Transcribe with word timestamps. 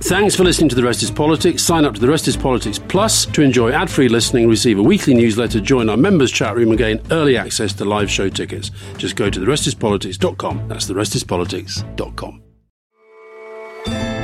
Thanks 0.00 0.36
for 0.36 0.44
listening 0.44 0.68
to 0.68 0.76
The 0.76 0.82
Rest 0.84 1.02
is 1.02 1.10
Politics. 1.10 1.62
Sign 1.62 1.84
up 1.84 1.94
to 1.94 2.00
The 2.00 2.08
Rest 2.08 2.28
is 2.28 2.36
Politics 2.36 2.78
Plus 2.78 3.26
to 3.26 3.42
enjoy 3.42 3.72
ad 3.72 3.90
free 3.90 4.08
listening, 4.08 4.48
receive 4.48 4.78
a 4.78 4.82
weekly 4.82 5.12
newsletter, 5.12 5.60
join 5.60 5.88
our 5.90 5.96
members' 5.96 6.30
chat 6.30 6.54
room, 6.54 6.68
and 6.68 6.78
gain 6.78 7.00
early 7.10 7.36
access 7.36 7.72
to 7.74 7.84
live 7.84 8.08
show 8.08 8.28
tickets. 8.28 8.70
Just 8.96 9.16
go 9.16 9.28
to 9.28 9.40
TheRestisPolitics.com. 9.40 10.68
That's 10.68 10.88
TheRestisPolitics.com. 10.88 12.42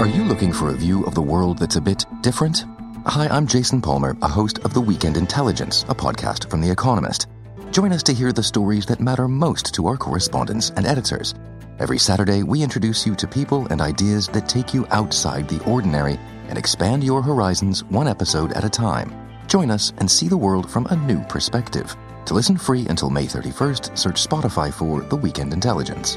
Are 0.00 0.06
you 0.06 0.24
looking 0.24 0.52
for 0.52 0.70
a 0.70 0.74
view 0.74 1.04
of 1.06 1.14
the 1.14 1.22
world 1.22 1.58
that's 1.58 1.76
a 1.76 1.80
bit 1.80 2.04
different? 2.20 2.64
Hi, 3.06 3.26
I'm 3.26 3.46
Jason 3.46 3.82
Palmer, 3.82 4.16
a 4.22 4.28
host 4.28 4.58
of 4.60 4.74
The 4.74 4.80
Weekend 4.80 5.16
Intelligence, 5.16 5.82
a 5.88 5.94
podcast 5.94 6.48
from 6.50 6.60
The 6.60 6.70
Economist. 6.70 7.26
Join 7.72 7.92
us 7.92 8.04
to 8.04 8.14
hear 8.14 8.32
the 8.32 8.42
stories 8.42 8.86
that 8.86 9.00
matter 9.00 9.26
most 9.26 9.74
to 9.74 9.86
our 9.88 9.96
correspondents 9.96 10.70
and 10.70 10.86
editors. 10.86 11.34
Every 11.80 11.98
Saturday, 11.98 12.44
we 12.44 12.62
introduce 12.62 13.04
you 13.04 13.16
to 13.16 13.26
people 13.26 13.66
and 13.66 13.80
ideas 13.82 14.28
that 14.28 14.48
take 14.48 14.72
you 14.72 14.86
outside 14.90 15.48
the 15.48 15.60
ordinary 15.64 16.20
and 16.48 16.56
expand 16.56 17.02
your 17.02 17.20
horizons 17.20 17.82
one 17.90 18.06
episode 18.06 18.52
at 18.52 18.64
a 18.64 18.70
time. 18.70 19.12
Join 19.48 19.72
us 19.72 19.92
and 19.98 20.08
see 20.08 20.28
the 20.28 20.36
world 20.36 20.70
from 20.70 20.86
a 20.86 20.94
new 20.94 21.24
perspective. 21.24 21.92
To 22.26 22.34
listen 22.34 22.56
free 22.56 22.86
until 22.86 23.10
May 23.10 23.24
31st, 23.24 23.98
search 23.98 24.24
Spotify 24.24 24.72
for 24.72 25.00
The 25.00 25.16
Weekend 25.16 25.52
Intelligence. 25.52 26.16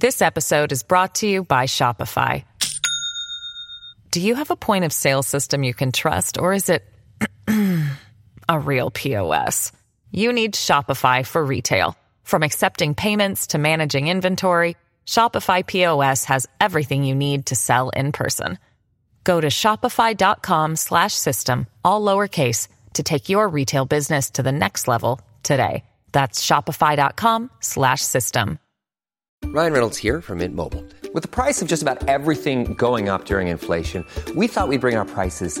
This 0.00 0.22
episode 0.22 0.72
is 0.72 0.82
brought 0.82 1.16
to 1.16 1.26
you 1.26 1.44
by 1.44 1.66
Shopify. 1.66 2.44
Do 4.10 4.22
you 4.22 4.36
have 4.36 4.50
a 4.50 4.56
point 4.56 4.86
of 4.86 4.92
sale 4.94 5.22
system 5.22 5.64
you 5.64 5.74
can 5.74 5.92
trust, 5.92 6.38
or 6.40 6.54
is 6.54 6.70
it 6.70 6.82
a 8.48 8.58
real 8.58 8.90
POS? 8.90 9.70
You 10.12 10.32
need 10.32 10.54
Shopify 10.54 11.26
for 11.26 11.44
retail. 11.44 11.94
From 12.24 12.42
accepting 12.42 12.94
payments 12.94 13.48
to 13.48 13.58
managing 13.58 14.08
inventory, 14.08 14.76
Shopify 15.06 15.66
POS 15.66 16.24
has 16.24 16.48
everything 16.58 17.04
you 17.04 17.14
need 17.14 17.46
to 17.46 17.54
sell 17.54 17.90
in 17.90 18.12
person. 18.12 18.58
Go 19.24 19.40
to 19.40 19.48
shopify.com 19.48 20.76
slash 20.76 21.14
system, 21.14 21.66
all 21.84 22.00
lowercase, 22.00 22.68
to 22.94 23.02
take 23.02 23.28
your 23.28 23.46
retail 23.48 23.84
business 23.84 24.30
to 24.30 24.42
the 24.42 24.52
next 24.52 24.88
level 24.88 25.20
today. 25.42 25.84
That's 26.12 26.44
shopify.com 26.44 27.50
slash 27.60 28.00
system. 28.00 28.58
Ryan 29.44 29.72
Reynolds 29.72 29.98
here 29.98 30.20
from 30.22 30.38
Mint 30.38 30.54
Mobile. 30.54 30.84
With 31.12 31.22
the 31.22 31.28
price 31.28 31.60
of 31.60 31.68
just 31.68 31.82
about 31.82 32.08
everything 32.08 32.74
going 32.74 33.08
up 33.08 33.26
during 33.26 33.48
inflation, 33.48 34.04
we 34.34 34.46
thought 34.48 34.68
we'd 34.68 34.80
bring 34.80 34.96
our 34.96 35.04
prices 35.04 35.60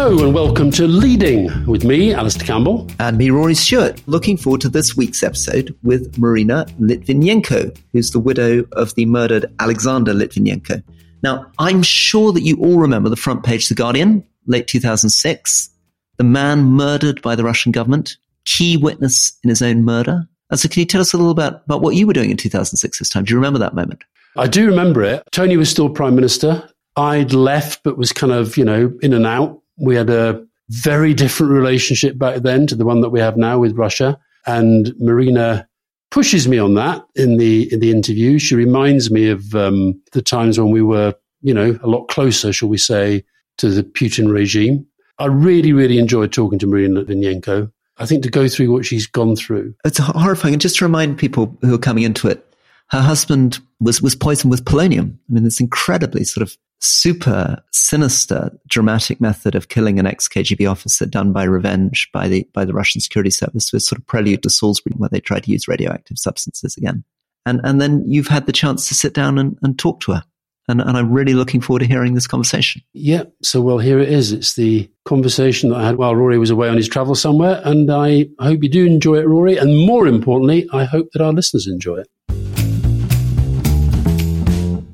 Hello 0.00 0.24
and 0.24 0.32
welcome 0.32 0.70
to 0.70 0.86
Leading 0.86 1.66
with 1.66 1.82
me, 1.82 2.14
Alastair 2.14 2.46
Campbell. 2.46 2.86
And 3.00 3.18
me, 3.18 3.30
Rory 3.30 3.56
Stewart. 3.56 4.00
Looking 4.06 4.36
forward 4.36 4.60
to 4.60 4.68
this 4.68 4.96
week's 4.96 5.24
episode 5.24 5.76
with 5.82 6.16
Marina 6.16 6.66
Litvinenko, 6.78 7.76
who's 7.92 8.12
the 8.12 8.20
widow 8.20 8.64
of 8.74 8.94
the 8.94 9.06
murdered 9.06 9.46
Alexander 9.58 10.14
Litvinenko. 10.14 10.84
Now, 11.24 11.50
I'm 11.58 11.82
sure 11.82 12.32
that 12.32 12.44
you 12.44 12.58
all 12.58 12.78
remember 12.78 13.08
the 13.08 13.16
front 13.16 13.42
page 13.42 13.64
of 13.64 13.70
The 13.70 13.74
Guardian, 13.74 14.24
late 14.46 14.68
2006. 14.68 15.68
The 16.16 16.24
man 16.24 16.60
murdered 16.60 17.20
by 17.20 17.34
the 17.34 17.42
Russian 17.42 17.72
government, 17.72 18.18
key 18.44 18.76
witness 18.76 19.36
in 19.42 19.50
his 19.50 19.62
own 19.62 19.84
murder. 19.84 20.28
And 20.50 20.60
so, 20.60 20.68
can 20.68 20.78
you 20.78 20.86
tell 20.86 21.00
us 21.00 21.12
a 21.12 21.16
little 21.16 21.32
about, 21.32 21.64
about 21.64 21.82
what 21.82 21.96
you 21.96 22.06
were 22.06 22.12
doing 22.12 22.30
in 22.30 22.36
2006 22.36 23.00
this 23.00 23.08
time? 23.08 23.24
Do 23.24 23.32
you 23.32 23.36
remember 23.36 23.58
that 23.58 23.74
moment? 23.74 24.04
I 24.36 24.46
do 24.46 24.64
remember 24.64 25.02
it. 25.02 25.24
Tony 25.32 25.56
was 25.56 25.68
still 25.68 25.90
Prime 25.90 26.14
Minister. 26.14 26.70
I'd 26.94 27.32
left, 27.32 27.82
but 27.82 27.98
was 27.98 28.12
kind 28.12 28.32
of, 28.32 28.56
you 28.56 28.64
know, 28.64 28.96
in 29.02 29.12
and 29.12 29.26
out. 29.26 29.60
We 29.78 29.94
had 29.94 30.10
a 30.10 30.44
very 30.68 31.14
different 31.14 31.52
relationship 31.52 32.18
back 32.18 32.42
then 32.42 32.66
to 32.66 32.74
the 32.74 32.84
one 32.84 33.00
that 33.00 33.10
we 33.10 33.20
have 33.20 33.36
now 33.36 33.58
with 33.58 33.76
Russia. 33.76 34.18
And 34.46 34.92
Marina 34.98 35.68
pushes 36.10 36.48
me 36.48 36.58
on 36.58 36.74
that 36.74 37.06
in 37.14 37.36
the 37.36 37.72
in 37.72 37.80
the 37.80 37.90
interview. 37.90 38.38
She 38.38 38.54
reminds 38.54 39.10
me 39.10 39.28
of 39.28 39.54
um, 39.54 40.00
the 40.12 40.22
times 40.22 40.58
when 40.58 40.70
we 40.70 40.82
were, 40.82 41.14
you 41.42 41.54
know, 41.54 41.78
a 41.82 41.86
lot 41.86 42.08
closer, 42.08 42.52
shall 42.52 42.68
we 42.68 42.78
say, 42.78 43.24
to 43.58 43.70
the 43.70 43.82
Putin 43.82 44.30
regime. 44.30 44.86
I 45.18 45.26
really, 45.26 45.72
really 45.72 45.98
enjoyed 45.98 46.32
talking 46.32 46.58
to 46.60 46.66
Marina 46.66 47.02
Litvinenko. 47.02 47.70
I 47.98 48.06
think 48.06 48.22
to 48.22 48.30
go 48.30 48.46
through 48.46 48.72
what 48.72 48.86
she's 48.86 49.06
gone 49.06 49.34
through. 49.34 49.74
It's 49.84 49.98
horrifying. 49.98 50.54
And 50.54 50.62
just 50.62 50.76
to 50.78 50.84
remind 50.84 51.18
people 51.18 51.56
who 51.62 51.74
are 51.74 51.78
coming 51.78 52.04
into 52.04 52.28
it, 52.28 52.44
her 52.90 53.00
husband 53.00 53.58
was, 53.80 54.00
was 54.00 54.14
poisoned 54.14 54.52
with 54.52 54.64
polonium. 54.64 55.18
I 55.28 55.32
mean, 55.32 55.44
it's 55.44 55.60
incredibly 55.60 56.22
sort 56.24 56.42
of 56.42 56.56
super 56.80 57.62
sinister, 57.72 58.50
dramatic 58.68 59.20
method 59.20 59.54
of 59.54 59.68
killing 59.68 59.98
an 59.98 60.06
ex 60.06 60.28
KGB 60.28 60.70
officer 60.70 61.06
done 61.06 61.32
by 61.32 61.44
revenge 61.44 62.08
by 62.12 62.28
the 62.28 62.48
by 62.52 62.64
the 62.64 62.72
Russian 62.72 63.00
security 63.00 63.30
service 63.30 63.72
was 63.72 63.86
sort 63.86 63.98
of 63.98 64.06
prelude 64.06 64.42
to 64.42 64.50
Salisbury, 64.50 64.94
where 64.96 65.08
they 65.10 65.20
tried 65.20 65.44
to 65.44 65.50
use 65.50 65.68
radioactive 65.68 66.18
substances 66.18 66.76
again. 66.76 67.04
And 67.46 67.60
and 67.64 67.80
then 67.80 68.04
you've 68.06 68.28
had 68.28 68.46
the 68.46 68.52
chance 68.52 68.88
to 68.88 68.94
sit 68.94 69.14
down 69.14 69.38
and, 69.38 69.58
and 69.62 69.78
talk 69.78 70.00
to 70.00 70.12
her. 70.12 70.24
And, 70.70 70.82
and 70.82 70.98
I'm 70.98 71.10
really 71.10 71.32
looking 71.32 71.62
forward 71.62 71.80
to 71.80 71.86
hearing 71.86 72.12
this 72.12 72.26
conversation. 72.26 72.82
Yeah, 72.92 73.22
so 73.42 73.62
well, 73.62 73.78
here 73.78 73.98
it 73.98 74.10
is. 74.10 74.32
It's 74.32 74.54
the 74.54 74.90
conversation 75.06 75.70
that 75.70 75.76
I 75.76 75.86
had 75.86 75.96
while 75.96 76.14
Rory 76.14 76.38
was 76.38 76.50
away 76.50 76.68
on 76.68 76.76
his 76.76 76.88
travel 76.88 77.14
somewhere. 77.14 77.62
And 77.64 77.90
I 77.90 78.26
hope 78.38 78.62
you 78.62 78.68
do 78.68 78.84
enjoy 78.84 79.16
it, 79.16 79.26
Rory. 79.26 79.56
And 79.56 79.86
more 79.86 80.06
importantly, 80.06 80.68
I 80.70 80.84
hope 80.84 81.08
that 81.12 81.22
our 81.22 81.32
listeners 81.32 81.66
enjoy 81.66 82.00
it. 82.00 82.08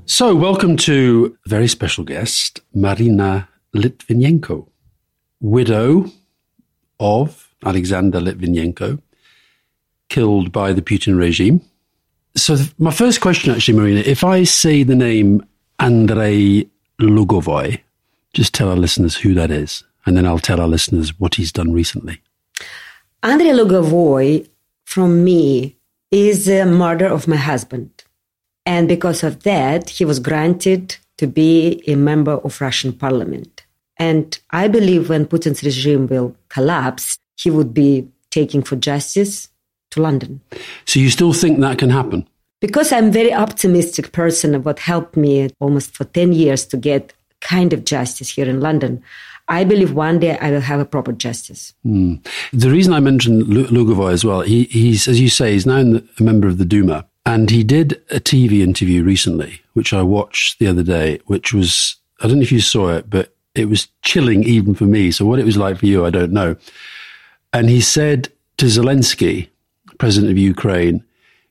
So, 0.07 0.35
welcome 0.35 0.77
to 0.79 1.35
a 1.47 1.49
very 1.49 1.67
special 1.67 2.05
guest, 2.05 2.61
Marina 2.75 3.49
Litvinenko, 3.75 4.69
widow 5.41 6.11
of 7.01 7.55
Alexander 7.65 8.21
Litvinenko, 8.21 9.01
killed 10.11 10.53
by 10.53 10.75
the 10.75 10.83
Putin 10.83 11.17
regime. 11.17 11.63
So, 12.37 12.57
th- 12.57 12.75
my 12.79 12.91
first 12.91 13.23
question, 13.23 13.55
actually, 13.55 13.79
Marina, 13.79 14.01
if 14.01 14.25
I 14.25 14.45
say 14.45 14.83
the 14.83 14.95
name 14.95 15.43
Andrei 15.79 16.67
Lugovoy, 17.01 17.81
just 18.35 18.53
tell 18.53 18.69
our 18.69 18.77
listeners 18.77 19.17
who 19.17 19.33
that 19.33 19.51
is, 19.51 19.85
and 20.05 20.19
then 20.19 20.27
I'll 20.27 20.39
tell 20.39 20.61
our 20.61 20.69
listeners 20.69 21.19
what 21.19 21.37
he's 21.37 21.51
done 21.51 21.73
recently. 21.73 22.21
Andrei 23.23 23.53
Lugovoy, 23.53 24.47
from 24.85 25.25
me, 25.25 25.79
is 26.11 26.45
the 26.45 26.67
murder 26.67 27.07
of 27.07 27.27
my 27.27 27.37
husband. 27.37 27.94
And 28.67 28.89
because 28.89 29.23
of 29.23 29.43
that, 29.43 29.91
he 29.91 30.05
was 30.05 30.19
granted 30.19 30.97
to 31.19 31.27
be 31.27 31.83
a 31.87 31.95
member 31.97 32.33
of 32.33 32.61
Russian 32.61 32.93
parliament. 32.93 33.65
And 33.99 34.39
I 34.51 34.69
believe 34.69 35.09
when 35.09 35.27
Putin's 35.27 35.63
regime 35.63 36.07
will 36.07 36.35
collapse, 36.49 37.19
he 37.37 37.51
would 37.51 37.73
be 37.73 38.09
taking 38.31 38.63
for 38.63 38.77
justice 38.77 39.49
to 39.91 40.03
London. 40.03 40.41
So 40.87 40.99
you 40.99 41.11
still 41.11 41.33
think 41.33 41.61
that 41.61 41.79
can 41.79 41.91
happen? 41.91 42.29
Because 42.61 42.93
I'm 42.93 43.09
a 43.09 43.13
very 43.13 43.33
optimistic 43.33 44.13
person, 44.13 44.63
what 44.63 44.79
helped 44.79 45.17
me 45.17 45.51
almost 45.61 45.95
for 45.95 46.05
10 46.05 46.33
years 46.33 46.67
to 46.67 46.77
get 46.77 47.13
kind 47.41 47.73
of 47.73 47.85
justice 47.85 48.31
here 48.31 48.49
in 48.49 48.61
London. 48.61 49.03
I 49.49 49.65
believe 49.65 49.93
one 49.93 50.19
day 50.19 50.39
I 50.39 50.51
will 50.51 50.63
have 50.63 50.81
a 50.81 50.87
proper 50.87 51.13
justice. 51.13 51.75
Mm. 51.87 52.27
The 52.53 52.71
reason 52.71 52.95
I 52.95 53.01
mentioned 53.01 53.43
Lugovoy 53.45 54.13
as 54.13 54.25
well, 54.25 54.41
he, 54.41 54.65
he's, 54.65 55.07
as 55.07 55.21
you 55.21 55.29
say, 55.29 55.53
he's 55.53 55.67
now 55.67 55.77
a 55.77 56.23
member 56.23 56.49
of 56.49 56.57
the 56.57 56.65
Duma. 56.65 57.07
And 57.27 57.49
he 57.49 57.65
did 57.65 58.03
a 58.11 58.21
TV 58.21 58.61
interview 58.61 59.03
recently, 59.03 59.63
which 59.73 59.93
I 59.93 60.03
watched 60.03 60.59
the 60.59 60.67
other 60.67 60.83
day, 60.83 61.21
which 61.27 61.55
was, 61.55 61.97
I 62.21 62.29
don't 62.29 62.37
know 62.37 62.43
if 62.43 62.53
you 62.53 62.61
saw 62.61 62.91
it, 62.91 63.09
but 63.09 63.35
it 63.55 63.69
was 63.69 63.89
chilling 64.03 64.45
even 64.45 64.75
for 64.75 64.85
me. 64.85 65.11
So 65.11 65.25
what 65.25 65.39
it 65.39 65.47
was 65.47 65.57
like 65.57 65.79
for 65.79 65.87
you, 65.87 66.05
I 66.05 66.11
don't 66.11 66.33
know. 66.33 66.57
And 67.53 67.71
he 67.71 67.81
said 67.81 68.31
to 68.59 68.67
Zelensky, 68.67 69.49
president 69.99 70.33
of 70.33 70.39
Ukraine, 70.39 71.03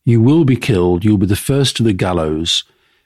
you 0.05 0.21
will 0.21 0.45
be 0.45 0.57
killed. 0.57 1.03
You'll 1.03 1.17
be 1.17 1.25
the 1.25 1.35
first 1.35 1.77
to 1.77 1.83
the 1.83 1.93
gallows. 1.93 2.65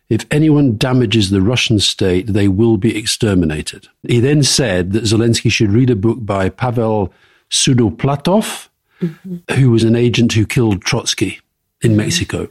If 0.09 0.25
anyone 0.31 0.77
damages 0.77 1.29
the 1.29 1.41
Russian 1.41 1.79
state, 1.79 2.27
they 2.27 2.47
will 2.47 2.77
be 2.77 2.97
exterminated. 2.97 3.87
He 4.03 4.19
then 4.19 4.41
said 4.43 4.91
that 4.93 5.03
Zelensky 5.03 5.51
should 5.51 5.71
read 5.71 5.89
a 5.89 5.95
book 5.95 6.17
by 6.21 6.49
Pavel 6.49 7.13
Sudoplatov, 7.49 8.67
mm-hmm. 8.99 9.53
who 9.53 9.71
was 9.71 9.83
an 9.83 9.95
agent 9.95 10.33
who 10.33 10.45
killed 10.45 10.81
Trotsky 10.81 11.39
in 11.81 11.91
mm-hmm. 11.91 11.97
Mexico. 11.97 12.49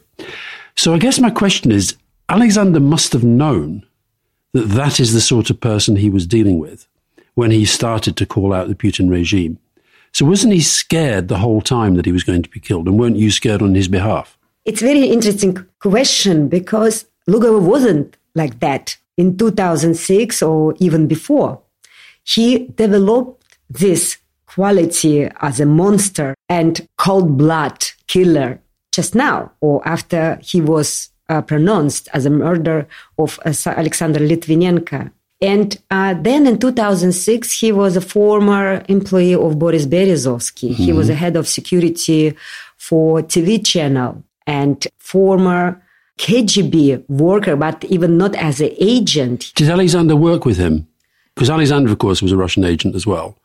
So 0.77 0.95
I 0.95 0.99
guess 0.99 1.19
my 1.19 1.31
question 1.31 1.71
is 1.71 1.97
Alexander 2.29 2.81
must 2.81 3.13
have 3.13 3.25
known 3.25 3.85
that 4.53 4.69
that 4.69 5.01
is 5.01 5.13
the 5.13 5.21
sort 5.21 5.51
of 5.51 5.61
person 5.61 5.97
he 5.97 6.11
was 6.11 6.27
dealing 6.27 6.59
with 6.59 6.87
when 7.35 7.51
he 7.51 7.65
started 7.65 8.17
to 8.17 8.27
call 8.27 8.53
out 8.53 8.69
the 8.69 8.75
Putin 8.75 9.11
regime. 9.11 9.59
So 10.13 10.25
wasn't 10.25 10.55
he 10.55 10.61
scared 10.61 11.29
the 11.29 11.39
whole 11.39 11.61
time 11.61 11.95
that 11.95 12.07
he 12.07 12.13
was 12.13 12.25
going 12.25 12.43
to 12.43 12.49
be 12.49 12.61
killed? 12.61 12.89
And 12.89 12.99
weren't 12.99 13.19
you 13.19 13.31
scared 13.31 13.63
on 13.63 13.75
his 13.75 13.89
behalf? 13.89 14.39
It's 14.65 14.83
a 14.83 14.87
very 14.87 15.05
interesting 15.05 15.67
question 15.79 16.49
because 16.49 17.07
Lugovoy 17.29 17.61
wasn't 17.61 18.17
like 18.35 18.61
that 18.61 18.97
in 19.17 19.37
2006 19.37 20.43
or 20.43 20.75
even 20.79 21.07
before. 21.07 21.61
He 22.25 22.67
developed 22.69 23.59
this 23.69 24.17
quality 24.47 25.29
as 25.41 25.61
a 25.61 25.67
monster 25.67 26.35
and 26.49 26.89
cold 26.97 27.37
blood 27.37 27.85
killer 28.07 28.61
just 28.97 29.15
now 29.15 29.53
or 29.61 29.87
after 29.87 30.39
he 30.43 30.61
was 30.61 31.11
uh, 31.29 31.43
pronounced 31.43 32.09
as 32.15 32.25
a 32.27 32.31
murder 32.31 32.89
of 33.19 33.39
uh, 33.45 33.53
Alexander 33.67 34.21
Litvinenko. 34.21 35.11
And 35.43 35.79
uh, 35.91 36.15
then 36.15 36.47
in 36.47 36.59
2006, 36.59 37.61
he 37.61 37.73
was 37.73 37.95
a 37.97 38.01
former 38.01 38.83
employee 38.89 39.35
of 39.35 39.59
Boris 39.59 39.87
Berezovsky. 39.87 40.71
Mm-hmm. 40.71 40.83
He 40.83 40.93
was 40.95 41.11
a 41.11 41.15
head 41.15 41.37
of 41.37 41.47
security 41.47 42.35
for 42.79 43.21
TV 43.21 43.65
channel 43.65 44.25
and 44.47 44.87
former 44.99 45.83
KGB 46.19 47.05
worker, 47.09 47.55
but 47.55 47.85
even 47.85 48.17
not 48.17 48.35
as 48.37 48.63
an 48.63 48.71
agent. 48.79 49.53
Did 49.55 49.69
Alexander 49.69 50.17
work 50.17 50.47
with 50.47 50.57
him? 50.57 50.87
Because 51.35 51.51
Alexander, 51.51 51.93
of 51.93 51.99
course, 51.99 52.23
was 52.23 52.33
a 52.33 52.37
Russian 52.39 52.65
agent 52.65 52.95
as 52.95 53.07
well. 53.07 53.37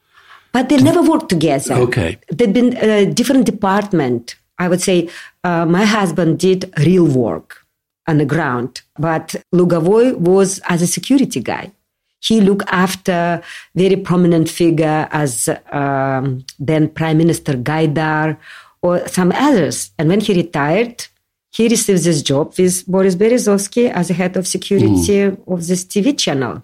But 0.54 0.70
they 0.70 0.78
never 0.78 1.02
worked 1.02 1.28
together. 1.28 1.74
Okay. 1.74 2.18
They've 2.32 2.54
been 2.54 2.78
a 2.78 3.06
different 3.06 3.46
department. 3.46 4.36
I 4.60 4.70
would 4.70 4.82
say 4.82 5.10
uh, 5.44 5.66
my 5.66 5.86
husband 5.86 6.40
did 6.40 6.72
real 6.80 7.06
work 7.06 7.66
on 8.08 8.18
the 8.18 8.26
ground, 8.26 8.82
but 8.98 9.36
Lugovoy 9.54 10.16
was 10.18 10.60
as 10.70 10.82
a 10.82 10.88
security 10.88 11.40
guy. 11.40 11.72
He 12.20 12.40
looked 12.40 12.68
after 12.68 13.42
very 13.76 13.96
prominent 13.96 14.48
figure 14.48 15.08
as 15.12 15.50
um, 15.72 16.46
then 16.60 16.90
Prime 16.90 17.18
Minister 17.18 17.54
Gaidar 17.54 18.38
or 18.82 19.08
some 19.08 19.32
others. 19.34 19.92
And 19.98 20.08
when 20.10 20.20
he 20.20 20.34
retired, 20.36 21.08
he 21.52 21.68
received 21.68 22.04
this 22.04 22.22
job 22.22 22.54
with 22.58 22.86
Boris 22.88 23.16
Berezovsky 23.16 23.92
as 23.92 24.10
a 24.10 24.14
head 24.14 24.38
of 24.38 24.48
security 24.48 24.88
mm. 24.88 25.48
of 25.48 25.68
this 25.68 25.84
TV 25.84 26.18
channel. 26.18 26.62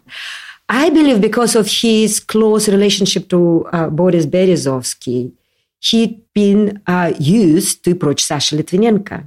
I 0.69 0.89
believe 0.89 1.21
because 1.21 1.55
of 1.55 1.67
his 1.67 2.19
close 2.19 2.67
relationship 2.69 3.29
to 3.29 3.65
uh, 3.71 3.89
Boris 3.89 4.25
Berezovsky, 4.25 5.31
he'd 5.79 6.21
been 6.33 6.81
uh, 6.87 7.13
used 7.19 7.83
to 7.83 7.91
approach 7.91 8.23
Sasha 8.23 8.55
Litvinenko. 8.55 9.23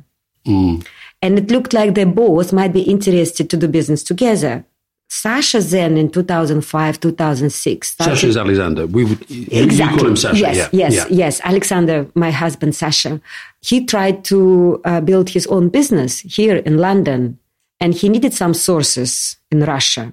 Mm. 0.47 0.87
And 1.23 1.39
it 1.39 1.51
looked 1.51 1.73
like 1.73 1.95
they 1.95 2.05
both 2.05 2.53
might 2.53 2.73
be 2.73 2.83
interested 2.83 3.51
to 3.51 3.57
do 3.57 3.69
business 3.69 4.03
together. 4.03 4.65
Sasha 5.09 5.61
then 5.61 5.97
in 5.97 6.09
2005, 6.09 7.01
2006. 7.01 7.97
Sasha 7.97 8.27
is 8.29 8.37
Alexander. 8.37 8.87
We 8.87 9.05
would, 9.05 9.29
exactly. 9.29 9.99
Call 9.99 10.09
him 10.09 10.17
Sasha. 10.17 10.39
Yes, 10.39 10.57
yeah. 10.57 10.69
yes, 10.73 10.95
yeah. 10.95 11.07
yes. 11.11 11.41
Alexander, 11.43 12.07
my 12.15 12.31
husband, 12.31 12.77
Sasha. 12.77 13.21
He 13.61 13.85
tried 13.85 14.25
to 14.27 14.81
uh, 14.85 15.01
build 15.01 15.29
his 15.29 15.49
own 15.49 15.69
business 15.69 16.21
here 16.21 16.57
in 16.57 16.79
London 16.79 17.39
and 17.81 17.93
he 17.93 18.09
needed 18.09 18.33
some 18.33 18.55
sources 18.55 19.37
in 19.51 19.65
Russia 19.65 20.13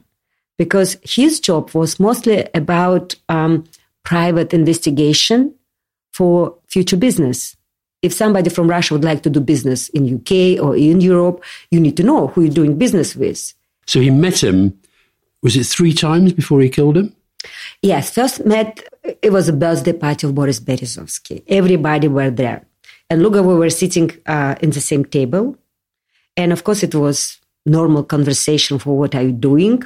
because 0.58 0.98
his 1.04 1.40
job 1.40 1.72
was 1.76 2.00
mostly 2.00 2.48
about 2.56 3.14
um, 3.30 3.66
private 4.04 4.54
investigation 4.54 5.54
for 6.18 6.56
future 6.68 6.98
business. 6.98 7.56
If 8.02 8.14
somebody 8.14 8.50
from 8.50 8.68
Russia 8.70 8.94
would 8.94 9.04
like 9.04 9.22
to 9.24 9.30
do 9.30 9.40
business 9.40 9.90
in 9.90 10.02
UK 10.16 10.32
or 10.64 10.76
in 10.76 11.02
Europe, 11.02 11.44
you 11.72 11.80
need 11.80 11.98
to 11.98 12.04
know 12.04 12.28
who 12.28 12.42
you're 12.42 12.60
doing 12.62 12.78
business 12.78 13.16
with. 13.16 13.54
So 13.86 14.00
he 14.00 14.10
met 14.10 14.44
him 14.44 14.80
was 15.44 15.56
it 15.56 15.66
three 15.66 15.94
times 15.94 16.34
before 16.34 16.62
he 16.62 16.70
killed 16.70 16.98
him? 16.98 17.16
Yes, 17.82 18.10
first 18.10 18.46
met, 18.46 18.82
it 19.22 19.32
was 19.32 19.48
a 19.48 19.54
birthday 19.54 19.94
party 19.94 20.26
of 20.28 20.34
Boris 20.34 20.60
Berezovsky. 20.60 21.44
Everybody 21.48 22.08
were 22.08 22.32
there. 22.32 22.66
And 23.10 23.22
Luga, 23.22 23.44
we 23.44 23.54
were 23.54 23.70
sitting 23.70 24.12
uh, 24.26 24.56
in 24.62 24.72
the 24.72 24.82
same 24.82 25.06
table. 25.06 25.56
And 26.36 26.52
of 26.52 26.64
course, 26.64 26.84
it 26.84 26.96
was 26.96 27.40
normal 27.66 28.04
conversation 28.04 28.80
for 28.80 28.98
what 28.98 29.14
are 29.16 29.22
you 29.22 29.32
doing. 29.32 29.84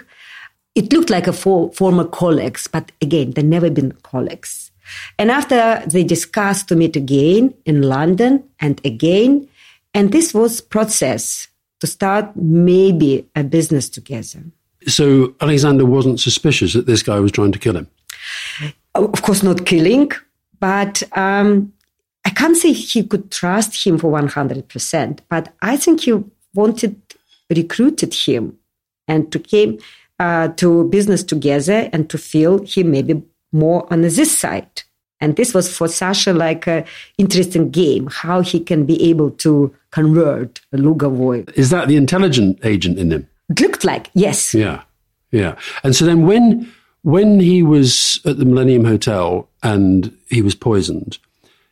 It 0.73 0.93
looked 0.93 1.09
like 1.09 1.27
a 1.27 1.33
for, 1.33 1.71
former 1.73 2.05
colleagues, 2.05 2.67
but 2.67 2.91
again, 3.01 3.31
they 3.31 3.43
never 3.43 3.69
been 3.69 3.91
colleagues. 4.03 4.70
And 5.17 5.31
after 5.31 5.81
they 5.87 6.03
discussed 6.03 6.67
to 6.69 6.75
meet 6.75 6.95
again 6.95 7.53
in 7.65 7.83
London 7.83 8.43
and 8.59 8.81
again, 8.85 9.47
and 9.93 10.11
this 10.11 10.33
was 10.33 10.61
process 10.61 11.47
to 11.79 11.87
start 11.87 12.35
maybe 12.35 13.27
a 13.35 13.43
business 13.43 13.89
together. 13.89 14.43
So 14.87 15.35
Alexander 15.41 15.85
wasn't 15.85 16.19
suspicious 16.19 16.73
that 16.73 16.85
this 16.85 17.03
guy 17.03 17.19
was 17.19 17.31
trying 17.31 17.51
to 17.51 17.59
kill 17.59 17.75
him? 17.75 17.87
Of 18.95 19.21
course, 19.21 19.43
not 19.43 19.65
killing, 19.65 20.11
but 20.59 21.03
um, 21.17 21.73
I 22.25 22.29
can't 22.29 22.57
say 22.57 22.71
he 22.71 23.03
could 23.03 23.31
trust 23.31 23.85
him 23.85 23.97
for 23.97 24.11
100%, 24.11 25.19
but 25.29 25.53
I 25.61 25.77
think 25.77 26.01
he 26.01 26.23
wanted, 26.53 26.99
recruited 27.49 28.13
him 28.13 28.57
and 29.07 29.31
to 29.31 29.39
came 29.39 29.79
uh, 30.19 30.49
to 30.49 30.87
business 30.89 31.23
together 31.23 31.89
and 31.91 32.09
to 32.09 32.17
feel 32.17 32.63
he 32.63 32.83
maybe 32.83 33.23
more 33.51 33.87
on 33.91 34.01
this 34.01 34.37
side. 34.37 34.83
And 35.19 35.35
this 35.35 35.53
was 35.53 35.75
for 35.75 35.87
Sasha 35.87 36.33
like 36.33 36.67
an 36.67 36.83
interesting 37.17 37.69
game, 37.69 38.07
how 38.07 38.41
he 38.41 38.59
can 38.59 38.85
be 38.85 39.09
able 39.09 39.31
to 39.31 39.73
convert 39.91 40.61
Lugovoy. 40.73 41.51
Is 41.55 41.69
that 41.69 41.87
the 41.87 41.95
intelligent 41.95 42.59
agent 42.63 42.97
in 42.97 43.11
him? 43.11 43.27
It 43.49 43.61
looked 43.61 43.83
like, 43.83 44.09
yes. 44.15 44.53
Yeah, 44.55 44.81
yeah. 45.31 45.55
And 45.83 45.95
so 45.95 46.05
then 46.05 46.25
when 46.25 46.71
when 47.03 47.39
he 47.39 47.63
was 47.63 48.19
at 48.25 48.37
the 48.37 48.45
Millennium 48.45 48.85
Hotel 48.85 49.47
and 49.61 50.15
he 50.27 50.41
was 50.41 50.55
poisoned, 50.55 51.17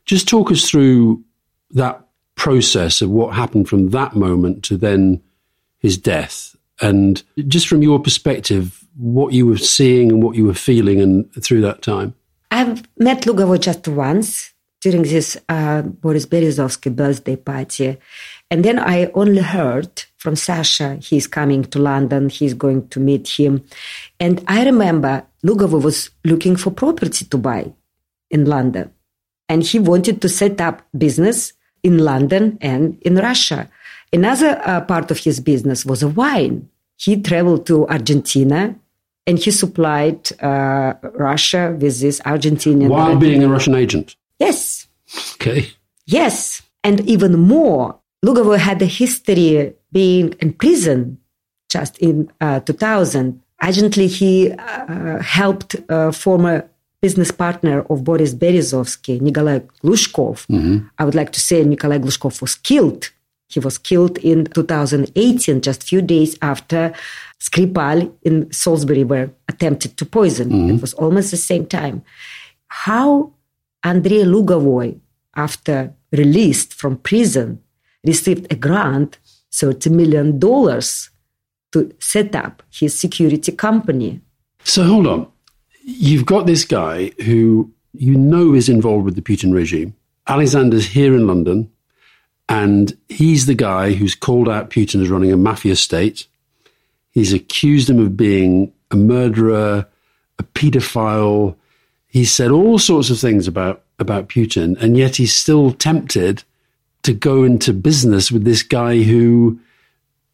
just 0.06 0.28
talk 0.28 0.52
us 0.52 0.70
through 0.70 1.24
that 1.72 2.08
process 2.36 3.02
of 3.02 3.10
what 3.10 3.36
happened 3.36 3.68
from 3.68 3.90
that 3.90 4.16
moment 4.16 4.64
to 4.66 4.78
then 4.78 5.22
his 5.80 5.98
death. 5.98 6.49
And 6.82 7.22
just 7.48 7.68
from 7.68 7.82
your 7.82 8.00
perspective, 8.00 8.86
what 8.98 9.34
you 9.34 9.46
were 9.46 9.58
seeing 9.58 10.12
and 10.12 10.24
what 10.24 10.36
you 10.36 10.46
were 10.46 10.54
feeling 10.54 11.02
and 11.02 11.32
through 11.44 11.62
that 11.62 11.82
time. 11.82 12.14
I've 12.52 12.84
met 12.98 13.22
Lugovoy 13.24 13.60
just 13.60 13.88
once 13.88 14.54
during 14.82 15.04
this 15.04 15.38
uh, 15.50 15.82
Boris 15.82 16.26
Berezovsky 16.26 16.96
birthday 16.96 17.36
party. 17.36 17.98
And 18.50 18.64
then 18.64 18.80
I 18.80 19.12
only 19.14 19.42
heard 19.42 20.04
from 20.18 20.36
Sasha, 20.36 20.96
he's 20.96 21.28
coming 21.28 21.64
to 21.66 21.80
London, 21.80 22.30
he's 22.30 22.54
going 22.54 22.88
to 22.90 23.00
meet 23.00 23.28
him. 23.28 23.64
And 24.20 24.44
I 24.48 24.66
remember 24.66 25.26
Lugovoy 25.46 25.84
was 25.84 26.10
looking 26.24 26.56
for 26.56 26.72
property 26.72 27.26
to 27.26 27.38
buy 27.38 27.74
in 28.30 28.46
London. 28.46 28.92
And 29.48 29.64
he 29.64 29.80
wanted 29.80 30.22
to 30.22 30.30
set 30.30 30.62
up 30.62 30.82
business 30.98 31.54
in 31.84 31.98
London 32.00 32.58
and 32.62 32.98
in 33.02 33.16
Russia. 33.16 33.70
Another 34.12 34.62
uh, 34.66 34.82
part 34.82 35.12
of 35.12 35.20
his 35.20 35.40
business 35.40 35.86
was 35.86 36.02
a 36.02 36.08
wine. 36.08 36.70
He 36.98 37.22
traveled 37.22 37.66
to 37.68 37.88
Argentina 37.88 38.76
and 39.28 39.38
he 39.38 39.52
supplied 39.52 40.32
uh, 40.42 40.94
Russia 41.14 41.76
with 41.80 42.00
this 42.00 42.20
Argentinian. 42.22 42.90
Wine. 42.90 43.10
While 43.10 43.18
being 43.18 43.44
a 43.44 43.48
Russian 43.48 43.76
agent? 43.76 44.16
Yes. 44.40 44.88
Okay. 45.36 45.70
Yes. 46.06 46.62
And 46.84 47.02
even 47.08 47.38
more, 47.38 48.00
Lugovoy 48.26 48.58
had 48.58 48.82
a 48.82 48.86
history 48.86 49.74
being 49.92 50.34
in 50.40 50.54
prison 50.54 51.20
just 51.70 51.98
in 52.00 52.32
uh, 52.42 52.60
2000. 52.62 53.42
Urgently, 53.64 54.08
he 54.08 54.52
uh, 54.52 55.22
helped 55.22 55.76
a 55.90 56.12
former 56.12 56.70
business 57.02 57.32
partner 57.32 57.82
of 57.90 58.04
Boris 58.04 58.34
Berezovsky, 58.34 59.22
Nikolai 59.22 59.60
Glushkov. 59.84 60.48
Mm-hmm. 60.48 60.88
I 60.98 61.06
would 61.06 61.16
like 61.16 61.32
to 61.34 61.40
say 61.40 61.64
Nikolai 61.64 62.00
Glushkov 62.00 62.42
was 62.42 62.56
killed. 62.56 63.12
He 63.50 63.60
was 63.60 63.80
killed 63.80 64.18
in 64.20 64.46
2018, 64.46 65.62
just 65.62 65.84
a 65.84 65.86
few 65.86 66.02
days 66.02 66.38
after 66.42 66.94
Skripal 67.40 68.14
in 68.22 68.52
Salisbury 68.52 69.04
were 69.04 69.32
attempted 69.48 69.98
to 69.98 70.06
poison. 70.06 70.50
Mm-hmm. 70.50 70.76
It 70.76 70.82
was 70.82 70.94
almost 70.94 71.32
the 71.32 71.38
same 71.38 71.66
time. 71.66 72.04
How 72.68 73.34
Andrei 73.84 74.24
Lugovoy, 74.24 75.00
after 75.36 75.94
released 76.12 76.76
from 76.76 76.98
prison, 76.98 77.62
received 78.06 78.52
a 78.52 78.56
grant, 78.56 79.18
$30 79.52 79.92
million, 79.92 80.40
to 81.72 81.96
set 82.00 82.36
up 82.36 82.62
his 82.70 82.98
security 83.00 83.52
company. 83.52 84.22
So 84.64 84.84
hold 84.84 85.08
on. 85.08 85.28
You've 85.84 86.26
got 86.26 86.46
this 86.46 86.66
guy 86.66 87.12
who 87.26 87.72
you 87.94 88.16
know 88.16 88.54
is 88.54 88.70
involved 88.70 89.06
with 89.06 89.16
the 89.16 89.22
Putin 89.22 89.54
regime. 89.54 89.96
Alexander's 90.28 90.86
here 90.86 91.16
in 91.16 91.26
London, 91.26 91.72
and 92.50 92.98
he's 93.08 93.46
the 93.46 93.54
guy 93.54 93.94
who's 93.94 94.16
called 94.16 94.50
out 94.50 94.72
Putin 94.72 95.02
as 95.02 95.10
running 95.10 95.32
a 95.32 95.38
mafia 95.38 95.76
state. 95.76 96.26
He's 97.12 97.32
accused 97.32 97.90
him 97.90 98.00
of 98.00 98.18
being 98.18 98.74
a 98.90 98.96
murderer, 98.96 99.88
a 100.40 100.44
pedophile. 100.44 101.56
He's 102.08 102.32
said 102.32 102.50
all 102.50 102.80
sorts 102.80 103.12
of 103.12 103.20
things 103.20 103.48
about, 103.48 103.84
about 104.00 104.30
Putin, 104.30 104.82
and 104.82 104.98
yet 104.98 105.18
he's 105.18 105.34
still 105.34 105.72
tempted 105.72 106.44
to 107.04 107.14
go 107.14 107.44
into 107.44 107.72
business 107.72 108.32
with 108.32 108.44
this 108.46 108.64
guy 108.64 109.04
who 109.04 109.60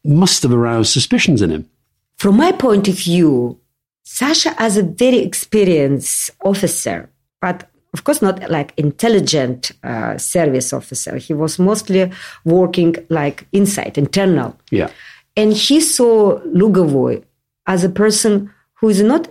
must 0.05 0.41
have 0.43 0.53
aroused 0.53 0.93
suspicions 0.93 1.41
in 1.41 1.49
him. 1.49 1.69
From 2.17 2.37
my 2.37 2.53
point 2.53 2.87
of 2.87 2.97
view, 2.97 3.59
Sasha, 4.03 4.55
as 4.57 4.77
a 4.77 4.83
very 4.83 5.17
experienced 5.19 6.31
officer, 6.45 7.09
but 7.41 7.69
of 7.95 8.03
course 8.03 8.21
not 8.21 8.37
like 8.49 8.73
intelligent 8.75 9.71
uh, 9.83 10.17
service 10.17 10.73
officer, 10.73 11.15
he 11.15 11.33
was 11.33 11.57
mostly 11.57 12.11
working 12.43 12.93
like 13.07 13.47
inside, 13.53 13.97
internal. 13.97 14.59
Yeah. 14.69 14.89
And 15.37 15.53
he 15.53 15.79
saw 15.79 16.39
Lugovoy 16.59 17.23
as 17.67 17.85
a 17.85 17.89
person 17.89 18.53
who 18.73 18.89
is 18.89 19.01
not 19.01 19.29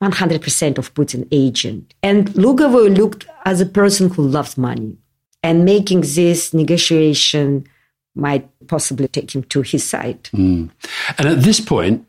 100% 0.00 0.78
of 0.78 0.94
Putin 0.94 1.26
agent. 1.32 1.92
And 2.04 2.28
Lugovoy 2.34 2.96
looked 2.96 3.26
as 3.44 3.60
a 3.60 3.66
person 3.66 4.10
who 4.10 4.22
loves 4.22 4.56
money 4.56 4.96
and 5.42 5.64
making 5.64 6.02
this 6.02 6.54
negotiation 6.54 7.66
might 8.14 8.48
possibly 8.68 9.08
take 9.08 9.34
him 9.34 9.42
to 9.44 9.62
his 9.62 9.82
side. 9.82 10.22
Mm. 10.32 10.70
And 11.18 11.28
at 11.28 11.42
this 11.42 11.60
point, 11.60 12.06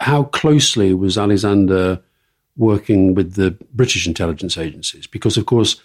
how 0.00 0.24
closely 0.24 0.92
was 0.92 1.16
Alexander 1.16 2.02
working 2.56 3.14
with 3.14 3.34
the 3.34 3.56
British 3.74 4.06
intelligence 4.06 4.56
agencies? 4.56 5.06
Because, 5.06 5.36
of 5.36 5.46
course, 5.46 5.80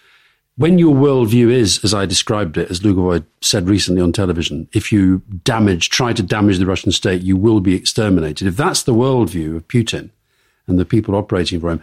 when 0.56 0.78
your 0.78 0.94
worldview 0.94 1.50
is, 1.50 1.82
as 1.82 1.94
I 1.94 2.04
described 2.04 2.58
it, 2.58 2.70
as 2.70 2.80
Lugovoy 2.80 3.24
said 3.40 3.68
recently 3.68 4.02
on 4.02 4.12
television, 4.12 4.68
if 4.72 4.92
you 4.92 5.22
damage, 5.44 5.88
try 5.88 6.12
to 6.12 6.22
damage 6.22 6.58
the 6.58 6.66
Russian 6.66 6.92
state, 6.92 7.22
you 7.22 7.36
will 7.36 7.60
be 7.60 7.74
exterminated. 7.74 8.46
If 8.46 8.56
that's 8.56 8.82
the 8.82 8.94
worldview 8.94 9.56
of 9.56 9.68
Putin 9.68 10.10
and 10.66 10.78
the 10.78 10.84
people 10.84 11.14
operating 11.14 11.60
for 11.60 11.70
him, 11.70 11.82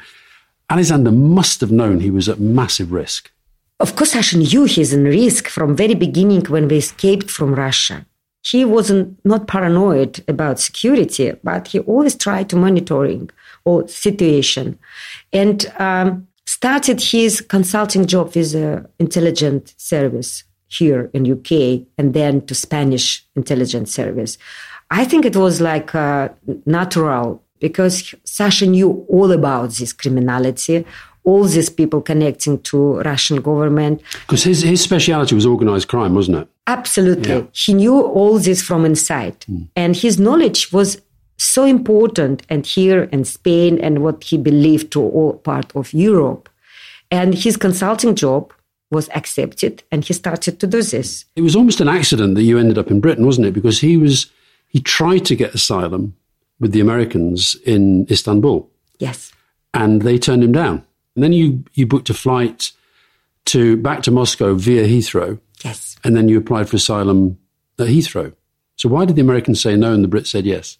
Alexander 0.69 1.11
must 1.11 1.61
have 1.61 1.71
known 1.71 1.99
he 1.99 2.11
was 2.11 2.29
at 2.29 2.39
massive 2.39 2.91
risk. 2.91 3.31
Of 3.79 3.95
course, 3.95 4.11
Sasha 4.11 4.37
knew 4.37 4.65
he's 4.65 4.93
in 4.93 5.05
risk 5.05 5.47
from 5.47 5.75
very 5.75 5.95
beginning 5.95 6.45
when 6.45 6.67
we 6.67 6.77
escaped 6.77 7.31
from 7.31 7.55
Russia. 7.55 8.05
He 8.43 8.65
wasn't 8.65 9.17
not 9.25 9.47
paranoid 9.47 10.23
about 10.27 10.59
security, 10.59 11.33
but 11.43 11.69
he 11.69 11.79
always 11.79 12.15
tried 12.15 12.49
to 12.49 12.55
monitoring 12.55 13.31
situation, 13.87 14.77
and 15.31 15.71
um, 15.77 16.27
started 16.45 16.99
his 17.01 17.41
consulting 17.41 18.05
job 18.05 18.35
with 18.35 18.51
the 18.53 18.85
intelligence 18.99 19.73
service 19.77 20.43
here 20.67 21.09
in 21.13 21.31
UK, 21.31 21.85
and 21.97 22.13
then 22.13 22.45
to 22.47 22.53
Spanish 22.55 23.25
intelligence 23.35 23.93
service. 23.93 24.37
I 24.91 25.05
think 25.05 25.25
it 25.25 25.35
was 25.35 25.61
like 25.61 25.93
uh, 25.93 26.29
natural 26.65 27.43
because 27.59 28.15
Sasha 28.23 28.65
knew 28.65 29.05
all 29.09 29.31
about 29.31 29.71
this 29.71 29.93
criminality, 29.93 30.85
all 31.23 31.43
these 31.43 31.69
people 31.69 32.01
connecting 32.01 32.59
to 32.61 32.99
Russian 33.01 33.41
government. 33.41 34.01
Because 34.21 34.43
his, 34.43 34.61
his 34.61 34.81
speciality 34.81 35.35
was 35.35 35.45
organized 35.45 35.87
crime, 35.87 36.15
wasn't 36.15 36.37
it? 36.37 36.47
Absolutely. 36.67 37.33
Yeah. 37.33 37.43
He 37.51 37.73
knew 37.73 38.01
all 38.01 38.39
this 38.39 38.61
from 38.61 38.85
inside. 38.85 39.39
Mm. 39.41 39.67
And 39.75 39.95
his 39.95 40.19
knowledge 40.19 40.71
was 40.71 41.01
so 41.41 41.63
important 41.63 42.43
and 42.49 42.65
here 42.65 43.03
in 43.11 43.25
Spain 43.25 43.79
and 43.79 44.03
what 44.03 44.23
he 44.23 44.37
believed 44.37 44.91
to 44.91 45.01
all 45.01 45.33
part 45.33 45.75
of 45.75 45.93
Europe. 45.93 46.49
And 47.11 47.33
his 47.33 47.57
consulting 47.57 48.15
job 48.15 48.53
was 48.91 49.09
accepted 49.09 49.83
and 49.91 50.03
he 50.03 50.13
started 50.13 50.59
to 50.59 50.67
do 50.67 50.81
this. 50.81 51.25
It 51.35 51.41
was 51.41 51.55
almost 51.55 51.79
an 51.81 51.87
accident 51.87 52.35
that 52.35 52.43
you 52.43 52.57
ended 52.57 52.77
up 52.77 52.91
in 52.91 52.99
Britain, 52.99 53.25
wasn't 53.25 53.47
it? 53.47 53.53
Because 53.53 53.79
he 53.79 53.97
was 53.97 54.31
he 54.67 54.79
tried 54.79 55.25
to 55.25 55.35
get 55.35 55.55
asylum 55.55 56.15
with 56.59 56.71
the 56.71 56.79
Americans 56.79 57.55
in 57.65 58.05
Istanbul. 58.09 58.69
Yes. 58.99 59.31
And 59.73 60.01
they 60.01 60.17
turned 60.17 60.43
him 60.43 60.51
down. 60.51 60.83
And 61.15 61.23
then 61.23 61.33
you, 61.33 61.63
you 61.73 61.87
booked 61.87 62.09
a 62.09 62.13
flight 62.13 62.71
to 63.45 63.77
back 63.77 64.03
to 64.03 64.11
Moscow 64.11 64.53
via 64.53 64.87
Heathrow. 64.87 65.39
Yes. 65.63 65.97
And 66.03 66.15
then 66.15 66.29
you 66.29 66.37
applied 66.37 66.69
for 66.69 66.75
asylum 66.75 67.39
at 67.79 67.87
Heathrow. 67.87 68.33
So 68.75 68.89
why 68.89 69.05
did 69.05 69.15
the 69.15 69.21
Americans 69.21 69.61
say 69.61 69.75
no 69.75 69.93
and 69.93 70.03
the 70.03 70.07
Brits 70.07 70.27
said 70.27 70.45
yes? 70.45 70.77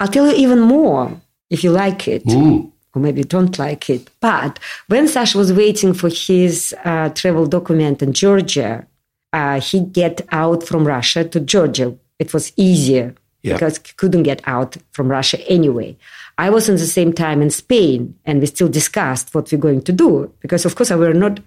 I'll 0.00 0.08
tell 0.08 0.26
you 0.26 0.34
even 0.34 0.60
more 0.60 1.20
if 1.50 1.64
you 1.64 1.70
like 1.70 2.08
it. 2.08 2.24
Mm. 2.24 2.70
Or 2.94 3.02
maybe 3.02 3.20
you 3.20 3.24
don't 3.24 3.58
like 3.58 3.90
it. 3.90 4.08
But 4.20 4.60
when 4.86 5.08
Sash 5.08 5.34
was 5.34 5.52
waiting 5.52 5.94
for 5.94 6.08
his 6.08 6.74
uh, 6.84 7.08
travel 7.08 7.46
document 7.46 8.02
in 8.02 8.12
Georgia, 8.12 8.86
uh, 9.32 9.60
he 9.60 9.80
get 9.80 10.20
out 10.30 10.62
from 10.62 10.86
Russia 10.86 11.24
to 11.24 11.40
Georgia. 11.40 11.96
It 12.20 12.32
was 12.32 12.52
easier 12.56 13.14
yeah. 13.42 13.54
because 13.54 13.78
he 13.78 13.92
couldn't 13.96 14.22
get 14.22 14.40
out 14.46 14.76
from 14.92 15.08
Russia 15.08 15.38
anyway. 15.50 15.96
I 16.38 16.50
was 16.50 16.68
in 16.68 16.76
the 16.76 16.86
same 16.86 17.12
time 17.12 17.42
in 17.42 17.50
Spain 17.50 18.16
and 18.24 18.40
we 18.40 18.46
still 18.46 18.68
discussed 18.68 19.34
what 19.34 19.50
we're 19.50 19.58
going 19.58 19.82
to 19.82 19.92
do 19.92 20.32
because 20.40 20.64
of 20.64 20.74
course 20.74 20.90
I 20.90 20.96
were 20.96 21.14
not 21.14 21.40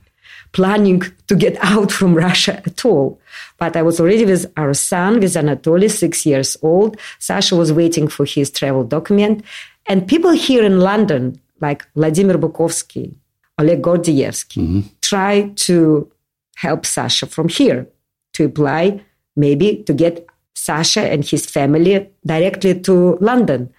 planning 0.51 1.01
to 1.27 1.36
get 1.36 1.58
out 1.62 1.92
from 1.92 2.13
Russia 2.13 2.62
at 2.66 2.86
all. 2.86 3.20
But 3.58 3.75
I 3.75 3.82
was 3.82 4.00
already 4.00 4.25
with 4.25 4.51
our 4.58 4.74
son, 4.74 5.20
with 5.20 5.34
Anatoly, 5.34 5.89
six 5.89 6.25
years 6.25 6.58
old. 6.62 6.98
Sasha 7.20 7.56
was 7.56 7.74
waiting 7.74 8.08
for 8.08 8.25
his 8.25 8.51
travel 8.51 8.84
document. 8.84 9.44
And 9.88 10.08
people 10.08 10.32
here 10.32 10.63
in 10.63 10.80
London, 10.80 11.39
like 11.62 11.86
Vladimir 11.96 12.38
Bukovsky, 12.38 13.16
Oleg 13.60 13.82
Gordievsky, 13.82 14.62
mm-hmm. 14.62 14.82
try 15.01 15.50
to 15.56 16.12
help 16.56 16.86
Sasha 16.86 17.25
from 17.25 17.50
here 17.50 17.88
to 18.34 18.46
apply, 18.46 19.01
maybe 19.36 19.84
to 19.84 19.94
get 19.94 20.27
Sasha 20.54 21.01
and 21.01 21.24
his 21.24 21.46
family 21.46 22.10
directly 22.25 22.80
to 22.82 23.18
London. 23.22 23.74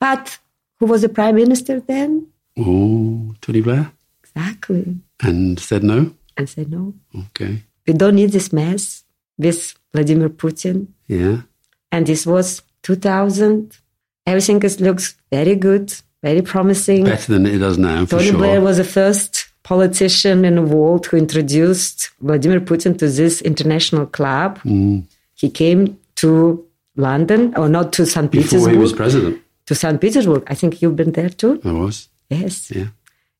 But 0.00 0.38
who 0.78 0.86
was 0.86 1.02
the 1.02 1.08
prime 1.08 1.34
minister 1.36 1.80
then? 1.80 2.26
Oh, 2.58 3.34
Tony 3.40 3.60
Blair. 3.60 3.92
Exactly. 4.24 4.96
And 5.22 5.58
said 5.58 5.82
no? 5.82 6.12
And 6.36 6.48
said 6.48 6.70
no. 6.70 6.94
Okay. 7.16 7.62
We 7.86 7.94
don't 7.94 8.16
need 8.16 8.32
this 8.32 8.52
mess 8.52 9.04
with 9.38 9.74
Vladimir 9.92 10.28
Putin. 10.28 10.88
Yeah. 11.08 11.42
And 11.90 12.06
this 12.06 12.26
was 12.26 12.62
2000. 12.82 13.78
Everything 14.26 14.60
looks 14.60 15.16
very 15.30 15.56
good, 15.56 15.94
very 16.22 16.42
promising. 16.42 17.04
Better 17.04 17.32
than 17.32 17.46
it 17.46 17.58
does 17.58 17.78
now, 17.78 18.04
Tony 18.04 18.26
sure. 18.26 18.38
Blair 18.38 18.60
was 18.60 18.76
the 18.76 18.84
first 18.84 19.48
politician 19.62 20.44
in 20.44 20.56
the 20.56 20.62
world 20.62 21.06
who 21.06 21.16
introduced 21.16 22.10
Vladimir 22.20 22.60
Putin 22.60 22.98
to 22.98 23.08
this 23.08 23.42
international 23.42 24.06
club. 24.06 24.60
Mm. 24.62 25.04
He 25.34 25.50
came 25.50 25.98
to 26.16 26.64
London, 26.96 27.54
or 27.56 27.68
not 27.68 27.92
to 27.94 28.06
St. 28.06 28.30
Petersburg. 28.30 28.60
Before 28.60 28.70
he 28.70 28.78
was 28.78 28.92
president 28.92 29.42
to 29.66 29.74
St. 29.74 30.00
Petersburg. 30.00 30.44
I 30.46 30.54
think 30.54 30.82
you've 30.82 30.96
been 30.96 31.12
there 31.12 31.30
too. 31.30 31.60
I 31.64 31.72
was. 31.72 32.08
Yes. 32.28 32.70
Yeah. 32.70 32.88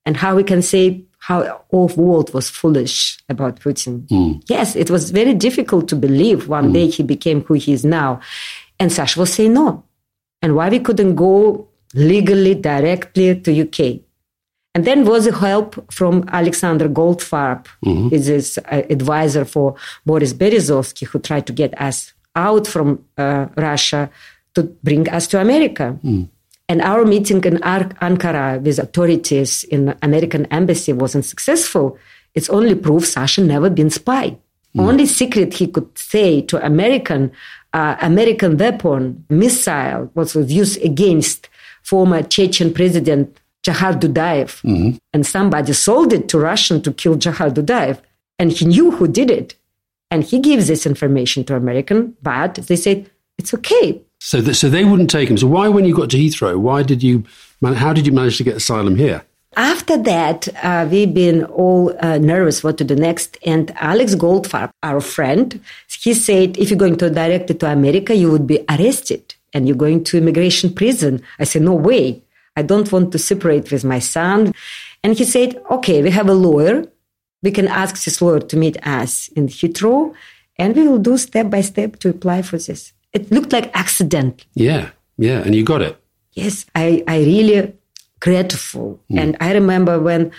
And 0.04 0.16
how 0.16 0.34
we 0.34 0.42
can 0.42 0.62
say 0.62 1.04
how 1.22 1.62
all 1.70 1.86
world 1.96 2.34
was 2.34 2.50
foolish 2.50 3.16
about 3.28 3.60
Putin. 3.60 4.08
Mm. 4.08 4.42
Yes, 4.48 4.74
it 4.74 4.90
was 4.90 5.12
very 5.12 5.34
difficult 5.34 5.88
to 5.88 5.94
believe 5.94 6.48
one 6.48 6.70
mm. 6.70 6.72
day 6.74 6.90
he 6.90 7.04
became 7.04 7.42
who 7.44 7.54
he 7.54 7.72
is 7.72 7.84
now. 7.84 8.20
And 8.80 8.90
Sasha 8.92 9.20
will 9.20 9.26
say 9.26 9.46
no. 9.46 9.84
And 10.42 10.56
why 10.56 10.68
we 10.68 10.80
couldn't 10.80 11.14
go 11.14 11.68
legally 11.94 12.56
directly 12.56 13.40
to 13.40 13.60
UK. 13.62 14.00
And 14.74 14.84
then 14.84 15.04
was 15.04 15.26
the 15.26 15.36
help 15.36 15.92
from 15.92 16.24
Alexander 16.26 16.88
Goldfarb, 16.88 17.66
mm-hmm. 17.84 18.12
is 18.12 18.26
his 18.26 18.58
uh, 18.58 18.82
advisor 18.90 19.44
for 19.44 19.76
Boris 20.04 20.32
Berezovsky, 20.32 21.06
who 21.06 21.20
tried 21.20 21.46
to 21.46 21.52
get 21.52 21.80
us 21.80 22.12
out 22.34 22.66
from 22.66 23.04
uh, 23.16 23.46
Russia 23.56 24.10
to 24.54 24.64
bring 24.82 25.08
us 25.08 25.28
to 25.28 25.40
America. 25.40 25.96
Mm. 26.02 26.28
And 26.72 26.80
our 26.80 27.04
meeting 27.04 27.44
in 27.44 27.58
Ankara 27.58 28.58
with 28.62 28.78
authorities 28.78 29.62
in 29.64 29.94
American 30.00 30.46
embassy 30.46 30.94
wasn't 30.94 31.26
successful. 31.26 31.98
It's 32.32 32.48
only 32.48 32.74
proof 32.74 33.04
Sasha 33.06 33.42
never 33.44 33.68
been 33.68 33.90
spy. 33.90 34.38
Mm. 34.74 34.88
Only 34.88 35.04
secret 35.04 35.52
he 35.52 35.66
could 35.66 35.90
say 35.98 36.40
to 36.40 36.64
American 36.64 37.30
uh, 37.74 37.96
American 38.00 38.56
weapon 38.56 39.22
missile 39.28 40.10
was 40.14 40.34
used 40.34 40.82
against 40.82 41.50
former 41.82 42.22
Chechen 42.22 42.72
president 42.72 43.38
Jahar 43.66 43.92
Dudaev, 44.00 44.62
mm-hmm. 44.62 44.96
and 45.12 45.26
somebody 45.26 45.74
sold 45.74 46.14
it 46.14 46.26
to 46.30 46.38
Russian 46.38 46.80
to 46.84 46.90
kill 46.90 47.16
Jahar 47.16 47.50
Dudaev, 47.52 48.00
and 48.38 48.50
he 48.50 48.64
knew 48.64 48.92
who 48.92 49.08
did 49.08 49.30
it, 49.30 49.56
and 50.10 50.24
he 50.24 50.38
gives 50.38 50.68
this 50.68 50.86
information 50.86 51.44
to 51.44 51.54
American, 51.54 52.16
but 52.22 52.54
they 52.54 52.76
said 52.76 53.10
it's 53.36 53.52
okay. 53.52 54.00
So, 54.24 54.40
that, 54.40 54.54
so 54.54 54.70
they 54.70 54.84
wouldn't 54.84 55.10
take 55.10 55.28
him. 55.28 55.36
So 55.36 55.48
why, 55.48 55.66
when 55.68 55.84
you 55.84 55.94
got 55.96 56.08
to 56.10 56.16
Heathrow, 56.16 56.56
why 56.56 56.84
did 56.84 57.02
you? 57.02 57.24
How 57.60 57.92
did 57.92 58.06
you 58.06 58.12
manage 58.12 58.38
to 58.38 58.44
get 58.44 58.56
asylum 58.56 58.94
here? 58.94 59.24
After 59.56 59.96
that, 59.98 60.48
uh, 60.62 60.88
we've 60.88 61.12
been 61.12 61.44
all 61.44 61.94
uh, 62.00 62.18
nervous 62.18 62.62
what 62.62 62.78
to 62.78 62.84
do 62.84 62.94
next. 62.94 63.36
And 63.44 63.72
Alex 63.76 64.14
Goldfarb, 64.14 64.70
our 64.82 65.00
friend, 65.00 65.60
he 65.88 66.14
said, 66.14 66.56
if 66.56 66.70
you're 66.70 66.78
going 66.78 66.96
to 66.98 67.10
direct 67.10 67.50
it 67.50 67.60
to 67.60 67.70
America, 67.70 68.14
you 68.14 68.30
would 68.30 68.46
be 68.46 68.64
arrested 68.70 69.34
and 69.52 69.66
you're 69.66 69.76
going 69.76 70.04
to 70.04 70.18
immigration 70.18 70.72
prison. 70.72 71.20
I 71.38 71.44
said, 71.44 71.62
no 71.62 71.74
way. 71.74 72.22
I 72.56 72.62
don't 72.62 72.90
want 72.90 73.12
to 73.12 73.18
separate 73.18 73.70
with 73.70 73.84
my 73.84 73.98
son. 73.98 74.54
And 75.02 75.18
he 75.18 75.24
said, 75.24 75.60
okay, 75.70 76.00
we 76.02 76.10
have 76.10 76.28
a 76.28 76.34
lawyer. 76.34 76.86
We 77.42 77.50
can 77.50 77.68
ask 77.68 78.02
this 78.04 78.22
lawyer 78.22 78.40
to 78.40 78.56
meet 78.56 78.76
us 78.86 79.28
in 79.28 79.48
Heathrow 79.48 80.14
and 80.56 80.76
we 80.76 80.86
will 80.86 80.98
do 80.98 81.18
step 81.18 81.50
by 81.50 81.60
step 81.60 81.98
to 82.00 82.10
apply 82.10 82.42
for 82.42 82.58
this 82.58 82.92
it 83.12 83.30
looked 83.30 83.52
like 83.52 83.70
accident. 83.74 84.46
Yeah, 84.54 84.90
yeah, 85.18 85.42
and 85.42 85.54
you 85.54 85.64
got 85.64 85.82
it. 85.82 85.96
Yes, 86.32 86.66
I, 86.74 87.04
I 87.06 87.18
really 87.18 87.74
grateful. 88.20 89.00
Mm. 89.10 89.20
And 89.20 89.36
I 89.40 89.52
remember 89.52 90.00
when 90.00 90.32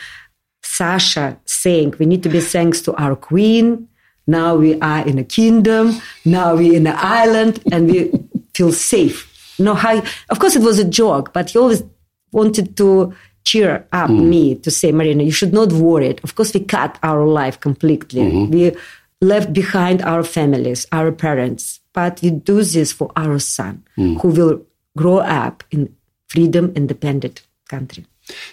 Sasha 0.63 1.37
saying, 1.45 1.95
we 1.99 2.05
need 2.05 2.23
to 2.23 2.29
be 2.29 2.39
thanks 2.39 2.81
to 2.81 2.95
our 2.95 3.15
queen. 3.15 3.87
Now 4.25 4.55
we 4.55 4.79
are 4.79 5.05
in 5.05 5.19
a 5.19 5.23
kingdom. 5.23 6.01
Now 6.25 6.55
we're 6.55 6.75
in 6.75 6.87
an 6.87 6.95
island 6.97 7.61
and 7.71 7.91
we 7.91 8.11
feel 8.55 8.71
safe. 8.71 9.29
No, 9.59 9.75
how, 9.75 10.01
of 10.29 10.39
course 10.39 10.55
it 10.55 10.61
was 10.61 10.79
a 10.79 10.85
joke, 10.85 11.33
but 11.33 11.51
he 11.51 11.59
always 11.59 11.83
wanted 12.31 12.75
to 12.77 13.13
cheer 13.45 13.85
up 13.91 14.09
mm. 14.09 14.27
me 14.27 14.55
to 14.55 14.71
say, 14.71 14.91
Marina, 14.91 15.23
you 15.23 15.31
should 15.31 15.53
not 15.53 15.71
worry. 15.73 16.17
Of 16.23 16.35
course, 16.35 16.53
we 16.53 16.61
cut 16.61 16.97
our 17.03 17.25
life 17.27 17.59
completely. 17.59 18.21
Mm-hmm. 18.21 18.51
We 18.51 18.75
left 19.21 19.53
behind 19.53 20.01
our 20.01 20.23
families, 20.23 20.87
our 20.91 21.11
parents, 21.11 21.81
but 21.93 22.21
we 22.21 22.31
do 22.31 22.63
this 22.63 22.91
for 22.91 23.11
our 23.15 23.39
son, 23.39 23.83
hmm. 23.95 24.15
who 24.17 24.29
will 24.29 24.65
grow 24.97 25.17
up 25.17 25.63
in 25.71 25.95
freedom, 26.27 26.73
independent 26.75 27.41
country. 27.69 28.05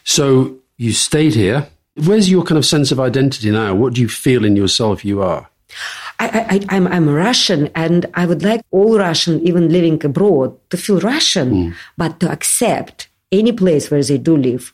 So 0.04 0.56
you 0.76 0.92
stayed 0.92 1.34
here. 1.34 1.68
Where's 1.94 2.30
your 2.30 2.44
kind 2.44 2.58
of 2.58 2.64
sense 2.64 2.92
of 2.92 3.00
identity 3.00 3.50
now? 3.50 3.74
What 3.74 3.94
do 3.94 4.00
you 4.00 4.08
feel 4.08 4.44
in 4.44 4.56
yourself 4.56 5.04
you 5.04 5.22
are? 5.22 5.48
I, 6.18 6.60
I, 6.68 6.76
I'm, 6.76 6.86
I'm 6.88 7.08
Russian, 7.08 7.70
and 7.74 8.06
I 8.14 8.26
would 8.26 8.42
like 8.42 8.60
all 8.70 8.98
Russian, 8.98 9.40
even 9.46 9.70
living 9.70 10.04
abroad, 10.04 10.56
to 10.70 10.76
feel 10.76 11.00
Russian, 11.00 11.50
hmm. 11.50 11.70
but 11.96 12.20
to 12.20 12.30
accept 12.30 13.08
any 13.32 13.52
place 13.52 13.90
where 13.90 14.02
they 14.02 14.18
do 14.18 14.36
live. 14.36 14.72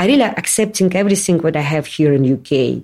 I 0.00 0.06
really 0.06 0.22
accepting 0.22 0.94
everything 0.94 1.38
what 1.38 1.56
I 1.56 1.60
have 1.60 1.86
here 1.86 2.12
in 2.12 2.32
UK. 2.32 2.82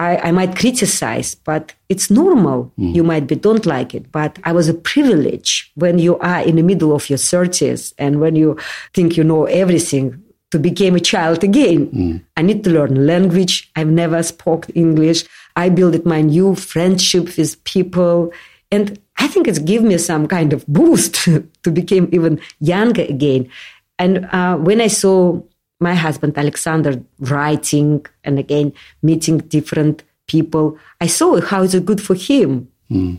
I, 0.00 0.16
I 0.16 0.30
might 0.32 0.56
criticize, 0.56 1.34
but 1.34 1.74
it's 1.90 2.10
normal. 2.10 2.72
You 2.94 3.04
might 3.04 3.26
be 3.26 3.36
don't 3.36 3.66
like 3.66 3.94
it, 3.94 4.10
but 4.10 4.38
I 4.44 4.52
was 4.52 4.66
a 4.66 4.72
privilege 4.72 5.70
when 5.74 5.98
you 5.98 6.18
are 6.20 6.40
in 6.40 6.56
the 6.56 6.62
middle 6.62 6.94
of 6.94 7.10
your 7.10 7.18
thirties 7.18 7.92
and 7.98 8.18
when 8.18 8.34
you 8.34 8.56
think 8.94 9.18
you 9.18 9.24
know 9.24 9.44
everything 9.44 10.22
to 10.52 10.58
become 10.58 10.96
a 10.96 11.00
child 11.00 11.44
again. 11.44 11.90
I 12.38 12.42
need 12.42 12.64
to 12.64 12.70
learn 12.70 13.06
language. 13.06 13.70
I've 13.76 13.88
never 13.88 14.22
spoke 14.22 14.66
English. 14.74 15.24
I 15.54 15.68
built 15.68 16.06
my 16.06 16.22
new 16.22 16.54
friendship 16.54 17.36
with 17.36 17.62
people. 17.64 18.32
And 18.72 18.98
I 19.18 19.28
think 19.28 19.46
it's 19.46 19.58
give 19.58 19.82
me 19.82 19.98
some 19.98 20.26
kind 20.26 20.54
of 20.54 20.66
boost 20.66 21.14
to 21.62 21.70
become 21.70 22.08
even 22.10 22.40
younger 22.60 23.02
again. 23.02 23.50
And 23.98 24.24
uh, 24.32 24.56
when 24.56 24.80
I 24.80 24.86
saw 24.86 25.42
my 25.80 25.94
husband 25.94 26.36
Alexander 26.36 27.02
writing 27.18 28.04
and 28.22 28.38
again 28.38 28.72
meeting 29.02 29.38
different 29.38 30.02
people, 30.26 30.78
I 31.00 31.06
saw 31.06 31.40
how 31.40 31.62
it's 31.62 31.78
good 31.80 32.02
for 32.02 32.14
him. 32.14 32.68
Hmm. 32.88 33.16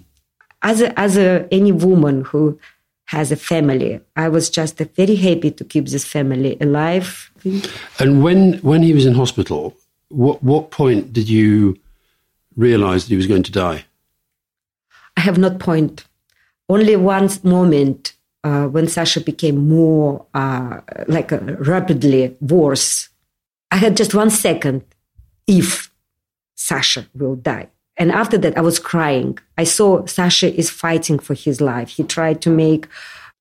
As 0.61 0.81
a, 0.81 0.97
as 0.99 1.17
a, 1.17 1.47
any 1.51 1.71
woman 1.71 2.23
who 2.23 2.59
has 3.05 3.31
a 3.31 3.35
family, 3.35 3.99
I 4.15 4.29
was 4.29 4.49
just 4.49 4.77
very 4.77 5.15
happy 5.15 5.51
to 5.51 5.63
keep 5.65 5.87
this 5.87 6.05
family 6.05 6.57
alive. 6.61 7.31
And 7.99 8.23
when 8.23 8.53
when 8.59 8.83
he 8.83 8.93
was 8.93 9.05
in 9.05 9.15
hospital, 9.15 9.75
what 10.09 10.41
what 10.43 10.71
point 10.71 11.11
did 11.11 11.27
you 11.27 11.77
realize 12.55 13.03
that 13.03 13.09
he 13.09 13.17
was 13.17 13.27
going 13.27 13.43
to 13.43 13.51
die? 13.51 13.85
I 15.17 15.21
have 15.21 15.37
not 15.37 15.59
point. 15.59 16.05
Only 16.69 16.95
one 16.95 17.29
moment 17.43 18.13
uh, 18.43 18.67
when 18.67 18.87
Sasha 18.87 19.21
became 19.21 19.67
more 19.69 20.25
uh, 20.33 20.81
like 21.07 21.31
rapidly 21.31 22.35
worse. 22.41 23.09
I 23.69 23.77
had 23.77 23.95
just 23.95 24.13
one 24.13 24.29
second 24.29 24.83
if 25.47 25.91
Sasha 26.55 27.07
will 27.13 27.35
die. 27.35 27.69
And 27.97 28.11
after 28.11 28.37
that, 28.39 28.57
I 28.57 28.61
was 28.61 28.79
crying. 28.79 29.37
I 29.57 29.63
saw 29.63 30.05
Sasha 30.05 30.53
is 30.53 30.69
fighting 30.69 31.19
for 31.19 31.33
his 31.33 31.61
life. 31.61 31.89
He 31.89 32.03
tried 32.03 32.41
to 32.41 32.49
make 32.49 32.87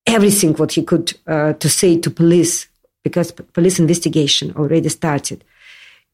everything 0.06 0.54
what 0.54 0.72
he 0.72 0.82
could 0.82 1.16
uh, 1.26 1.54
to 1.54 1.68
say 1.68 1.98
to 1.98 2.10
police 2.10 2.68
because 3.02 3.32
police 3.32 3.78
investigation 3.78 4.52
already 4.56 4.88
started. 4.88 5.44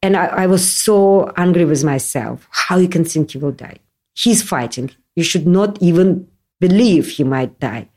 And 0.02 0.16
I, 0.16 0.26
I 0.26 0.46
was 0.46 0.70
so 0.70 1.32
angry 1.36 1.64
with 1.64 1.82
myself. 1.82 2.46
How 2.50 2.76
you 2.76 2.88
can 2.88 3.04
think 3.04 3.32
he 3.32 3.38
will 3.38 3.52
die? 3.52 3.78
He's 4.14 4.42
fighting. 4.42 4.90
You 5.16 5.24
should 5.24 5.46
not 5.46 5.80
even 5.82 6.28
believe 6.60 7.08
he 7.08 7.24
might 7.24 7.58
die. 7.58 7.88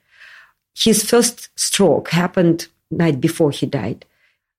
His 0.79 1.03
first 1.03 1.49
stroke 1.59 2.09
happened 2.09 2.67
night 2.89 3.19
before 3.19 3.51
he 3.51 3.65
died. 3.65 4.05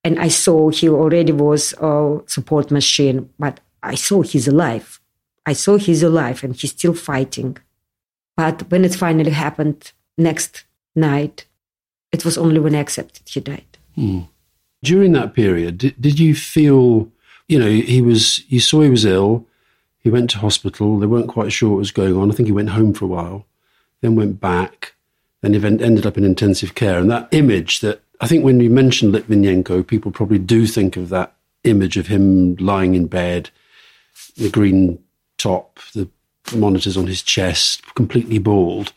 And 0.03 0.19
I 0.19 0.29
saw 0.29 0.69
he 0.69 0.89
already 0.89 1.31
was 1.31 1.73
a 1.79 2.19
support 2.27 2.71
machine, 2.71 3.29
but 3.37 3.59
I 3.83 3.95
saw 3.95 4.21
he's 4.21 4.47
alive. 4.47 4.99
I 5.45 5.53
saw 5.53 5.77
he's 5.77 6.03
alive 6.03 6.43
and 6.43 6.55
he's 6.55 6.71
still 6.71 6.93
fighting. 6.93 7.57
But 8.35 8.69
when 8.71 8.85
it 8.85 8.95
finally 8.95 9.31
happened 9.31 9.91
next 10.17 10.63
night, 10.95 11.45
it 12.11 12.25
was 12.25 12.37
only 12.37 12.59
when 12.59 12.75
I 12.75 12.79
accepted 12.79 13.27
he 13.27 13.39
died. 13.39 13.77
Hmm. 13.95 14.21
During 14.83 15.11
that 15.13 15.33
period, 15.33 15.77
did, 15.77 16.01
did 16.01 16.19
you 16.19 16.33
feel, 16.33 17.11
you 17.47 17.59
know, 17.59 17.69
he 17.69 18.01
was, 18.01 18.43
you 18.51 18.59
saw 18.59 18.81
he 18.81 18.89
was 18.89 19.05
ill, 19.05 19.45
he 19.99 20.09
went 20.09 20.31
to 20.31 20.39
hospital, 20.39 20.97
they 20.97 21.05
weren't 21.05 21.27
quite 21.27 21.51
sure 21.51 21.69
what 21.69 21.77
was 21.77 21.91
going 21.91 22.15
on. 22.15 22.31
I 22.31 22.33
think 22.33 22.47
he 22.47 22.53
went 22.53 22.69
home 22.69 22.93
for 22.93 23.05
a 23.05 23.07
while, 23.07 23.45
then 24.01 24.15
went 24.15 24.39
back, 24.39 24.95
event 25.43 25.81
ended 25.81 26.05
up 26.05 26.17
in 26.17 26.23
intensive 26.23 26.75
care. 26.75 26.99
And 26.99 27.09
that 27.11 27.27
image 27.31 27.79
that, 27.79 28.03
I 28.19 28.27
think 28.27 28.43
when 28.43 28.59
you 28.59 28.69
mention 28.69 29.11
Litvinenko, 29.11 29.85
people 29.85 30.11
probably 30.11 30.39
do 30.39 30.67
think 30.67 30.97
of 30.97 31.09
that 31.09 31.35
image 31.63 31.97
of 31.97 32.07
him 32.07 32.55
lying 32.57 32.95
in 32.95 33.07
bed, 33.07 33.49
the 34.37 34.49
green 34.49 34.99
top, 35.37 35.79
the 35.93 36.07
monitors 36.55 36.97
on 36.97 37.07
his 37.07 37.21
chest, 37.21 37.83
completely 37.95 38.37
bald. 38.37 38.93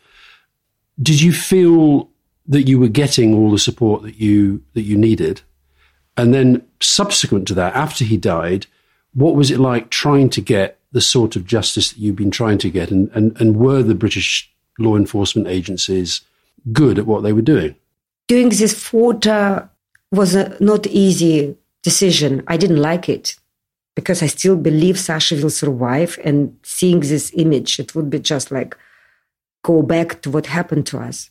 Did 1.00 1.20
you 1.20 1.33
feel 1.33 2.11
that 2.46 2.68
you 2.68 2.78
were 2.78 2.88
getting 2.88 3.35
all 3.35 3.50
the 3.50 3.59
support 3.59 4.02
that 4.02 4.16
you 4.16 4.62
that 4.74 4.83
you 4.83 4.96
needed? 4.96 5.40
And 6.16 6.33
then 6.33 6.64
subsequent 6.80 7.48
to 7.48 7.54
that, 7.54 7.74
after 7.74 8.04
he 8.04 8.16
died, 8.16 8.66
what 9.14 9.35
was 9.35 9.50
it 9.50 9.59
like 9.59 9.90
trying 9.90 10.30
to 10.30 10.40
get 10.40 10.78
the 10.92 11.00
sort 11.00 11.35
of 11.35 11.44
justice 11.44 11.90
that 11.90 11.98
you've 11.98 12.16
been 12.16 12.30
trying 12.30 12.59
to 12.59 12.70
get? 12.70 12.90
And, 12.90 13.11
and, 13.14 13.38
and 13.40 13.57
were 13.57 13.83
the 13.83 13.94
British 13.94 14.52
law 14.78 14.96
enforcement 14.96 15.48
agencies 15.48 16.20
good 16.72 16.98
at 16.98 17.07
what 17.07 17.22
they 17.22 17.33
were 17.33 17.42
doing? 17.42 17.74
Doing 18.29 18.48
this 18.48 18.74
photo 18.74 19.68
was 20.11 20.35
a 20.35 20.57
not 20.62 20.87
easy 20.87 21.57
decision. 21.83 22.42
I 22.46 22.57
didn't 22.57 22.81
like 22.81 23.09
it 23.09 23.37
because 23.94 24.22
I 24.22 24.27
still 24.27 24.57
believe 24.57 24.98
Sasha 24.98 25.37
will 25.37 25.50
survive. 25.50 26.18
And 26.24 26.57
seeing 26.62 27.00
this 27.00 27.33
image, 27.35 27.79
it 27.79 27.94
would 27.94 28.11
be 28.11 28.18
just 28.18 28.50
like 28.50 28.77
go 29.62 29.83
back 29.83 30.22
to 30.22 30.31
what 30.31 30.46
happened 30.46 30.87
to 30.87 30.98
us. 30.98 31.31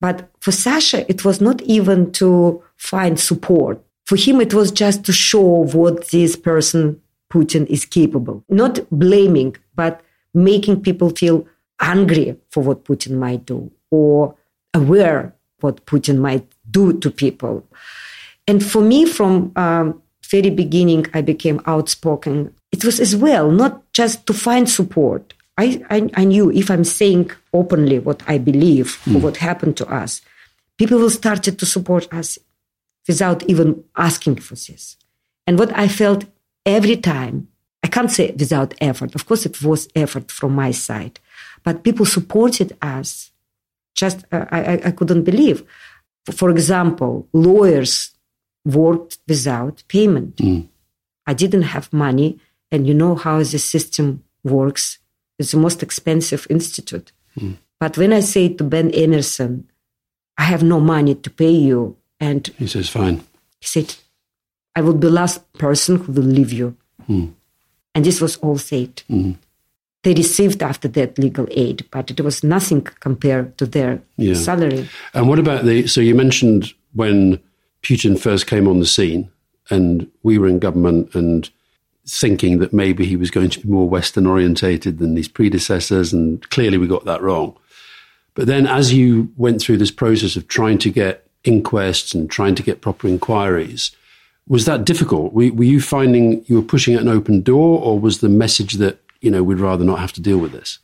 But 0.00 0.30
for 0.40 0.52
Sasha, 0.52 1.08
it 1.10 1.24
was 1.24 1.40
not 1.40 1.60
even 1.62 2.10
to 2.12 2.62
find 2.76 3.20
support. 3.20 3.84
For 4.06 4.16
him, 4.16 4.40
it 4.40 4.54
was 4.54 4.70
just 4.70 5.04
to 5.04 5.12
show 5.12 5.64
what 5.66 6.08
this 6.08 6.36
person, 6.36 7.00
Putin, 7.30 7.66
is 7.66 7.84
capable. 7.84 8.42
Not 8.48 8.80
blaming, 8.90 9.56
but 9.74 10.00
making 10.32 10.82
people 10.82 11.10
feel 11.10 11.46
angry 11.80 12.36
for 12.50 12.62
what 12.62 12.84
Putin 12.84 13.12
might 13.18 13.44
do 13.44 13.70
or 13.90 14.34
aware 14.74 15.34
what 15.60 15.84
Putin 15.86 16.18
might 16.18 16.46
do 16.70 16.98
to 17.00 17.10
people. 17.10 17.66
And 18.46 18.64
for 18.64 18.82
me, 18.82 19.04
from 19.06 19.52
um, 19.56 20.02
very 20.30 20.50
beginning, 20.50 21.06
I 21.12 21.22
became 21.22 21.60
outspoken. 21.66 22.54
It 22.72 22.84
was 22.84 23.00
as 23.00 23.16
well 23.16 23.50
not 23.50 23.92
just 23.92 24.26
to 24.26 24.32
find 24.32 24.68
support. 24.68 25.34
I, 25.58 25.82
I, 25.90 26.08
I 26.14 26.24
knew 26.24 26.50
if 26.50 26.70
I'm 26.70 26.84
saying 26.84 27.32
openly 27.52 27.98
what 27.98 28.22
I 28.26 28.38
believe 28.38 29.00
or 29.14 29.20
what 29.20 29.36
happened 29.36 29.76
to 29.78 29.86
us, 29.92 30.22
people 30.78 30.98
will 30.98 31.10
start 31.10 31.42
to 31.42 31.66
support 31.66 32.10
us 32.12 32.38
without 33.06 33.42
even 33.44 33.84
asking 33.96 34.36
for 34.36 34.54
this. 34.54 34.96
And 35.46 35.58
what 35.58 35.76
I 35.76 35.88
felt 35.88 36.24
every 36.64 36.96
time, 36.96 37.48
I 37.82 37.88
can't 37.88 38.10
say 38.10 38.30
without 38.30 38.74
effort. 38.80 39.14
Of 39.14 39.26
course, 39.26 39.44
it 39.46 39.62
was 39.62 39.88
effort 39.94 40.30
from 40.30 40.54
my 40.54 40.70
side, 40.70 41.18
but 41.64 41.82
people 41.82 42.06
supported 42.06 42.76
us. 42.80 43.29
Just 44.02 44.18
uh, 44.32 44.46
I, 44.56 44.60
I- 44.72 44.82
I 44.88 44.90
couldn't 44.98 45.24
believe. 45.30 45.58
For 46.40 46.48
example, 46.56 47.12
lawyers 47.32 47.92
worked 48.64 49.18
without 49.28 49.76
payment. 49.96 50.36
Mm. 50.36 50.62
I 51.30 51.34
didn't 51.42 51.66
have 51.74 51.86
money, 52.06 52.30
and 52.72 52.80
you 52.88 52.94
know 53.02 53.14
how 53.24 53.36
the 53.38 53.58
system 53.74 54.06
works. 54.56 54.84
It's 55.38 55.52
the 55.52 55.58
most 55.66 55.82
expensive 55.82 56.42
institute. 56.56 57.08
Mm. 57.38 57.56
But 57.82 57.96
when 58.00 58.12
I 58.12 58.20
say 58.20 58.44
to 58.56 58.64
Ben 58.64 58.90
Emerson, 59.04 59.52
I 60.36 60.44
have 60.52 60.62
no 60.74 60.78
money 60.80 61.14
to 61.24 61.30
pay 61.42 61.50
you, 61.70 61.96
and 62.28 62.42
He 62.58 62.66
says, 62.66 62.88
fine. 62.88 63.16
he 63.62 63.66
said, 63.74 63.88
I 64.76 64.80
will 64.84 64.94
be 64.94 65.06
the 65.08 65.12
last 65.22 65.38
person 65.64 65.96
who 66.00 66.12
will 66.12 66.30
leave 66.38 66.52
you. 66.60 66.76
Mm. 67.08 67.32
And 67.94 68.04
this 68.04 68.20
was 68.20 68.36
all 68.44 68.58
said. 68.58 69.02
They 70.02 70.14
received 70.14 70.62
after 70.62 70.88
that 70.88 71.18
legal 71.18 71.46
aid, 71.50 71.84
but 71.90 72.10
it 72.10 72.20
was 72.22 72.42
nothing 72.42 72.82
compared 73.00 73.58
to 73.58 73.66
their 73.66 74.00
Yeah. 74.16 74.34
salary. 74.34 74.88
And 75.12 75.28
what 75.28 75.38
about 75.38 75.64
the? 75.66 75.86
So 75.86 76.00
you 76.00 76.14
mentioned 76.14 76.72
when 76.94 77.38
Putin 77.82 78.18
first 78.18 78.46
came 78.46 78.66
on 78.66 78.80
the 78.80 78.86
scene, 78.86 79.28
and 79.68 80.06
we 80.22 80.38
were 80.38 80.48
in 80.48 80.58
government 80.58 81.14
and 81.14 81.48
thinking 82.08 82.58
that 82.58 82.72
maybe 82.72 83.04
he 83.04 83.14
was 83.16 83.30
going 83.30 83.50
to 83.50 83.60
be 83.60 83.68
more 83.68 83.88
Western 83.88 84.26
orientated 84.26 84.98
than 84.98 85.16
his 85.16 85.28
predecessors, 85.28 86.12
and 86.12 86.48
clearly 86.50 86.78
we 86.78 86.86
got 86.86 87.04
that 87.04 87.22
wrong. 87.22 87.54
But 88.34 88.46
then, 88.46 88.66
as 88.66 88.92
you 88.92 89.30
went 89.36 89.60
through 89.60 89.78
this 89.78 89.90
process 89.90 90.34
of 90.34 90.48
trying 90.48 90.78
to 90.78 90.90
get 90.90 91.26
inquests 91.44 92.14
and 92.14 92.30
trying 92.30 92.54
to 92.54 92.62
get 92.62 92.80
proper 92.80 93.06
inquiries, 93.06 93.90
was 94.48 94.64
that 94.64 94.84
difficult? 94.84 95.32
Were, 95.32 95.52
were 95.52 95.64
you 95.64 95.80
finding 95.80 96.42
you 96.46 96.56
were 96.56 96.62
pushing 96.62 96.94
at 96.94 97.02
an 97.02 97.08
open 97.08 97.42
door, 97.42 97.80
or 97.80 98.00
was 98.00 98.20
the 98.20 98.28
message 98.30 98.74
that 98.74 98.98
you 99.20 99.30
know 99.30 99.42
we'd 99.42 99.58
rather 99.58 99.84
not 99.84 99.98
have 99.98 100.12
to 100.14 100.20
deal 100.20 100.38
with 100.38 100.52
this? 100.52 100.78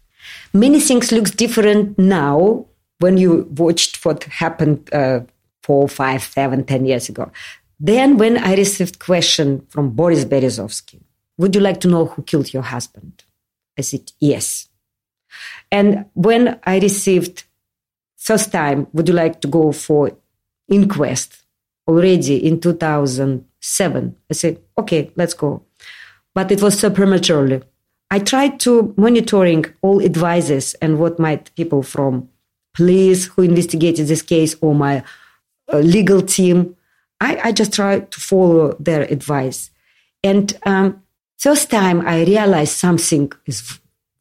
Many 0.52 0.80
things 0.80 1.12
looks 1.12 1.30
different 1.30 1.98
now 1.98 2.66
when 2.98 3.16
you 3.16 3.48
watched 3.56 4.04
what 4.04 4.24
happened 4.24 4.92
uh, 4.92 5.20
four, 5.62 5.88
five, 5.88 6.22
seven, 6.22 6.64
ten 6.64 6.86
years 6.86 7.08
ago. 7.08 7.30
Then, 7.78 8.16
when 8.16 8.38
I 8.38 8.54
received 8.54 8.98
question 8.98 9.66
from 9.68 9.90
Boris 9.90 10.24
Berezovsky, 10.24 11.00
would 11.36 11.54
you 11.54 11.60
like 11.60 11.80
to 11.80 11.88
know 11.88 12.06
who 12.06 12.22
killed 12.22 12.52
your 12.52 12.62
husband? 12.62 13.24
I 13.78 13.82
said 13.82 14.12
yes. 14.18 14.68
And 15.70 16.06
when 16.14 16.58
I 16.64 16.78
received 16.78 17.44
first 18.16 18.52
time, 18.52 18.86
would 18.92 19.08
you 19.08 19.14
like 19.14 19.40
to 19.42 19.48
go 19.48 19.72
for 19.72 20.12
inquest 20.68 21.42
already 21.86 22.46
in 22.46 22.60
2007? 22.60 24.16
I 24.30 24.34
said, 24.34 24.60
okay, 24.78 25.10
let's 25.16 25.34
go. 25.34 25.62
But 26.34 26.50
it 26.50 26.62
was 26.62 26.78
so 26.78 26.90
prematurely. 26.90 27.62
I 28.10 28.20
tried 28.20 28.60
to 28.60 28.94
monitoring 28.96 29.64
all 29.82 30.00
advices 30.02 30.74
and 30.74 30.98
what 30.98 31.18
might 31.18 31.54
people 31.56 31.82
from 31.82 32.28
police 32.74 33.26
who 33.26 33.42
investigated 33.42 34.06
this 34.06 34.22
case 34.22 34.54
or 34.60 34.74
my 34.74 35.02
uh, 35.72 35.78
legal 35.78 36.22
team. 36.22 36.76
I, 37.20 37.40
I, 37.44 37.52
just 37.52 37.72
tried 37.72 38.10
to 38.12 38.20
follow 38.20 38.76
their 38.78 39.02
advice. 39.02 39.70
And 40.22 40.56
um, 40.66 41.02
first 41.38 41.70
time 41.70 42.06
I 42.06 42.24
realized 42.24 42.76
something 42.76 43.32
is 43.46 43.80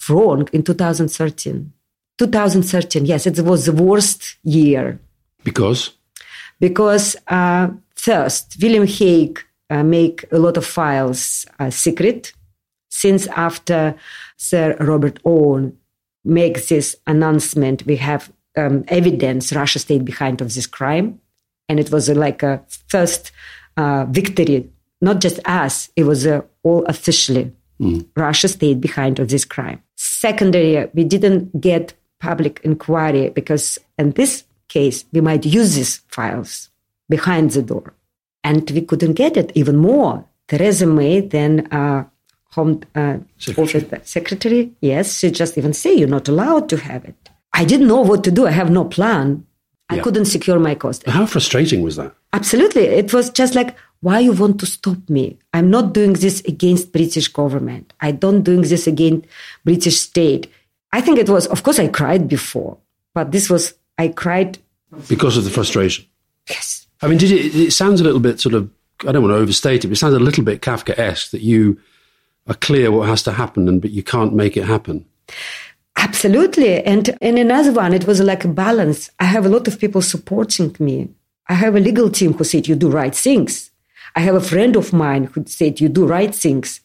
wrong 0.09 0.47
in 0.53 0.63
2013. 0.63 1.71
2013, 2.17 3.05
yes, 3.05 3.27
it 3.27 3.39
was 3.41 3.65
the 3.65 3.73
worst 3.73 4.37
year. 4.43 4.99
Because? 5.43 5.91
Because 6.59 7.17
uh, 7.27 7.67
first, 7.95 8.57
William 8.61 8.87
Hague 8.87 9.39
uh, 9.69 9.83
make 9.83 10.25
a 10.31 10.39
lot 10.39 10.55
of 10.55 10.65
files 10.65 11.45
uh, 11.59 11.69
secret 11.69 12.31
since 12.95 13.27
after 13.27 13.95
Sir 14.37 14.77
Robert 14.79 15.19
Owen 15.25 15.77
makes 16.23 16.69
this 16.69 16.95
announcement, 17.05 17.85
we 17.85 17.97
have 17.97 18.31
um, 18.55 18.85
evidence 18.87 19.51
Russia 19.51 19.79
stayed 19.79 20.05
behind 20.05 20.39
of 20.39 20.53
this 20.53 20.65
crime, 20.65 21.19
and 21.67 21.77
it 21.77 21.91
was 21.91 22.09
uh, 22.09 22.15
like 22.15 22.41
a 22.41 22.63
first 22.87 23.33
uh, 23.75 24.05
victory. 24.09 24.69
Not 25.01 25.19
just 25.19 25.39
us; 25.45 25.89
it 25.97 26.05
was 26.05 26.25
uh, 26.25 26.41
all 26.63 26.85
officially 26.85 27.51
mm. 27.81 28.05
Russia 28.15 28.47
stayed 28.47 28.79
behind 28.79 29.19
of 29.19 29.27
this 29.27 29.43
crime. 29.43 29.81
Secondary, 29.97 30.89
we 30.93 31.03
didn't 31.03 31.59
get 31.59 31.93
public 32.21 32.61
inquiry 32.63 33.29
because 33.29 33.77
in 33.97 34.11
this 34.11 34.45
case 34.69 35.03
we 35.11 35.19
might 35.19 35.45
use 35.45 35.75
these 35.75 35.97
files 36.07 36.69
behind 37.09 37.51
the 37.51 37.61
door, 37.61 37.93
and 38.41 38.71
we 38.71 38.81
couldn't 38.81 39.13
get 39.13 39.35
it 39.35 39.51
even 39.53 39.75
more. 39.75 40.23
Theresa 40.47 40.85
May 40.85 41.19
then 41.19 41.67
uh, 41.71 42.05
Home 42.55 42.81
uh, 42.95 43.17
secretary. 43.37 44.01
secretary. 44.03 44.71
Yes, 44.81 45.19
she 45.19 45.29
just 45.29 45.57
even 45.57 45.73
say 45.73 45.93
you're 45.93 46.07
not 46.07 46.27
allowed 46.27 46.69
to 46.69 46.77
have 46.77 47.03
it. 47.05 47.29
I 47.53 47.65
didn't 47.65 47.87
know 47.87 48.01
what 48.01 48.23
to 48.23 48.31
do. 48.31 48.47
I 48.47 48.51
have 48.51 48.69
no 48.69 48.85
plan. 48.85 49.45
I 49.89 49.95
yeah. 49.95 50.01
couldn't 50.01 50.25
secure 50.25 50.59
my 50.59 50.75
cost. 50.75 51.05
How 51.07 51.25
frustrating 51.25 51.83
was 51.83 51.95
that? 51.97 52.13
Absolutely. 52.33 52.83
It 52.83 53.13
was 53.13 53.29
just 53.29 53.55
like, 53.55 53.75
why 54.01 54.19
you 54.19 54.33
want 54.33 54.59
to 54.61 54.65
stop 54.65 54.97
me? 55.09 55.37
I'm 55.53 55.69
not 55.69 55.93
doing 55.93 56.13
this 56.13 56.41
against 56.41 56.91
British 56.91 57.27
government. 57.27 57.93
I 58.01 58.11
don't 58.11 58.43
doing 58.43 58.61
this 58.61 58.87
against 58.87 59.27
British 59.63 59.99
state. 59.99 60.51
I 60.91 61.01
think 61.01 61.19
it 61.19 61.29
was, 61.29 61.47
of 61.47 61.63
course, 61.63 61.79
I 61.79 61.87
cried 61.87 62.27
before, 62.27 62.77
but 63.13 63.31
this 63.31 63.49
was, 63.49 63.73
I 63.97 64.09
cried. 64.09 64.57
Because 65.07 65.37
of 65.37 65.43
the 65.43 65.49
frustration? 65.49 66.05
Yes. 66.49 66.87
I 67.01 67.07
mean, 67.07 67.17
did 67.17 67.31
it, 67.31 67.55
it 67.55 67.71
sounds 67.71 68.01
a 68.01 68.03
little 68.03 68.19
bit 68.19 68.39
sort 68.39 68.55
of, 68.55 68.69
I 69.07 69.11
don't 69.11 69.23
want 69.23 69.33
to 69.33 69.39
overstate 69.39 69.83
it, 69.83 69.87
but 69.87 69.97
it 69.97 69.99
sounds 69.99 70.13
a 70.13 70.19
little 70.19 70.43
bit 70.43 70.61
Kafkaesque 70.61 71.31
that 71.31 71.41
you 71.41 71.79
are 72.47 72.55
clear 72.55 72.91
what 72.91 73.07
has 73.07 73.23
to 73.23 73.31
happen, 73.31 73.67
and 73.67 73.81
but 73.81 73.91
you 73.91 74.03
can't 74.03 74.33
make 74.33 74.55
it 74.57 74.65
happen. 74.65 75.05
Absolutely. 75.97 76.83
And 76.83 77.09
in 77.21 77.37
another 77.37 77.71
one, 77.71 77.93
it 77.93 78.05
was 78.05 78.19
like 78.19 78.43
a 78.43 78.49
balance. 78.49 79.09
I 79.19 79.25
have 79.25 79.45
a 79.45 79.49
lot 79.49 79.67
of 79.67 79.79
people 79.79 80.01
supporting 80.01 80.75
me. 80.79 81.09
I 81.47 81.53
have 81.53 81.75
a 81.75 81.79
legal 81.79 82.09
team 82.09 82.33
who 82.33 82.43
said, 82.43 82.67
you 82.67 82.75
do 82.75 82.89
right 82.89 83.15
things. 83.15 83.71
I 84.15 84.19
have 84.19 84.35
a 84.35 84.41
friend 84.41 84.75
of 84.75 84.91
mine 84.91 85.25
who 85.25 85.45
said, 85.45 85.79
you 85.79 85.89
do 85.89 86.05
right 86.05 86.35
things. 86.35 86.81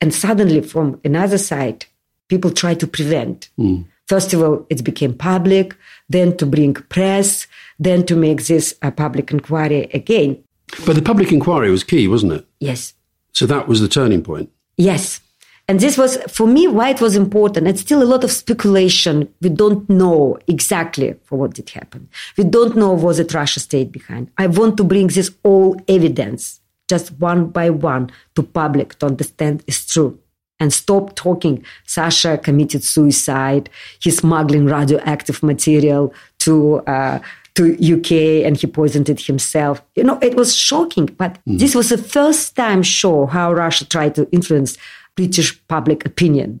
And 0.00 0.14
suddenly 0.14 0.60
from 0.60 1.00
another 1.04 1.38
side, 1.38 1.86
people 2.28 2.50
try 2.50 2.74
to 2.74 2.86
prevent. 2.86 3.50
Mm. 3.58 3.86
First 4.06 4.32
of 4.32 4.42
all, 4.42 4.66
it 4.70 4.84
became 4.84 5.14
public, 5.14 5.76
then 6.08 6.36
to 6.36 6.46
bring 6.46 6.74
press, 6.74 7.46
then 7.78 8.04
to 8.06 8.16
make 8.16 8.44
this 8.44 8.74
a 8.82 8.90
public 8.92 9.30
inquiry 9.32 9.90
again. 9.92 10.42
But 10.86 10.96
the 10.96 11.02
public 11.02 11.32
inquiry 11.32 11.70
was 11.70 11.84
key, 11.84 12.08
wasn't 12.08 12.32
it? 12.32 12.46
Yes. 12.60 12.94
So 13.32 13.46
that 13.46 13.68
was 13.68 13.80
the 13.80 13.88
turning 13.88 14.22
point. 14.22 14.50
Yes. 14.76 15.20
And 15.68 15.78
this 15.78 15.96
was, 15.96 16.16
for 16.28 16.46
me, 16.46 16.66
why 16.66 16.90
it 16.90 17.00
was 17.00 17.16
important. 17.16 17.68
It's 17.68 17.80
still 17.80 18.02
a 18.02 18.04
lot 18.04 18.24
of 18.24 18.32
speculation. 18.32 19.32
We 19.40 19.48
don't 19.48 19.88
know 19.88 20.38
exactly 20.48 21.14
for 21.24 21.38
what 21.38 21.54
did 21.54 21.70
happen. 21.70 22.08
We 22.36 22.44
don't 22.44 22.76
know 22.76 22.92
was 22.92 23.20
it 23.20 23.32
Russia 23.32 23.60
stayed 23.60 23.92
behind. 23.92 24.30
I 24.38 24.48
want 24.48 24.76
to 24.78 24.84
bring 24.84 25.06
this 25.06 25.30
all 25.44 25.80
evidence, 25.86 26.60
just 26.88 27.12
one 27.12 27.46
by 27.46 27.70
one, 27.70 28.10
to 28.34 28.42
public 28.42 28.98
to 28.98 29.06
understand 29.06 29.62
it's 29.66 29.86
true. 29.86 30.18
And 30.58 30.72
stop 30.72 31.16
talking. 31.16 31.64
Sasha 31.86 32.38
committed 32.38 32.84
suicide. 32.84 33.70
He's 34.00 34.18
smuggling 34.18 34.66
radioactive 34.66 35.42
material 35.42 36.12
to 36.40 36.78
uh, 36.86 37.20
to 37.54 37.74
UK 37.74 38.46
and 38.46 38.56
he 38.56 38.66
poisoned 38.66 39.08
it 39.08 39.20
himself. 39.20 39.82
You 39.94 40.04
know, 40.04 40.18
it 40.22 40.34
was 40.36 40.54
shocking. 40.54 41.06
But 41.06 41.38
mm. 41.46 41.58
this 41.58 41.74
was 41.74 41.90
the 41.90 41.98
first 41.98 42.56
time 42.56 42.82
show 42.82 43.26
how 43.26 43.52
Russia 43.52 43.86
tried 43.86 44.14
to 44.14 44.28
influence 44.30 44.78
British 45.16 45.60
public 45.68 46.06
opinion. 46.06 46.60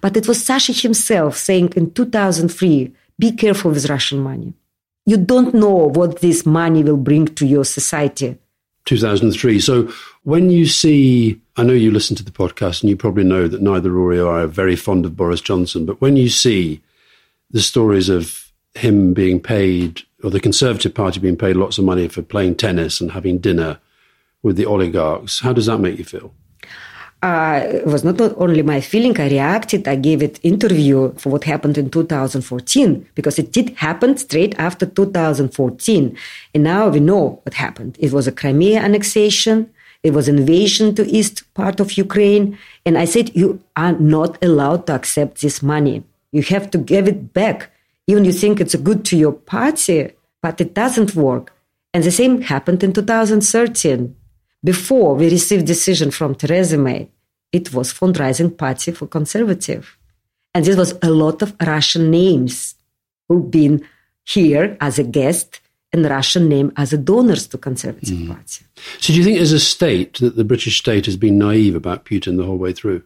But 0.00 0.16
it 0.16 0.26
was 0.26 0.44
Sasha 0.44 0.72
himself 0.72 1.36
saying 1.36 1.72
in 1.76 1.92
2003, 1.92 2.92
be 3.18 3.32
careful 3.32 3.70
with 3.70 3.88
Russian 3.88 4.20
money. 4.20 4.54
You 5.04 5.16
don't 5.16 5.54
know 5.54 5.90
what 5.90 6.20
this 6.20 6.46
money 6.46 6.82
will 6.82 6.96
bring 6.96 7.26
to 7.26 7.46
your 7.46 7.64
society. 7.64 8.38
2003. 8.84 9.60
So 9.60 9.92
when 10.24 10.50
you 10.50 10.66
see, 10.66 11.40
I 11.56 11.62
know 11.62 11.72
you 11.72 11.90
listen 11.90 12.16
to 12.16 12.24
the 12.24 12.30
podcast 12.30 12.82
and 12.82 12.90
you 12.90 12.96
probably 12.96 13.24
know 13.24 13.48
that 13.48 13.62
neither 13.62 13.90
Rory 13.90 14.18
or 14.18 14.32
I 14.32 14.42
are 14.42 14.46
very 14.46 14.76
fond 14.76 15.04
of 15.04 15.16
Boris 15.16 15.40
Johnson, 15.40 15.86
but 15.86 16.00
when 16.00 16.16
you 16.16 16.28
see 16.28 16.80
the 17.50 17.60
stories 17.60 18.08
of 18.08 18.52
him 18.74 19.12
being 19.12 19.38
paid 19.38 20.02
or 20.22 20.30
the 20.30 20.40
Conservative 20.40 20.94
Party 20.94 21.20
being 21.20 21.36
paid 21.36 21.56
lots 21.56 21.78
of 21.78 21.84
money 21.84 22.08
for 22.08 22.22
playing 22.22 22.56
tennis 22.56 23.00
and 23.00 23.12
having 23.12 23.38
dinner 23.38 23.78
with 24.42 24.56
the 24.56 24.66
oligarchs. 24.66 25.40
How 25.40 25.52
does 25.52 25.66
that 25.66 25.78
make 25.78 25.98
you 25.98 26.04
feel? 26.04 26.32
Uh, 27.22 27.60
it 27.64 27.86
was 27.86 28.02
not 28.02 28.20
only 28.20 28.62
my 28.62 28.80
feeling. 28.80 29.18
I 29.20 29.28
reacted. 29.28 29.86
I 29.86 29.94
gave 29.94 30.22
it 30.22 30.40
interview 30.42 31.12
for 31.14 31.30
what 31.30 31.44
happened 31.44 31.78
in 31.78 31.88
2014 31.88 33.06
because 33.14 33.38
it 33.38 33.52
did 33.52 33.70
happen 33.76 34.16
straight 34.16 34.58
after 34.58 34.86
2014, 34.86 36.16
and 36.52 36.64
now 36.64 36.88
we 36.88 36.98
know 36.98 37.40
what 37.44 37.54
happened. 37.54 37.96
It 38.00 38.12
was 38.12 38.26
a 38.26 38.32
Crimea 38.32 38.80
annexation. 38.80 39.70
It 40.02 40.14
was 40.14 40.26
invasion 40.26 40.96
to 40.96 41.06
east 41.06 41.44
part 41.54 41.78
of 41.78 41.96
Ukraine, 41.96 42.58
and 42.84 42.98
I 42.98 43.04
said 43.04 43.36
you 43.36 43.62
are 43.76 43.92
not 43.92 44.42
allowed 44.42 44.88
to 44.88 44.94
accept 44.96 45.42
this 45.42 45.62
money. 45.62 46.02
You 46.32 46.42
have 46.42 46.72
to 46.72 46.78
give 46.78 47.06
it 47.06 47.32
back 47.32 47.70
even 48.06 48.24
you 48.24 48.32
think 48.32 48.60
it's 48.60 48.74
good 48.74 49.04
to 49.06 49.16
your 49.16 49.32
party, 49.32 50.12
but 50.40 50.60
it 50.60 50.74
doesn't 50.74 51.14
work. 51.14 51.54
And 51.94 52.02
the 52.02 52.10
same 52.10 52.42
happened 52.42 52.82
in 52.82 52.92
2013. 52.92 54.16
Before 54.64 55.14
we 55.14 55.30
received 55.30 55.66
decision 55.66 56.10
from 56.10 56.34
Theresa 56.34 56.78
May, 56.78 57.10
it 57.52 57.72
was 57.74 57.92
fundraising 57.92 58.56
party 58.56 58.92
for 58.92 59.06
conservative. 59.06 59.96
And 60.54 60.64
this 60.64 60.76
was 60.76 60.98
a 61.02 61.10
lot 61.10 61.42
of 61.42 61.54
Russian 61.60 62.10
names 62.10 62.74
who've 63.28 63.50
been 63.50 63.86
here 64.24 64.76
as 64.80 64.98
a 64.98 65.04
guest 65.04 65.60
and 65.92 66.04
Russian 66.04 66.48
name 66.48 66.72
as 66.76 66.92
a 66.92 66.98
donors 66.98 67.46
to 67.48 67.58
Conservative 67.58 68.16
mm. 68.16 68.28
Party. 68.28 68.64
So 68.98 69.12
do 69.12 69.18
you 69.18 69.24
think 69.24 69.38
as 69.38 69.52
a 69.52 69.60
state 69.60 70.18
that 70.20 70.36
the 70.36 70.44
British 70.44 70.78
state 70.78 71.06
has 71.06 71.16
been 71.16 71.38
naive 71.38 71.74
about 71.74 72.04
Putin 72.04 72.36
the 72.36 72.44
whole 72.44 72.56
way 72.56 72.72
through? 72.72 73.02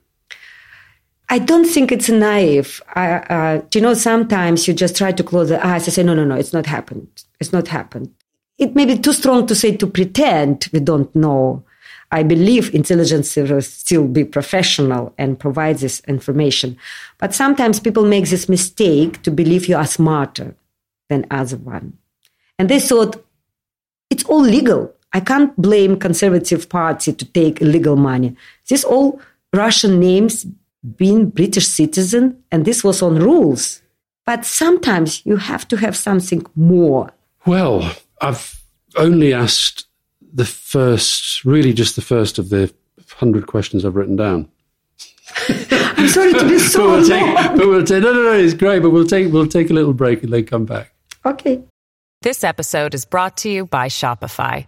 I 1.29 1.39
don't 1.39 1.65
think 1.65 1.91
it's 1.91 2.09
naive. 2.09 2.81
I, 2.95 3.13
uh, 3.15 3.63
you 3.75 3.81
know, 3.81 3.95
sometimes 3.95 4.69
you 4.69 4.75
just 4.75 4.97
try 4.97 5.13
to 5.13 5.25
close 5.25 5.49
the 5.49 5.65
eyes 5.65 5.87
and 5.87 5.95
say, 5.95 6.03
no, 6.03 6.15
no, 6.15 6.25
no, 6.25 6.37
it's 6.37 6.53
not 6.53 6.67
happened. 6.67 7.09
It's 7.41 7.53
not 7.53 7.69
happened. 7.69 8.15
It 8.59 8.75
may 8.75 8.87
be 8.87 8.99
too 8.99 9.13
strong 9.13 9.47
to 9.49 9.55
say 9.55 9.77
to 9.77 9.87
pretend 9.87 10.69
we 10.73 10.81
don't 10.81 11.15
know. 11.15 11.65
I 12.13 12.23
believe 12.23 12.73
intelligence 12.75 13.35
will 13.35 13.61
still 13.61 14.07
be 14.07 14.25
professional 14.25 15.13
and 15.19 15.39
provide 15.39 15.79
this 15.79 16.01
information. 16.07 16.79
But 17.19 17.35
sometimes 17.35 17.81
people 17.81 18.07
make 18.07 18.29
this 18.29 18.49
mistake 18.49 19.23
to 19.23 19.31
believe 19.31 19.67
you 19.67 19.77
are 19.77 19.87
smarter 19.87 20.55
than 21.09 21.27
other 21.31 21.57
one. 21.57 21.99
And 22.59 22.69
they 22.69 22.81
thought 22.81 23.23
it's 24.09 24.25
all 24.25 24.41
legal. 24.41 24.95
I 25.13 25.21
can't 25.21 25.55
blame 25.61 25.99
conservative 25.99 26.69
party 26.69 27.13
to 27.13 27.25
take 27.25 27.61
illegal 27.61 27.97
money. 27.97 28.37
This 28.69 28.85
all 28.85 29.21
Russian 29.53 29.99
names 29.99 30.47
being 30.97 31.31
British 31.31 31.67
citizen, 31.67 32.43
and 32.51 32.65
this 32.65 32.85
was 32.85 33.03
on 33.03 33.17
rules. 33.17 33.83
But 34.25 34.45
sometimes 34.45 35.25
you 35.25 35.37
have 35.37 35.67
to 35.69 35.77
have 35.77 35.97
something 35.97 36.45
more. 36.55 37.11
Well, 37.47 37.95
I've 38.21 38.63
only 38.97 39.33
asked 39.33 39.87
the 40.21 40.45
first, 40.45 41.45
really 41.45 41.73
just 41.73 41.97
the 41.97 42.03
first 42.03 42.39
of 42.39 42.49
the 42.49 42.73
hundred 43.19 43.47
questions 43.47 43.85
I've 43.85 43.97
written 43.97 44.17
down. 44.17 44.49
I'm 45.49 46.09
sorry 46.09 46.33
to 46.33 46.49
be 46.49 46.59
so 46.59 46.79
but 46.79 46.89
we'll 46.89 47.07
take, 47.07 47.37
but 47.57 47.67
we'll 47.67 47.85
take, 47.85 48.03
no, 48.03 48.13
no, 48.13 48.23
no, 48.23 48.33
it's 48.33 48.55
great, 48.55 48.81
but 48.81 48.91
we'll 48.91 49.07
take, 49.07 49.33
we'll 49.33 49.47
take 49.47 49.71
a 49.71 49.73
little 49.73 49.93
break 49.93 50.23
and 50.23 50.33
then 50.33 50.45
come 50.45 50.67
back. 50.67 50.93
Okay. 51.25 51.63
This 52.23 52.45
episode 52.45 52.95
is 52.95 53.05
brought 53.05 53.37
to 53.39 53.49
you 53.49 53.67
by 53.67 53.89
Shopify. 53.89 54.67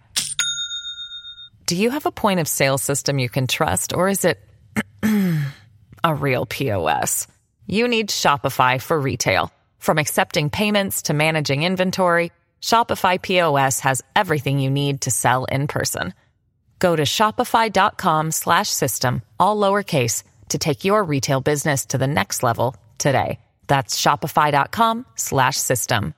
Do 1.65 1.75
you 1.75 1.89
have 1.91 2.05
a 2.05 2.11
point 2.11 2.39
of 2.39 2.47
sale 2.47 2.77
system 2.77 3.19
you 3.19 3.29
can 3.29 3.45
trust, 3.45 3.93
or 3.93 4.09
is 4.09 4.25
it 4.25 4.39
a 6.03 6.13
real 6.13 6.45
POS? 6.45 7.27
you 7.69 7.87
need 7.87 8.09
Shopify 8.09 8.81
for 8.81 8.99
retail. 8.99 9.53
From 9.77 9.99
accepting 9.99 10.49
payments 10.49 11.03
to 11.03 11.13
managing 11.13 11.61
inventory, 11.63 12.31
Shopify 12.61 13.21
POS 13.21 13.81
has 13.81 14.01
everything 14.15 14.59
you 14.59 14.71
need 14.71 15.01
to 15.01 15.11
sell 15.11 15.45
in 15.45 15.67
person. 15.67 16.13
Go 16.79 16.95
to 16.95 17.03
shopify.com 17.03 18.31
slash 18.31 18.69
system, 18.69 19.21
all 19.39 19.55
lowercase, 19.55 20.23
to 20.49 20.57
take 20.57 20.83
your 20.83 21.03
retail 21.03 21.41
business 21.41 21.85
to 21.87 21.99
the 21.99 22.07
next 22.07 22.41
level 22.41 22.75
today. 22.97 23.39
That's 23.67 24.01
shopify.com 24.01 25.05
slash 25.15 25.57
system. 25.57 26.15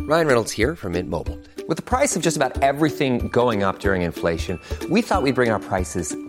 Ryan 0.00 0.26
Reynolds 0.26 0.52
here 0.52 0.76
from 0.76 0.92
Mint 0.92 1.08
Mobile. 1.08 1.38
With 1.66 1.76
the 1.76 1.82
price 1.82 2.14
of 2.14 2.22
just 2.22 2.36
about 2.36 2.62
everything 2.62 3.28
going 3.28 3.62
up 3.62 3.80
during 3.80 4.02
inflation, 4.02 4.60
we 4.90 5.02
thought 5.02 5.22
we'd 5.22 5.34
bring 5.34 5.50
our 5.50 5.58
prices 5.58 6.14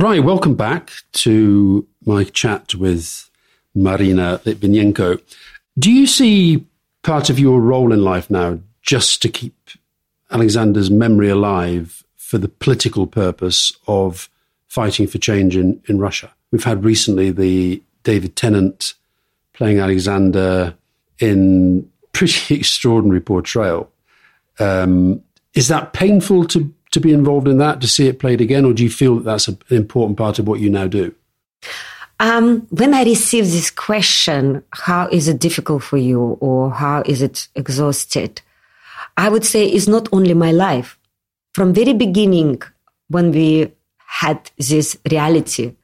Right, 0.00 0.24
welcome 0.24 0.54
back 0.54 0.92
to 1.12 1.86
my 2.06 2.24
chat 2.24 2.74
with 2.74 3.28
Marina 3.74 4.40
Litvinenko. 4.46 5.20
Do 5.78 5.92
you 5.92 6.06
see 6.06 6.64
part 7.02 7.28
of 7.28 7.38
your 7.38 7.60
role 7.60 7.92
in 7.92 8.02
life 8.02 8.30
now 8.30 8.60
just 8.80 9.20
to 9.20 9.28
keep 9.28 9.54
Alexander's 10.30 10.90
memory 10.90 11.28
alive 11.28 12.02
for 12.16 12.38
the 12.38 12.48
political 12.48 13.06
purpose 13.06 13.74
of 13.86 14.30
fighting 14.68 15.06
for 15.06 15.18
change 15.18 15.54
in, 15.54 15.82
in 15.86 15.98
Russia? 15.98 16.32
We've 16.50 16.64
had 16.64 16.82
recently 16.82 17.30
the 17.30 17.82
David 18.02 18.36
Tennant 18.36 18.94
playing 19.52 19.80
Alexander 19.80 20.76
in 21.18 21.86
pretty 22.14 22.54
extraordinary 22.60 23.20
portrayal. 23.20 23.92
Um, 24.58 25.22
is 25.52 25.68
that 25.68 25.92
painful 25.92 26.46
to 26.46 26.72
to 26.92 27.00
be 27.00 27.12
involved 27.12 27.48
in 27.48 27.58
that, 27.58 27.80
to 27.80 27.88
see 27.88 28.08
it 28.08 28.18
played 28.18 28.40
again, 28.40 28.64
or 28.64 28.72
do 28.72 28.82
you 28.82 28.90
feel 28.90 29.16
that 29.16 29.24
that's 29.24 29.48
an 29.48 29.58
important 29.70 30.18
part 30.18 30.38
of 30.38 30.48
what 30.48 30.60
you 30.60 30.70
now 30.70 30.86
do? 30.86 31.14
Um, 32.18 32.66
when 32.68 32.92
I 32.92 33.04
receive 33.04 33.44
this 33.46 33.70
question, 33.70 34.62
how 34.72 35.08
is 35.08 35.26
it 35.26 35.40
difficult 35.40 35.82
for 35.82 35.96
you 35.96 36.36
or 36.40 36.70
how 36.70 37.02
is 37.06 37.22
it 37.22 37.48
exhausted? 37.54 38.42
I 39.16 39.30
would 39.30 39.44
say 39.44 39.64
it's 39.64 39.88
not 39.88 40.06
only 40.12 40.34
my 40.34 40.52
life. 40.52 40.98
From 41.54 41.72
very 41.72 41.94
beginning, 41.94 42.60
when 43.08 43.32
we 43.32 43.72
had 43.96 44.50
this 44.58 44.98
reality, 45.10 45.74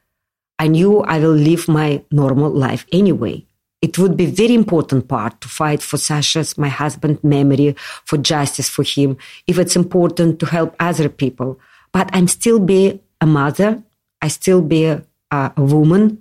I 0.58 0.68
knew 0.68 1.00
I 1.00 1.18
will 1.20 1.32
live 1.32 1.68
my 1.68 2.02
normal 2.10 2.50
life 2.50 2.86
anyway. 2.92 3.45
It 3.86 4.00
would 4.00 4.16
be 4.16 4.26
very 4.26 4.56
important 4.62 5.06
part 5.06 5.40
to 5.42 5.48
fight 5.48 5.80
for 5.80 5.96
Sasha's, 5.96 6.58
my 6.58 6.66
husband, 6.82 7.22
memory, 7.22 7.76
for 8.04 8.16
justice 8.18 8.68
for 8.68 8.82
him, 8.82 9.16
if 9.46 9.60
it's 9.60 9.76
important 9.76 10.40
to 10.40 10.46
help 10.46 10.74
other 10.80 11.08
people. 11.08 11.60
But 11.92 12.10
I'm 12.12 12.26
still 12.26 12.58
be 12.58 13.00
a 13.20 13.26
mother. 13.26 13.80
I 14.20 14.26
still 14.26 14.60
be 14.60 14.86
a, 14.86 15.04
a 15.30 15.52
woman. 15.56 16.20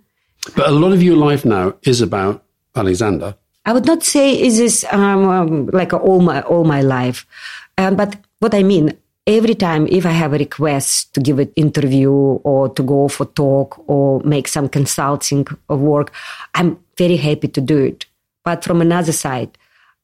But 0.56 0.68
a 0.68 0.78
lot 0.84 0.94
of 0.94 1.02
your 1.02 1.18
life 1.18 1.44
now 1.44 1.74
is 1.82 2.02
about 2.02 2.44
Alexander. 2.76 3.34
I 3.66 3.74
would 3.74 3.88
not 3.88 4.04
say 4.04 4.40
is 4.40 4.60
this 4.60 4.86
um, 4.92 5.28
um, 5.28 5.66
like 5.74 5.92
all 5.92 6.22
my 6.22 6.42
all 6.42 6.66
my 6.66 6.82
life, 6.82 7.26
um, 7.80 7.96
but 7.96 8.16
what 8.42 8.54
I 8.54 8.62
mean 8.62 8.96
every 9.28 9.56
time 9.56 9.88
if 9.88 10.06
I 10.06 10.12
have 10.12 10.34
a 10.34 10.38
request 10.38 11.14
to 11.14 11.20
give 11.20 11.40
an 11.40 11.52
interview 11.56 12.12
or 12.12 12.70
to 12.70 12.84
go 12.84 13.08
for 13.08 13.26
talk 13.26 13.84
or 13.90 14.22
make 14.22 14.48
some 14.48 14.70
consulting 14.70 15.48
of 15.70 15.80
work, 15.80 16.12
I'm 16.54 16.80
very 16.98 17.18
happy 17.18 17.48
to 17.50 17.62
do 17.62 17.78
it. 17.78 18.06
But 18.44 18.64
from 18.64 18.82
another 18.82 19.12
side, 19.12 19.58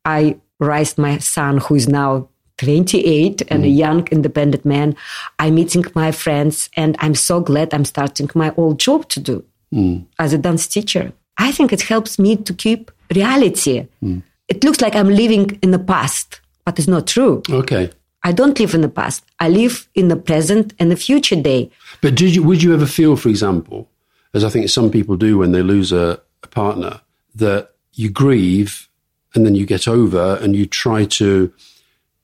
I 0.05 0.37
raised 0.59 0.97
my 0.97 1.19
son 1.19 1.59
who 1.59 1.75
is 1.75 1.87
now 1.87 2.29
28 2.57 3.41
and 3.49 3.63
a 3.63 3.67
mm. 3.67 3.77
young 3.77 4.07
independent 4.09 4.65
man. 4.65 4.95
I'm 5.39 5.55
meeting 5.55 5.83
my 5.95 6.11
friends 6.11 6.69
and 6.75 6.95
I'm 6.99 7.15
so 7.15 7.39
glad 7.39 7.73
I'm 7.73 7.85
starting 7.85 8.29
my 8.35 8.53
old 8.57 8.79
job 8.79 9.07
to 9.09 9.19
do 9.19 9.43
mm. 9.73 10.05
as 10.19 10.33
a 10.33 10.37
dance 10.37 10.67
teacher. 10.67 11.11
I 11.37 11.51
think 11.51 11.73
it 11.73 11.81
helps 11.81 12.19
me 12.19 12.35
to 12.35 12.53
keep 12.53 12.91
reality. 13.15 13.87
Mm. 14.03 14.21
It 14.47 14.63
looks 14.63 14.81
like 14.81 14.95
I'm 14.95 15.09
living 15.09 15.57
in 15.63 15.71
the 15.71 15.79
past, 15.79 16.41
but 16.65 16.77
it's 16.77 16.87
not 16.87 17.07
true. 17.07 17.41
Okay. 17.49 17.89
I 18.23 18.31
don't 18.31 18.59
live 18.59 18.73
in 18.73 18.81
the 18.81 18.89
past. 18.89 19.25
I 19.39 19.49
live 19.49 19.87
in 19.95 20.07
the 20.07 20.15
present 20.15 20.73
and 20.79 20.91
the 20.91 20.95
future 20.95 21.35
day. 21.35 21.71
But 22.01 22.15
did 22.15 22.35
you, 22.35 22.43
would 22.43 22.61
you 22.61 22.73
ever 22.73 22.85
feel, 22.85 23.15
for 23.15 23.29
example, 23.29 23.89
as 24.33 24.43
I 24.43 24.49
think 24.49 24.69
some 24.69 24.91
people 24.91 25.17
do 25.17 25.39
when 25.39 25.51
they 25.51 25.63
lose 25.63 25.91
a, 25.91 26.21
a 26.43 26.47
partner, 26.47 27.01
that 27.35 27.71
you 27.93 28.09
grieve 28.09 28.89
and 29.33 29.45
then 29.45 29.55
you 29.55 29.65
get 29.65 29.87
over 29.87 30.37
and 30.41 30.55
you 30.55 30.65
try 30.65 31.05
to 31.05 31.51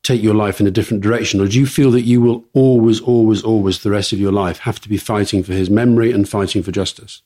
take 0.03 0.21
your 0.23 0.35
life 0.35 0.59
in 0.61 0.67
a 0.67 0.71
different 0.71 1.03
direction? 1.03 1.41
Or 1.41 1.47
do 1.47 1.59
you 1.59 1.65
feel 1.65 1.91
that 1.91 2.01
you 2.01 2.21
will 2.21 2.45
always, 2.53 3.01
always, 3.01 3.43
always, 3.43 3.83
the 3.83 3.89
rest 3.89 4.13
of 4.13 4.19
your 4.19 4.31
life 4.31 4.59
have 4.59 4.79
to 4.81 4.89
be 4.89 4.97
fighting 4.97 5.43
for 5.43 5.53
his 5.53 5.69
memory 5.69 6.11
and 6.11 6.27
fighting 6.27 6.63
for 6.63 6.71
justice? 6.71 7.21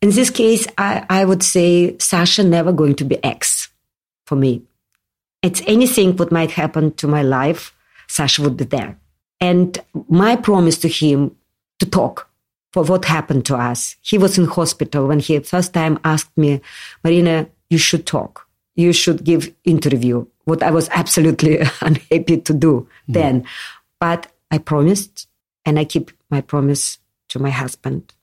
In 0.00 0.10
this 0.10 0.30
case, 0.30 0.66
I, 0.78 1.04
I 1.10 1.24
would 1.24 1.42
say 1.42 1.96
Sasha 1.98 2.44
never 2.44 2.72
going 2.72 2.94
to 2.96 3.04
be 3.04 3.22
X 3.24 3.68
for 4.26 4.36
me. 4.36 4.62
It's 5.42 5.62
anything 5.66 6.16
what 6.16 6.30
might 6.30 6.52
happen 6.52 6.92
to 6.94 7.08
my 7.08 7.22
life, 7.22 7.74
Sasha 8.08 8.42
would 8.42 8.56
be 8.56 8.64
there. 8.64 8.98
And 9.40 9.78
my 10.08 10.36
promise 10.36 10.78
to 10.78 10.88
him 10.88 11.36
to 11.78 11.86
talk 11.86 12.28
for 12.72 12.82
what 12.82 13.04
happened 13.04 13.46
to 13.46 13.56
us. 13.56 13.96
He 14.02 14.18
was 14.18 14.38
in 14.38 14.44
hospital 14.46 15.06
when 15.08 15.20
he 15.20 15.38
first 15.40 15.72
time 15.72 15.98
asked 16.04 16.36
me, 16.36 16.60
Marina, 17.02 17.48
you 17.70 17.78
should 17.78 18.06
talk. 18.06 18.46
You 18.76 18.92
should 18.92 19.24
give 19.24 19.54
interview. 19.64 20.26
What 20.44 20.62
I 20.62 20.70
was 20.70 20.88
absolutely 20.90 21.58
unhappy 21.80 22.38
to 22.38 22.54
do 22.54 22.88
mm. 23.08 23.14
then. 23.14 23.46
But 24.00 24.30
I 24.50 24.58
promised 24.58 25.28
and 25.64 25.78
I 25.78 25.84
keep 25.84 26.10
my 26.30 26.40
promise 26.40 26.98
to 27.28 27.38
my 27.38 27.50
husband. 27.50 28.14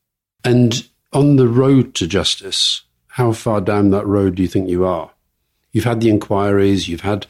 And 0.44 0.88
on 1.14 1.36
the 1.36 1.48
road 1.48 1.94
to 1.96 2.08
justice, 2.08 2.82
how 3.08 3.32
far 3.32 3.62
down 3.62 3.90
that 3.92 4.06
road 4.06 4.36
do 4.36 4.42
you 4.42 4.48
think 4.48 4.70
you 4.70 4.86
are? 4.86 5.12
You've 5.72 5.86
had 5.86 6.02
the 6.02 6.10
inquiries, 6.10 6.88
you've 6.88 7.02
had 7.02 7.28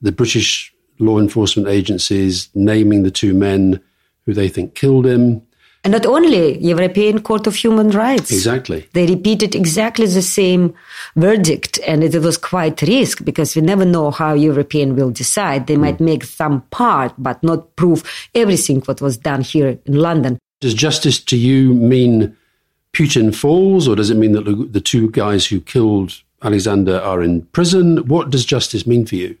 the 0.00 0.12
British 0.12 0.74
law 0.98 1.18
enforcement 1.18 1.68
agencies 1.68 2.48
naming 2.54 3.02
the 3.02 3.10
two 3.10 3.34
men 3.34 3.80
who 4.26 4.34
they 4.34 4.48
think 4.48 4.74
killed 4.74 5.06
him. 5.06 5.42
And 5.84 5.92
not 5.92 6.06
only 6.06 6.58
European 6.58 7.22
Court 7.22 7.48
of 7.48 7.56
Human 7.56 7.90
Rights. 7.90 8.30
Exactly. 8.30 8.88
They 8.92 9.06
repeated 9.06 9.56
exactly 9.56 10.06
the 10.06 10.22
same 10.22 10.74
verdict, 11.16 11.80
and 11.84 12.04
it 12.04 12.14
was 12.22 12.38
quite 12.38 12.82
risk 12.82 13.24
because 13.24 13.56
we 13.56 13.62
never 13.62 13.84
know 13.84 14.12
how 14.12 14.34
European 14.34 14.94
will 14.94 15.10
decide. 15.10 15.66
They 15.66 15.74
hmm. 15.74 15.80
might 15.80 16.00
make 16.00 16.22
some 16.22 16.60
part, 16.70 17.14
but 17.18 17.42
not 17.42 17.74
prove 17.74 18.04
everything 18.32 18.80
what 18.82 19.00
was 19.00 19.16
done 19.16 19.40
here 19.40 19.76
in 19.84 19.94
London. 19.94 20.38
Does 20.60 20.74
justice 20.74 21.18
to 21.24 21.36
you 21.36 21.74
mean 21.74 22.36
Putin 22.92 23.34
falls, 23.34 23.88
or 23.88 23.96
does 23.96 24.10
it 24.10 24.16
mean 24.16 24.32
that 24.32 24.68
the 24.72 24.80
two 24.80 25.10
guys 25.10 25.46
who 25.46 25.60
killed 25.60 26.22
Alexander 26.42 27.00
are 27.00 27.22
in 27.22 27.42
prison? 27.46 28.06
What 28.06 28.30
does 28.30 28.44
justice 28.44 28.86
mean 28.86 29.04
for 29.04 29.16
you? 29.16 29.36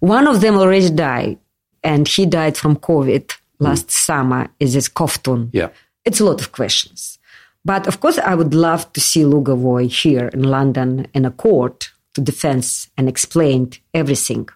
One 0.00 0.26
of 0.26 0.40
them 0.40 0.56
already 0.56 0.90
died, 0.90 1.38
and 1.82 2.06
he 2.08 2.26
died 2.26 2.56
from 2.56 2.76
COVID 2.76 3.36
last 3.58 3.90
summer. 3.90 4.48
Is 4.60 4.74
this 4.74 4.88
Kovtun? 4.88 5.50
Yeah. 5.52 5.68
It's 6.04 6.20
a 6.20 6.24
lot 6.24 6.40
of 6.40 6.52
questions. 6.52 7.18
But 7.64 7.86
of 7.86 8.00
course, 8.00 8.18
I 8.18 8.34
would 8.34 8.52
love 8.52 8.92
to 8.92 9.00
see 9.00 9.22
Lugovoy 9.22 9.90
here 9.90 10.28
in 10.28 10.42
London 10.42 11.06
in 11.14 11.24
a 11.24 11.30
court 11.30 11.90
to 12.14 12.20
defend 12.20 12.64
and 12.96 13.08
explain 13.08 13.70
everything. 13.94 14.48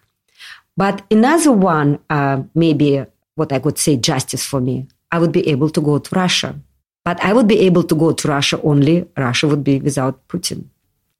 But 0.77 1.01
another 1.11 1.51
one, 1.51 1.99
uh, 2.09 2.43
maybe 2.53 3.05
what 3.35 3.51
I 3.51 3.59
could 3.59 3.77
say 3.77 3.97
justice 3.97 4.45
for 4.45 4.61
me, 4.61 4.87
I 5.11 5.19
would 5.19 5.31
be 5.31 5.47
able 5.49 5.69
to 5.71 5.81
go 5.81 5.97
to 5.97 6.15
Russia. 6.15 6.55
But 7.03 7.23
I 7.23 7.33
would 7.33 7.47
be 7.47 7.59
able 7.61 7.83
to 7.83 7.95
go 7.95 8.11
to 8.11 8.27
Russia 8.27 8.61
only, 8.61 9.07
Russia 9.17 9.47
would 9.47 9.63
be 9.63 9.79
without 9.79 10.27
Putin. 10.27 10.65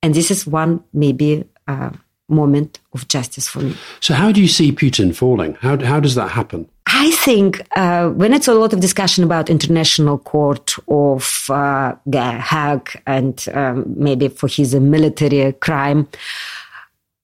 And 0.04 0.14
this 0.14 0.30
is 0.30 0.46
one 0.46 0.84
maybe 0.94 1.46
uh, 1.68 1.90
moment 2.30 2.80
of 2.94 3.08
justice 3.08 3.48
for 3.48 3.60
me. 3.60 3.76
So, 4.00 4.14
how 4.14 4.32
do 4.32 4.42
you 4.42 4.48
see 4.48 4.72
Putin 4.72 5.16
falling? 5.16 5.56
How, 5.56 5.78
how 5.84 6.00
does 6.00 6.16
that 6.16 6.30
happen? 6.30 6.70
I 6.88 7.12
think 7.12 7.62
uh, 7.78 8.10
when 8.10 8.34
it's 8.34 8.48
a 8.48 8.54
lot 8.54 8.74
of 8.74 8.80
discussion 8.80 9.24
about 9.24 9.50
international 9.50 10.18
court 10.18 10.76
of 10.88 11.46
uh, 11.50 11.96
Hague 12.12 13.02
and 13.06 13.46
um, 13.54 13.86
maybe 13.96 14.28
for 14.28 14.48
his 14.48 14.74
military 14.76 15.54
crime, 15.54 16.08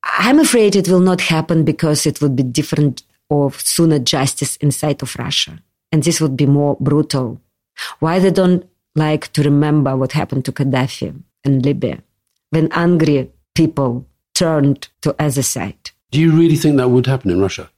I'm 0.03 0.39
afraid 0.39 0.75
it 0.75 0.87
will 0.87 0.99
not 0.99 1.19
happen 1.19 1.63
because 1.63 2.05
it 2.05 2.21
would 2.21 2.35
be 2.35 2.43
different 2.43 3.03
of 3.29 3.59
sooner 3.59 3.99
justice 3.99 4.55
inside 4.57 5.01
of 5.01 5.15
Russia. 5.17 5.59
And 5.91 6.03
this 6.03 6.21
would 6.21 6.37
be 6.37 6.45
more 6.45 6.77
brutal. 6.79 7.41
Why 7.99 8.19
they 8.19 8.31
don't 8.31 8.69
like 8.95 9.33
to 9.33 9.43
remember 9.43 9.97
what 9.97 10.11
happened 10.11 10.45
to 10.45 10.51
Gaddafi 10.51 11.21
in 11.43 11.61
Libya 11.61 12.01
when 12.51 12.71
angry 12.71 13.31
people 13.55 14.05
turned 14.35 14.87
to 15.01 15.15
other 15.17 15.41
side. 15.41 15.91
Do 16.11 16.19
you 16.19 16.31
really 16.31 16.55
think 16.55 16.77
that 16.77 16.89
would 16.89 17.07
happen 17.07 17.31
in 17.31 17.41
Russia? 17.41 17.69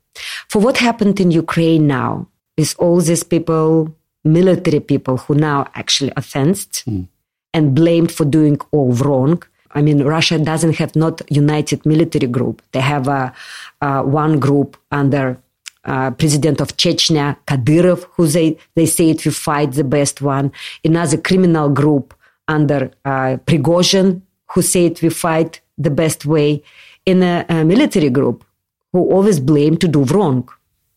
For 0.49 0.59
what 0.59 0.77
happened 0.77 1.19
in 1.19 1.31
Ukraine 1.31 1.87
now 1.87 2.27
is 2.57 2.73
all 2.75 2.99
these 2.99 3.23
people, 3.23 3.95
military 4.23 4.79
people 4.79 5.17
who 5.17 5.35
now 5.35 5.67
actually 5.75 6.11
offended 6.17 6.71
mm. 6.89 7.07
and 7.53 7.75
blamed 7.75 8.11
for 8.11 8.25
doing 8.25 8.57
all 8.71 8.91
wrong. 8.93 9.41
I 9.71 9.81
mean, 9.81 10.03
Russia 10.03 10.37
doesn't 10.39 10.75
have 10.77 10.95
not 10.95 11.21
united 11.29 11.85
military 11.85 12.27
group. 12.27 12.61
They 12.71 12.81
have 12.81 13.07
a, 13.07 13.33
a 13.81 14.03
one 14.03 14.39
group 14.39 14.77
under 14.91 15.39
uh, 15.85 16.11
president 16.11 16.59
of 16.59 16.75
Chechnya, 16.77 17.37
Kadyrov, 17.47 18.05
who 18.15 18.27
they, 18.27 18.57
they 18.75 18.85
say 18.85 19.11
it 19.11 19.23
will 19.23 19.31
fight 19.31 19.71
the 19.73 19.83
best 19.83 20.21
one. 20.21 20.51
Another 20.83 21.17
criminal 21.17 21.69
group 21.69 22.13
under 22.47 22.91
uh, 23.05 23.37
Prigozhin, 23.45 24.21
who 24.51 24.61
say 24.61 24.85
it 24.85 25.01
will 25.01 25.11
fight 25.11 25.61
the 25.77 25.89
best 25.89 26.25
way. 26.25 26.63
In 27.05 27.23
a, 27.23 27.45
a 27.49 27.63
military 27.63 28.09
group 28.09 28.43
who 28.91 28.99
always 29.11 29.39
blame 29.39 29.77
to 29.77 29.87
do 29.87 30.03
wrong 30.05 30.49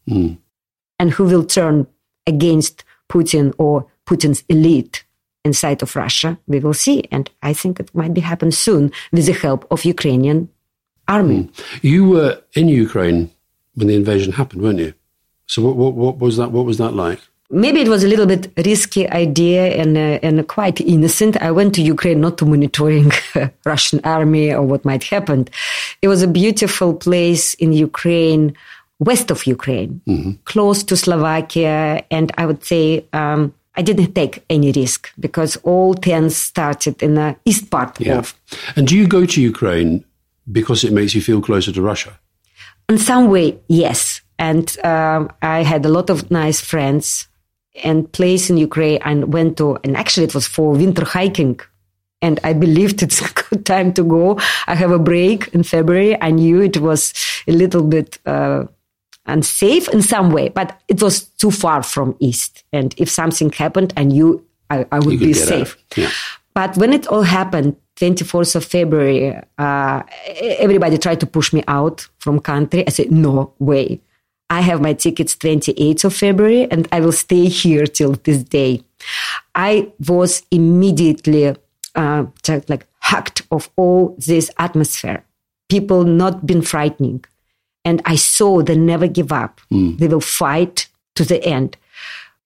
mm. 0.09 0.37
and 0.99 1.11
who 1.11 1.25
will 1.25 1.45
turn 1.45 1.87
against 2.27 2.85
Putin 3.09 3.55
or 3.59 3.87
Putin's 4.07 4.43
elite 4.49 5.05
inside 5.45 5.83
of 5.83 5.95
Russia, 5.97 6.39
we 6.47 6.59
will 6.61 6.75
see. 6.75 7.05
And 7.11 7.31
I 7.43 7.53
think 7.53 7.81
it 7.81 7.95
might 7.95 8.15
be 8.15 8.21
happen 8.21 8.53
soon 8.53 8.93
with 9.13 9.27
the 9.27 9.33
help 9.33 9.67
of 9.71 9.85
Ukrainian 9.85 10.49
army. 11.09 11.45
Mm. 11.45 11.65
You 11.83 12.09
were 12.09 12.43
in 12.55 12.69
Ukraine 12.69 13.31
when 13.75 13.89
the 13.89 13.95
invasion 13.95 14.33
happened, 14.33 14.63
weren't 14.63 14.79
you? 14.79 14.95
So 15.47 15.63
what, 15.63 15.77
what, 15.77 15.95
what 15.95 16.19
was 16.19 16.37
that? 16.37 16.53
What 16.53 16.67
was 16.67 16.79
that 16.79 16.95
like? 16.95 17.21
Maybe 17.53 17.81
it 17.81 17.89
was 17.89 18.05
a 18.05 18.09
little 18.09 18.27
bit 18.27 18.53
risky 18.65 19.09
idea 19.11 19.75
and 19.75 19.97
uh, 19.97 20.21
and 20.23 20.47
quite 20.47 20.81
innocent. 20.81 21.37
I 21.43 21.51
went 21.51 21.75
to 21.75 21.83
Ukraine 21.83 22.21
not 22.21 22.39
to 22.39 22.47
monitoring 22.47 23.11
Russian 23.65 24.01
army 24.05 24.53
or 24.53 24.63
what 24.63 24.85
might 24.85 25.03
happen. 25.03 25.49
It 26.01 26.09
was 26.09 26.23
a 26.23 26.29
beautiful 26.29 26.95
place 26.95 27.55
in 27.55 27.73
Ukraine, 27.73 28.55
west 29.01 29.31
of 29.33 29.47
Ukraine, 29.47 30.01
mm-hmm. 30.07 30.33
close 30.45 30.85
to 30.85 30.97
Slovakia, 30.97 32.05
and 32.11 32.31
I 32.39 32.47
would 32.47 32.65
say 32.65 33.05
um, 33.13 33.53
I 33.75 33.83
didn't 33.83 34.15
take 34.15 34.45
any 34.49 34.71
risk 34.73 35.11
because 35.19 35.57
all 35.65 35.95
tents 35.95 36.37
started 36.37 37.03
in 37.03 37.15
the 37.15 37.37
east 37.45 37.71
part 37.71 38.01
yeah. 38.01 38.19
of. 38.19 38.35
And 38.77 38.87
do 38.87 38.97
you 38.97 39.09
go 39.09 39.27
to 39.27 39.41
Ukraine 39.41 40.05
because 40.53 40.85
it 40.85 40.93
makes 40.93 41.15
you 41.15 41.23
feel 41.23 41.41
closer 41.41 41.73
to 41.73 41.83
Russia? 41.83 42.19
In 42.89 42.99
some 42.99 43.29
way, 43.29 43.59
yes. 43.69 44.21
And 44.39 44.77
um, 44.85 45.31
I 45.43 45.63
had 45.63 45.85
a 45.85 45.89
lot 45.89 46.11
of 46.11 46.31
nice 46.31 46.61
friends 46.61 47.29
and 47.85 48.11
place 48.13 48.51
in 48.51 48.57
Ukraine 48.57 49.01
and 49.05 49.33
went 49.33 49.57
to, 49.59 49.79
and 49.85 49.97
actually 49.97 50.25
it 50.25 50.35
was 50.35 50.47
for 50.47 50.73
winter 50.73 51.05
hiking. 51.05 51.61
And 52.23 52.39
I 52.45 52.53
believed 52.53 53.03
it's 53.03 53.21
a 53.23 53.33
good 53.33 53.65
time 53.65 53.93
to 53.95 54.03
go. 54.03 54.39
I 54.67 54.75
have 54.75 54.91
a 54.91 54.99
break 54.99 55.49
in 55.55 55.63
February. 55.63 56.21
I 56.21 56.31
knew 56.31 56.61
it 56.61 56.79
was 56.79 57.15
a 57.49 57.53
little 57.53 57.83
bit 57.83 58.19
uh, 58.27 58.65
unsafe 59.27 59.89
in 59.89 60.03
some 60.03 60.31
way, 60.31 60.51
but 60.51 60.81
it 60.89 61.03
was 61.03 61.23
too 61.23 61.51
far 61.51 61.83
from 61.83 62.17
East. 62.19 62.65
And 62.73 62.95
if 62.99 63.09
something 63.09 63.51
happened, 63.51 63.93
I 63.97 64.05
knew 64.05 64.45
I, 64.69 64.87
I 64.93 64.99
would 64.99 65.19
be 65.19 65.33
safe. 65.33 65.77
Yeah. 65.97 66.11
But 66.55 66.77
when 66.77 66.93
it 66.93 67.07
all 67.07 67.23
happened, 67.23 67.77
24th 67.97 68.57
of 68.57 68.65
February, 68.65 69.39
uh, 69.59 70.03
everybody 70.59 70.99
tried 70.99 71.21
to 71.21 71.27
push 71.27 71.53
me 71.53 71.63
out 71.69 72.09
from 72.19 72.41
country. 72.41 72.87
I 72.87 72.91
said, 72.91 73.13
no 73.13 73.53
way. 73.59 74.01
I 74.51 74.61
have 74.61 74.81
my 74.81 74.93
tickets 74.93 75.35
28th 75.37 76.05
of 76.05 76.15
February 76.15 76.71
and 76.71 76.89
I 76.93 77.01
will 77.01 77.13
stay 77.13 77.49
here 77.49 77.87
till 77.87 78.13
this 78.25 78.43
day. 78.43 78.83
I 79.55 79.91
was 80.07 80.43
immediately 80.51 81.57
uh, 81.95 82.25
like 82.69 82.87
hacked 82.99 83.43
of 83.51 83.71
all 83.77 84.17
this 84.19 84.51
atmosphere. 84.59 85.25
People 85.69 86.05
not 86.05 86.47
been 86.47 86.63
frightening. 86.63 87.25
And 87.85 88.03
I 88.05 88.17
saw 88.17 88.61
they 88.61 88.77
never 88.77 89.07
give 89.07 89.33
up. 89.33 89.61
Mm. 89.73 89.99
They 89.99 90.09
will 90.09 90.21
fight 90.21 90.89
to 91.15 91.25
the 91.25 91.43
end. 91.43 91.79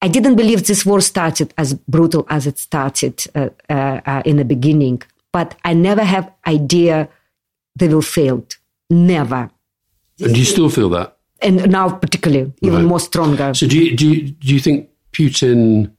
I 0.00 0.06
didn't 0.06 0.36
believe 0.36 0.66
this 0.66 0.86
war 0.86 1.00
started 1.00 1.52
as 1.58 1.74
brutal 1.74 2.26
as 2.28 2.46
it 2.46 2.58
started 2.58 3.24
uh, 3.34 3.48
uh, 3.68 4.00
uh 4.06 4.22
in 4.24 4.36
the 4.36 4.44
beginning 4.44 5.02
but 5.34 5.56
I 5.64 5.74
never 5.74 6.04
have 6.04 6.30
idea 6.46 7.08
they 7.74 7.88
will 7.88 8.02
fail. 8.02 8.46
Never. 8.88 9.50
And 10.20 10.32
do 10.32 10.38
you 10.38 10.46
still 10.46 10.70
feel 10.70 10.88
that? 10.90 11.16
And 11.42 11.70
now, 11.70 11.90
particularly, 11.90 12.52
even 12.62 12.78
right. 12.78 12.84
more 12.84 13.00
stronger. 13.00 13.52
So, 13.54 13.66
do 13.66 13.78
you, 13.78 13.96
do 13.96 14.08
you, 14.08 14.30
do 14.30 14.54
you 14.54 14.60
think 14.60 14.88
Putin 15.12 15.92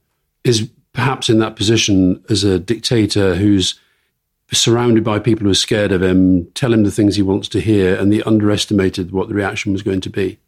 is 0.43 0.69
perhaps 0.93 1.29
in 1.29 1.39
that 1.39 1.55
position 1.55 2.23
as 2.29 2.43
a 2.43 2.57
dictator 2.57 3.35
who's 3.35 3.79
surrounded 4.51 5.03
by 5.03 5.19
people 5.19 5.45
who 5.45 5.51
are 5.51 5.55
scared 5.55 5.91
of 5.91 6.01
him, 6.01 6.45
tell 6.53 6.73
him 6.73 6.83
the 6.83 6.91
things 6.91 7.15
he 7.15 7.21
wants 7.21 7.47
to 7.49 7.59
hear, 7.59 7.95
and 7.95 8.13
he 8.13 8.23
underestimated 8.23 9.11
what 9.11 9.27
the 9.27 9.33
reaction 9.33 9.71
was 9.71 9.81
going 9.81 10.01
to 10.01 10.09
be? 10.09 10.39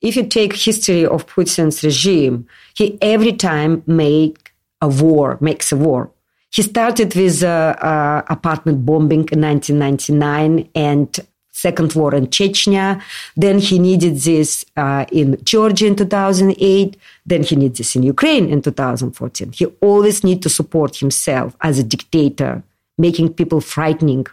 If 0.00 0.14
you 0.16 0.26
take 0.26 0.54
history 0.54 1.04
of 1.04 1.26
Putin's 1.26 1.82
regime, 1.82 2.46
he 2.74 2.98
every 3.02 3.32
time 3.32 3.82
make 3.86 4.52
a 4.80 4.88
war, 4.88 5.38
makes 5.40 5.72
a 5.72 5.76
war. 5.76 6.10
He 6.50 6.62
started 6.62 7.14
with 7.14 7.42
uh, 7.42 7.74
uh, 7.80 8.22
apartment 8.28 8.86
bombing 8.86 9.28
in 9.32 9.40
1999 9.40 10.68
and 10.74 11.20
second 11.58 11.92
war 11.94 12.14
in 12.14 12.26
Chechnya. 12.28 13.02
Then 13.36 13.58
he 13.58 13.78
needed 13.78 14.14
this 14.30 14.64
uh, 14.76 15.04
in 15.10 15.28
Georgia 15.42 15.86
in 15.86 15.96
2008. 15.96 16.96
Then 17.26 17.42
he 17.42 17.56
needs 17.56 17.78
this 17.78 17.96
in 17.96 18.02
Ukraine 18.02 18.48
in 18.48 18.62
2014. 18.62 19.52
He 19.52 19.66
always 19.80 20.22
need 20.22 20.42
to 20.42 20.48
support 20.48 20.96
himself 20.96 21.56
as 21.60 21.78
a 21.78 21.84
dictator, 21.84 22.62
making 22.96 23.34
people 23.34 23.60
frightening, 23.60 24.26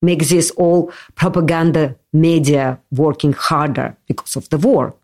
make 0.00 0.22
this 0.28 0.50
all 0.52 0.92
propaganda 1.14 1.94
media 2.12 2.78
working 2.90 3.32
harder 3.32 3.96
because 4.06 4.36
of 4.36 4.48
the 4.48 4.58
war. 4.58 4.94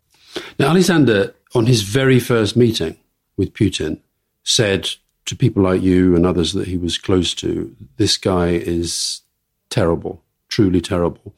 Now, 0.59 0.69
Alexander, 0.69 1.33
on 1.53 1.65
his 1.65 1.81
very 1.81 2.19
first 2.19 2.55
meeting 2.55 2.97
with 3.37 3.53
Putin, 3.53 3.99
said 4.43 4.89
to 5.25 5.35
people 5.35 5.61
like 5.63 5.81
you 5.81 6.15
and 6.15 6.25
others 6.25 6.53
that 6.53 6.67
he 6.67 6.77
was 6.77 6.97
close 6.97 7.33
to, 7.35 7.75
this 7.97 8.17
guy 8.17 8.47
is 8.47 9.21
terrible, 9.69 10.23
truly 10.47 10.81
terrible. 10.81 11.33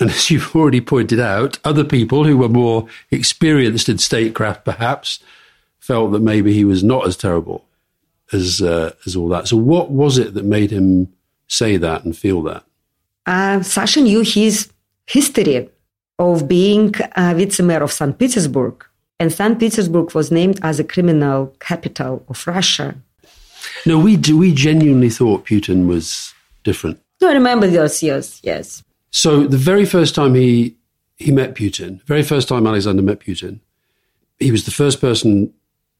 And 0.00 0.10
as 0.10 0.30
you've 0.30 0.54
already 0.56 0.80
pointed 0.80 1.20
out, 1.20 1.58
other 1.64 1.84
people 1.84 2.24
who 2.24 2.36
were 2.36 2.48
more 2.48 2.88
experienced 3.10 3.88
in 3.88 3.98
statecraft 3.98 4.64
perhaps 4.64 5.20
felt 5.78 6.12
that 6.12 6.22
maybe 6.22 6.52
he 6.52 6.64
was 6.64 6.82
not 6.82 7.06
as 7.06 7.16
terrible 7.16 7.64
as 8.32 8.62
uh, 8.62 8.92
as 9.06 9.16
all 9.16 9.28
that. 9.28 9.48
So, 9.48 9.56
what 9.56 9.90
was 9.90 10.18
it 10.18 10.34
that 10.34 10.44
made 10.44 10.70
him 10.70 11.12
say 11.48 11.76
that 11.76 12.04
and 12.04 12.16
feel 12.16 12.42
that? 12.42 12.64
Uh, 13.26 13.62
Sasha 13.62 14.00
knew 14.00 14.20
his 14.20 14.70
history 15.06 15.68
of 16.18 16.46
being 16.46 16.94
a 17.16 17.34
vice 17.34 17.60
mayor 17.60 17.82
of 17.82 17.92
St. 17.92 18.18
Petersburg. 18.18 18.84
And 19.18 19.32
St. 19.32 19.58
Petersburg 19.58 20.14
was 20.14 20.30
named 20.30 20.58
as 20.62 20.80
a 20.80 20.84
criminal 20.84 21.54
capital 21.60 22.24
of 22.28 22.46
Russia. 22.46 22.94
No, 23.84 23.98
we 23.98 24.16
do. 24.16 24.38
We 24.38 24.54
genuinely 24.54 25.10
thought 25.10 25.44
Putin 25.46 25.86
was 25.86 26.32
different. 26.64 27.00
No, 27.20 27.28
I 27.28 27.32
remember 27.32 27.66
those 27.66 28.02
years. 28.02 28.40
Yes. 28.42 28.82
So 29.10 29.46
the 29.46 29.56
very 29.56 29.84
first 29.84 30.14
time 30.14 30.34
he 30.34 30.76
he 31.16 31.32
met 31.32 31.54
Putin, 31.54 32.02
very 32.04 32.22
first 32.22 32.48
time 32.48 32.66
Alexander 32.66 33.02
met 33.02 33.20
Putin, 33.20 33.60
he 34.38 34.50
was 34.50 34.64
the 34.64 34.70
first 34.70 35.00
person 35.00 35.52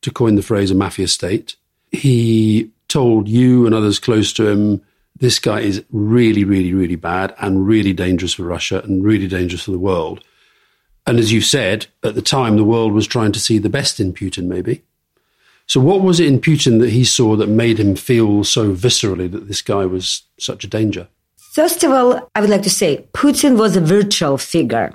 to 0.03 0.11
coin 0.11 0.37
the 0.37 0.43
phrase 0.43 0.71
"a 0.71 0.75
mafia 0.75 1.09
state." 1.09 1.57
He 1.93 2.71
told 2.89 3.29
you 3.29 3.67
and 3.67 3.75
others 3.75 3.99
close 3.99 4.33
to 4.35 4.47
him, 4.49 4.81
"This 5.19 5.39
guy 5.39 5.61
is 5.61 5.83
really, 5.91 6.45
really, 6.45 6.73
really 6.73 6.97
bad 6.97 7.35
and 7.39 7.67
really 7.67 7.93
dangerous 7.93 8.35
for 8.35 8.45
Russia 8.45 8.81
and 8.85 9.05
really 9.05 9.27
dangerous 9.27 9.65
for 9.65 9.73
the 9.73 9.79
world." 9.79 10.21
And 11.07 11.19
as 11.19 11.33
you 11.33 11.41
said, 11.41 11.87
at 12.05 12.15
the 12.15 12.23
time, 12.23 12.57
the 12.57 12.65
world 12.65 12.93
was 12.93 13.07
trying 13.07 13.33
to 13.33 13.41
see 13.41 13.59
the 13.59 13.69
best 13.69 14.01
in 14.01 14.13
Putin, 14.13 14.45
maybe. 14.45 14.83
So, 15.67 15.81
what 15.81 16.03
was 16.03 16.21
it 16.21 16.27
in 16.27 16.41
Putin 16.41 16.81
that 16.81 16.91
he 16.91 17.05
saw 17.05 17.37
that 17.37 17.49
made 17.49 17.79
him 17.79 17.95
feel 17.97 18.45
so 18.45 18.73
viscerally 18.75 19.31
that 19.31 19.49
this 19.49 19.63
guy 19.63 19.87
was 19.87 20.23
such 20.39 20.65
a 20.65 20.69
danger? 20.69 21.09
First 21.53 21.83
of 21.85 21.91
all, 21.91 22.31
I 22.35 22.41
would 22.41 22.51
like 22.51 22.63
to 22.63 22.71
say 22.71 23.07
Putin 23.13 23.59
was 23.59 23.75
a 23.77 23.81
virtual 23.81 24.39
figure. 24.39 24.95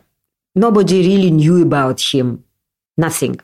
Nobody 0.55 0.99
really 1.05 1.31
knew 1.31 1.61
about 1.61 1.99
him. 1.99 2.43
Nothing. 2.97 3.39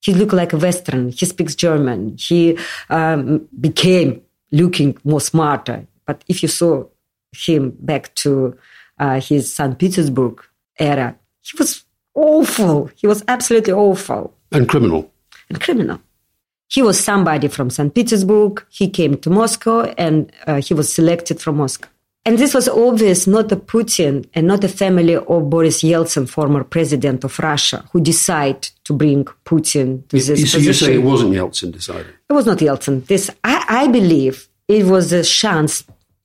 He 0.00 0.12
looked 0.12 0.32
like 0.32 0.52
a 0.52 0.56
Western. 0.56 1.10
He 1.10 1.26
speaks 1.26 1.54
German. 1.54 2.16
He 2.18 2.58
um, 2.90 3.48
became 3.60 4.20
looking 4.50 4.96
more 5.04 5.20
smarter. 5.20 5.86
But 6.06 6.24
if 6.26 6.42
you 6.42 6.48
saw 6.48 6.84
him 7.32 7.76
back 7.80 8.14
to 8.16 8.56
uh, 8.98 9.20
his 9.20 9.52
St. 9.52 9.78
Petersburg 9.78 10.42
era. 10.78 11.16
He 11.42 11.56
was 11.58 11.84
awful. 12.14 12.90
He 12.96 13.06
was 13.06 13.22
absolutely 13.28 13.72
awful 13.72 14.34
And 14.52 14.68
criminal. 14.68 15.12
and 15.48 15.60
criminal. 15.60 16.00
He 16.68 16.82
was 16.82 16.98
somebody 16.98 17.48
from 17.48 17.70
St. 17.70 17.94
Petersburg. 17.94 18.64
He 18.70 18.88
came 18.88 19.18
to 19.18 19.30
Moscow 19.30 19.82
and 19.96 20.32
uh, 20.46 20.60
he 20.60 20.74
was 20.74 20.92
selected 20.92 21.40
from 21.40 21.58
Moscow. 21.58 21.88
And 22.26 22.38
this 22.38 22.54
was 22.54 22.68
obvious, 22.68 23.28
not 23.28 23.52
a 23.52 23.56
Putin 23.56 24.28
and 24.34 24.48
not 24.48 24.64
a 24.64 24.68
family 24.68 25.14
of 25.14 25.48
Boris 25.48 25.84
Yeltsin, 25.84 26.28
former 26.28 26.64
president 26.64 27.22
of 27.22 27.38
Russia, 27.38 27.84
who 27.92 28.00
decide 28.00 28.62
to 28.82 28.92
bring 28.92 29.24
Putin 29.44 30.08
to 30.08 30.16
this 30.16 30.50
so 30.50 30.58
you 30.58 30.72
say 30.72 30.94
it 30.94 31.04
wasn't 31.04 31.34
Yeltsin 31.34 31.70
deciding? 31.70 32.12
It 32.28 32.32
was 32.32 32.44
not 32.44 32.58
Yeltsin. 32.58 33.06
This, 33.06 33.30
I, 33.44 33.64
I 33.68 33.88
believe, 33.88 34.48
it 34.66 34.86
was 34.86 35.12
a 35.12 35.22
chance 35.22 35.84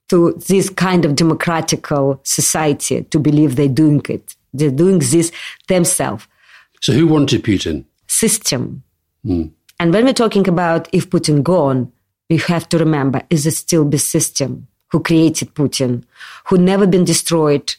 to 0.10 0.32
this 0.48 0.72
kind 0.72 1.06
of 1.06 1.16
democratical 1.16 2.20
society 2.24 3.04
to 3.04 3.20
believe 3.20 3.56
they're 3.56 3.68
doing 3.68 4.02
it. 4.10 4.36
They're 4.56 4.72
doing 4.72 4.98
this 4.98 5.32
themselves. 5.68 6.28
So 6.82 6.94
who 6.94 7.06
wanted 7.06 7.44
Putin? 7.44 7.86
System. 8.08 8.82
Hmm. 9.24 9.50
And 9.80 9.94
when 9.94 10.06
we're 10.06 10.14
talking 10.14 10.48
about 10.48 10.90
if 10.92 11.12
Putin 11.12 11.44
gone, 11.44 11.92
we 12.28 12.38
have 12.38 12.68
to 12.70 12.80
remember 12.80 13.22
is 13.30 13.46
it 13.46 13.52
still 13.52 13.88
the 13.88 14.00
system 14.00 14.68
who 14.92 15.00
created 15.00 15.54
Putin, 15.56 16.04
who 16.46 16.58
never 16.58 16.86
been 16.86 17.06
destroyed 17.06 17.76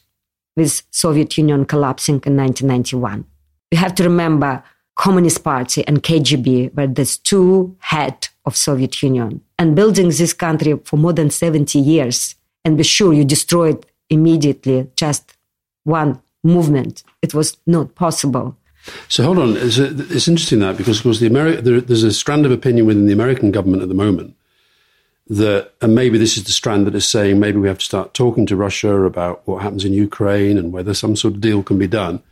with 0.57 0.83
Soviet 0.91 1.37
Union 1.39 1.65
collapsing 1.65 2.21
in 2.27 2.37
1991. 2.37 3.25
We 3.71 3.79
have 3.79 3.95
to 3.97 4.05
remember 4.05 4.63
Communist 4.97 5.43
Party 5.43 5.87
and 5.87 6.03
KGB 6.03 6.75
were 6.75 6.87
the 6.87 7.19
two 7.25 7.77
head 7.81 8.29
of 8.45 8.57
Soviet 8.57 9.03
Union 9.03 9.41
and 9.59 9.75
building 9.75 10.09
this 10.09 10.33
country 10.33 10.79
for 10.85 10.97
more 10.97 11.13
than 11.13 11.31
70 11.31 11.79
years. 11.79 12.35
And 12.65 12.77
be 12.77 12.85
sure 12.85 13.13
you 13.13 13.25
destroy 13.25 13.71
it 13.71 13.87
immediately, 14.11 14.89
just 14.95 15.37
one 15.85 16.21
movement. 16.45 17.03
It 17.23 17.35
was 17.35 17.57
not 17.67 17.95
possible. 17.95 18.57
So 19.09 19.25
hold 19.25 19.39
on, 19.39 19.57
it's, 19.57 19.79
it's 19.79 20.29
interesting 20.29 20.59
that 20.61 20.77
because 20.77 20.99
of 20.99 21.05
course 21.05 21.21
the 21.21 21.29
Ameri- 21.29 21.63
there, 21.63 21.81
there's 21.81 22.03
a 22.03 22.13
strand 22.13 22.45
of 22.45 22.53
opinion 22.53 22.87
within 22.87 23.07
the 23.07 23.13
American 23.13 23.51
government 23.51 23.83
at 23.83 23.89
the 23.89 23.95
moment 23.95 24.37
that, 25.37 25.73
and 25.81 25.95
maybe 25.95 26.19
this 26.19 26.37
is 26.37 26.45
the 26.45 26.53
strand 26.53 26.87
that 26.87 26.95
is 26.95 27.07
saying 27.07 27.39
maybe 27.39 27.59
we 27.59 27.69
have 27.69 27.79
to 27.79 27.85
start 27.85 28.15
talking 28.15 28.47
to 28.47 28.57
Russia 28.57 28.95
about 29.05 29.43
what 29.47 29.63
happens 29.63 29.85
in 29.85 29.93
Ukraine 29.93 30.59
and 30.59 30.73
whether 30.73 30.95
some 30.95 31.17
sort 31.17 31.35
of 31.35 31.41
deal 31.41 31.63
can 31.63 31.79
be 31.79 31.87
done, 31.87 32.23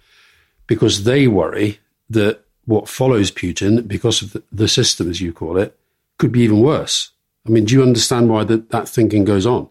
because 0.66 1.04
they 1.04 1.26
worry 1.26 1.78
that 2.08 2.44
what 2.64 2.88
follows 2.88 3.30
Putin, 3.30 3.86
because 3.86 4.22
of 4.22 4.32
the, 4.32 4.42
the 4.52 4.68
system 4.68 5.10
as 5.10 5.20
you 5.20 5.32
call 5.32 5.56
it, 5.56 5.76
could 6.18 6.32
be 6.32 6.40
even 6.40 6.60
worse. 6.60 7.10
I 7.46 7.50
mean, 7.50 7.64
do 7.64 7.74
you 7.74 7.82
understand 7.82 8.28
why 8.28 8.44
that, 8.44 8.70
that 8.70 8.88
thinking 8.88 9.24
goes 9.24 9.46
on? 9.46 9.68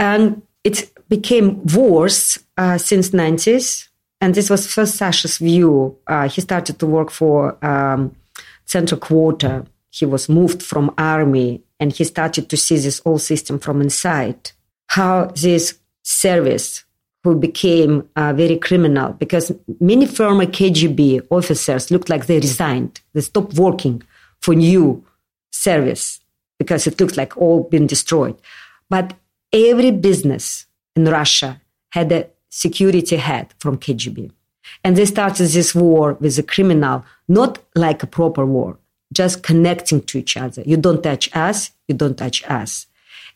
and 0.00 0.42
it 0.64 0.90
became 1.08 1.64
worse 1.66 2.38
uh, 2.56 2.78
since 2.78 3.10
90s 3.10 3.88
and 4.20 4.34
this 4.34 4.50
was 4.50 4.66
first 4.66 4.96
sasha's 4.96 5.38
view 5.38 5.96
uh, 6.06 6.28
he 6.28 6.40
started 6.40 6.78
to 6.78 6.86
work 6.86 7.10
for 7.10 7.64
um, 7.64 8.16
central 8.64 8.98
quarter 8.98 9.64
he 9.90 10.06
was 10.06 10.28
moved 10.28 10.62
from 10.62 10.92
army 10.98 11.62
and 11.80 11.92
he 11.92 12.04
started 12.04 12.48
to 12.50 12.56
see 12.56 12.76
this 12.76 13.00
whole 13.00 13.18
system 13.18 13.58
from 13.58 13.80
inside. 13.80 14.52
How 14.88 15.32
this 15.34 15.78
service 16.02 16.84
who 17.24 17.34
became 17.34 18.08
uh, 18.16 18.32
very 18.32 18.58
criminal 18.58 19.12
because 19.12 19.52
many 19.78 20.06
former 20.06 20.46
kgb 20.46 21.26
officers 21.30 21.90
looked 21.90 22.08
like 22.08 22.26
they 22.26 22.38
resigned. 22.38 23.00
They 23.12 23.20
stopped 23.20 23.54
working 23.54 24.02
for 24.40 24.54
new 24.54 25.04
service 25.50 26.20
because 26.58 26.86
it 26.86 27.00
looks 27.00 27.16
like 27.16 27.36
all 27.36 27.64
been 27.64 27.86
destroyed. 27.86 28.36
But 28.88 29.14
every 29.52 29.90
business 29.90 30.66
in 30.96 31.04
Russia 31.06 31.60
had 31.90 32.12
a 32.12 32.26
security 32.48 33.16
head 33.16 33.52
from 33.58 33.78
KGB. 33.78 34.30
And 34.84 34.96
they 34.96 35.04
started 35.04 35.48
this 35.48 35.74
war 35.74 36.14
with 36.20 36.38
a 36.38 36.42
criminal, 36.42 37.04
not 37.28 37.58
like 37.74 38.02
a 38.02 38.06
proper 38.06 38.46
war, 38.46 38.78
just 39.12 39.42
connecting 39.42 40.00
to 40.02 40.18
each 40.18 40.36
other. 40.36 40.62
You 40.64 40.76
don't 40.76 41.02
touch 41.02 41.34
us, 41.34 41.70
you 41.88 41.94
don't 41.94 42.16
touch 42.16 42.44
us. 42.44 42.86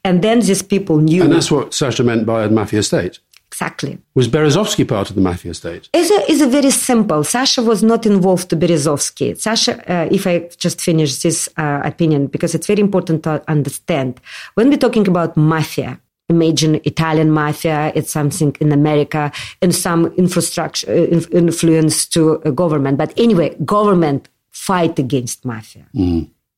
And 0.05 0.23
then 0.23 0.41
these 0.41 0.63
people 0.63 0.99
knew 0.99 1.23
And 1.23 1.33
that's 1.33 1.51
what 1.51 1.73
Sasha 1.75 2.05
meant 2.05 2.27
by 2.27 2.45
a 2.45 2.51
mafia 2.51 2.83
state. 2.83 3.19
exactly. 3.55 3.99
Was 4.15 4.29
Berezovsky 4.29 4.87
part 4.87 5.11
of 5.11 5.15
the 5.17 5.23
mafia 5.23 5.55
state? 5.55 5.89
It's 5.93 6.11
a, 6.11 6.31
it's 6.31 6.43
a 6.43 6.49
very 6.49 6.71
simple. 6.71 7.23
Sasha 7.25 7.63
was 7.63 7.83
not 7.83 8.05
involved 8.05 8.51
to 8.51 8.57
Berezovsky. 8.57 9.39
Sasha, 9.39 9.73
uh, 9.91 10.09
if 10.11 10.27
I 10.27 10.51
just 10.59 10.81
finish 10.81 11.23
this 11.23 11.49
uh, 11.57 11.81
opinion, 11.85 12.27
because 12.27 12.55
it's 12.55 12.67
very 12.67 12.81
important 12.81 13.23
to 13.23 13.43
understand. 13.49 14.21
When 14.55 14.71
we're 14.71 14.77
talking 14.77 15.07
about 15.07 15.37
mafia, 15.37 16.01
imagine 16.29 16.81
Italian 16.85 17.31
mafia, 17.31 17.93
it's 17.95 18.11
something 18.11 18.57
in 18.61 18.73
America, 18.73 19.31
and 19.63 19.75
some 19.75 20.07
infrastructure 20.17 20.91
uh, 20.91 21.21
influence 21.31 22.07
to 22.07 22.43
a 22.45 22.51
government. 22.51 22.99
But 22.99 23.13
anyway, 23.17 23.55
government 23.65 24.29
fight 24.55 24.99
against 24.99 25.45
mafia. 25.45 25.87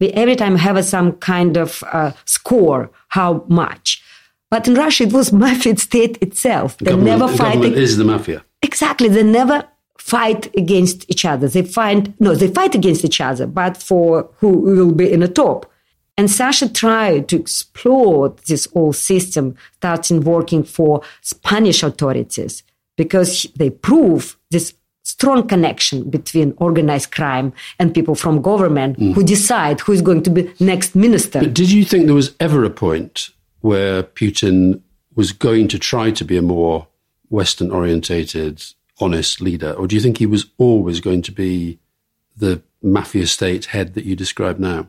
We 0.01 0.09
every 0.22 0.36
time 0.36 0.57
have 0.57 0.76
a, 0.76 0.82
some 0.82 1.12
kind 1.32 1.57
of 1.57 1.82
uh, 1.92 2.12
score, 2.26 2.90
how 3.09 3.44
much. 3.49 4.03
But 4.51 4.68
in 4.68 4.74
Russia, 4.74 5.05
it 5.05 5.12
was 5.12 5.32
mafia 5.44 5.76
state 5.76 6.18
itself. 6.22 6.76
They 6.78 6.90
Government- 6.92 7.18
never 7.18 7.32
the 7.32 7.38
fight. 7.38 7.55
government 7.55 7.76
ag- 7.76 7.82
is 7.82 7.97
the 7.97 8.05
mafia. 8.05 8.44
Exactly. 8.62 9.09
They 9.09 9.22
never 9.22 9.64
fight 9.99 10.55
against 10.57 10.99
each 11.11 11.24
other. 11.24 11.49
They 11.49 11.62
find, 11.62 12.14
no, 12.20 12.34
they 12.34 12.49
fight 12.49 12.74
against 12.74 13.05
each 13.05 13.20
other, 13.20 13.47
but 13.47 13.76
for 13.76 14.28
who 14.38 14.51
will 14.51 14.92
be 14.92 15.11
in 15.11 15.20
the 15.20 15.28
top. 15.28 15.70
And 16.18 16.30
Sasha 16.30 16.68
tried 16.68 17.28
to 17.30 17.36
explore 17.36 18.34
this 18.49 18.66
whole 18.72 18.92
system, 18.92 19.55
starting 19.72 20.20
working 20.20 20.62
for 20.62 21.03
Spanish 21.22 21.82
authorities 21.82 22.62
because 22.97 23.47
they 23.57 23.70
prove 23.70 24.36
this 24.51 24.74
strong 25.07 25.47
connection 25.47 26.11
between 26.11 26.53
organized 26.57 27.13
crime 27.13 27.53
and 27.79 27.95
people 27.95 28.17
from 28.17 28.43
government 28.43 28.99
who 28.99 29.23
decide 29.23 29.79
who 29.79 29.93
is 29.93 30.03
going 30.03 30.21
to 30.21 30.31
be 30.31 30.53
next 30.59 30.97
minister. 30.97 31.39
But 31.39 31.55
did 31.55 31.71
you 31.71 31.85
think 31.85 32.07
there 32.07 32.15
was 32.15 32.35
ever 32.41 32.65
a 32.65 32.71
point 32.71 33.31
where 33.61 34.03
Putin 34.03 34.83
was 35.15 35.31
going 35.31 35.69
to 35.69 35.79
try 35.79 36.11
to 36.11 36.25
be 36.25 36.37
a 36.37 36.43
more 36.43 36.89
Western 37.29 37.71
orientated, 37.71 38.65
honest 38.99 39.41
leader? 39.41 39.73
Or 39.75 39.87
do 39.87 39.95
you 39.95 40.03
think 40.03 40.19
he 40.19 40.27
was 40.27 40.47
always 40.59 40.99
going 40.99 41.23
to 41.23 41.33
be 41.33 41.79
the 42.37 42.61
mafia 42.83 43.29
state 43.29 43.67
head 43.67 43.95
that 43.95 44.05
you 44.05 44.17
describe 44.17 44.59
now? 44.59 44.83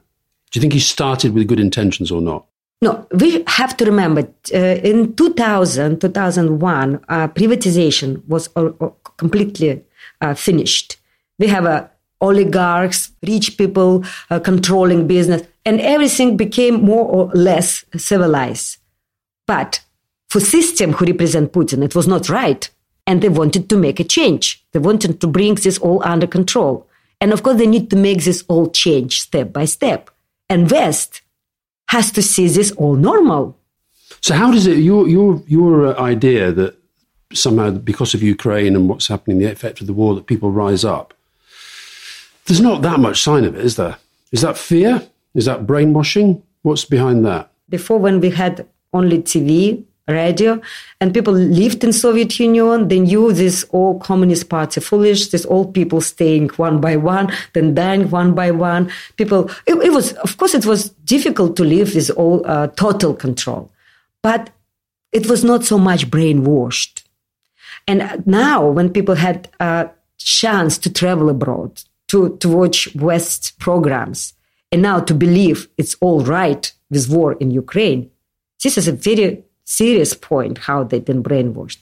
Do 0.50 0.58
you 0.58 0.62
think 0.62 0.74
he 0.74 0.80
started 0.80 1.36
with 1.36 1.48
good 1.48 1.60
intentions 1.60 2.12
or 2.12 2.22
not? 2.22 2.48
No, 2.82 3.08
we 3.20 3.44
have 3.48 3.78
to 3.78 3.86
remember 3.86 4.22
uh, 4.54 4.58
in 4.58 5.16
2000, 5.16 6.02
2001, 6.02 7.06
uh, 7.08 7.28
privatization 7.28 8.28
was 8.28 8.50
uh, 8.56 8.70
completely 9.18 9.84
uh, 10.22 10.34
finished. 10.34 10.98
We 11.40 11.48
have 11.48 11.66
uh, 11.66 11.88
oligarchs, 12.22 13.12
rich 13.26 13.58
people 13.58 14.04
uh, 14.30 14.40
controlling 14.40 15.08
business, 15.08 15.44
and 15.66 15.80
everything 15.82 16.38
became 16.38 16.84
more 16.84 17.06
or 17.06 17.32
less 17.34 17.86
civilized. 17.96 18.78
But 19.46 19.82
for 20.30 20.40
system 20.40 20.94
who 20.94 21.06
represent 21.06 21.54
Putin, 21.54 21.84
it 21.84 21.96
was 21.96 22.08
not 22.08 22.30
right. 22.30 22.70
And 23.06 23.22
they 23.22 23.30
wanted 23.30 23.70
to 23.70 23.78
make 23.78 24.02
a 24.02 24.04
change. 24.04 24.66
They 24.74 24.80
wanted 24.80 25.22
to 25.22 25.28
bring 25.28 25.56
this 25.56 25.78
all 25.78 26.02
under 26.04 26.28
control. 26.28 26.88
And 27.22 27.32
of 27.32 27.42
course, 27.42 27.58
they 27.58 27.68
need 27.68 27.90
to 27.92 27.96
make 27.96 28.24
this 28.24 28.44
all 28.50 28.70
change 28.70 29.22
step 29.22 29.54
by 29.54 29.66
step. 29.66 30.10
And 30.50 30.70
West 30.70 31.22
has 31.90 32.12
to 32.12 32.22
see 32.22 32.48
this 32.48 32.72
all 32.74 32.96
normal. 32.96 33.58
So 34.22 34.34
how 34.34 34.52
does 34.52 34.68
it 34.68 34.80
your 34.80 35.08
your 35.08 35.42
your 35.48 35.98
idea 36.00 36.52
that 36.52 36.77
somehow 37.34 37.72
because 37.72 38.14
of 38.14 38.24
Ukraine 38.24 38.76
and 38.76 38.88
what's 38.90 39.08
happening, 39.08 39.40
the 39.40 39.52
effect 39.52 39.82
of 39.82 39.88
the 39.88 39.94
war, 39.94 40.16
that 40.16 40.28
people 40.28 40.52
rise 40.52 40.86
up? 40.86 41.14
There's 42.46 42.62
not 42.62 42.82
that 42.82 43.00
much 43.00 43.22
sign 43.22 43.44
of 43.44 43.56
it, 43.56 43.66
is 43.66 43.76
there? 43.76 43.98
Is 44.32 44.42
that 44.42 44.58
fear? 44.58 45.02
Is 45.34 45.46
that 45.46 45.68
brainwashing? 45.68 46.42
What's 46.62 46.86
behind 46.86 47.26
that? 47.26 47.52
Before, 47.70 48.00
when 48.00 48.20
we 48.20 48.30
had 48.30 48.66
only 48.94 49.20
TV, 49.20 49.84
radio, 50.08 50.62
and 51.02 51.14
people 51.14 51.34
lived 51.34 51.84
in 51.84 51.92
Soviet 51.92 52.40
Union, 52.40 52.88
they 52.88 53.00
knew 53.00 53.34
this 53.34 53.66
all 53.72 54.00
Communist 54.00 54.50
Party 54.50 54.80
foolish, 54.80 55.28
this 55.28 55.46
all 55.46 55.72
people 55.72 56.02
staying 56.02 56.50
one 56.50 56.80
by 56.80 56.96
one, 56.96 57.32
then 57.54 57.74
dying 57.74 58.10
one 58.10 58.34
by 58.34 58.52
one. 58.52 58.90
People, 59.18 59.50
it, 59.66 59.76
it 59.76 59.92
was, 59.92 60.14
of 60.14 60.38
course, 60.38 60.54
it 60.54 60.66
was 60.66 60.90
difficult 61.06 61.56
to 61.58 61.64
live 61.64 61.94
with 61.94 62.10
all 62.12 62.42
uh, 62.46 62.68
total 62.68 63.14
control, 63.14 63.70
but 64.22 64.50
it 65.12 65.28
was 65.28 65.44
not 65.44 65.66
so 65.66 65.78
much 65.78 66.10
brainwashed. 66.10 67.04
And 67.88 68.24
now, 68.26 68.68
when 68.68 68.90
people 68.90 69.16
had 69.16 69.50
a 69.60 69.90
chance 70.18 70.78
to 70.80 70.92
travel 70.92 71.30
abroad, 71.30 71.82
to, 72.10 72.38
to 72.38 72.50
watch 72.50 72.94
West 72.96 73.58
programs, 73.60 74.34
and 74.72 74.82
now 74.82 75.00
to 75.00 75.14
believe 75.14 75.70
it's 75.78 75.96
all 76.02 76.22
right 76.22 76.72
with 76.90 77.10
war 77.10 77.34
in 77.34 77.52
Ukraine, 77.52 78.10
this 78.64 78.78
is 78.78 78.88
a 78.88 78.92
very 78.92 79.44
serious 79.64 80.14
point 80.14 80.58
how 80.58 80.84
they've 80.84 81.06
been 81.06 81.24
brainwashed. 81.24 81.78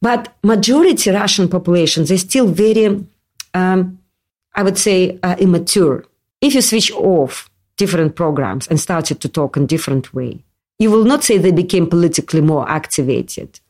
But 0.00 0.36
majority 0.44 1.10
Russian 1.10 1.48
population, 1.48 2.04
they're 2.04 2.18
still 2.18 2.46
very, 2.46 3.04
um, 3.54 3.98
I 4.54 4.62
would 4.62 4.78
say, 4.78 5.18
uh, 5.22 5.36
immature. 5.40 6.04
If 6.40 6.54
you 6.54 6.62
switch 6.62 6.92
off 6.92 7.50
different 7.76 8.14
programs 8.14 8.68
and 8.68 8.78
started 8.78 9.20
to 9.20 9.28
talk 9.28 9.56
in 9.56 9.66
different 9.66 10.14
way, 10.14 10.44
You 10.78 10.90
will 10.92 11.04
not 11.04 11.24
say 11.24 11.38
they 11.38 11.50
became 11.50 11.88
politically 11.88 12.40
more 12.40 12.68
activated, 12.68 13.60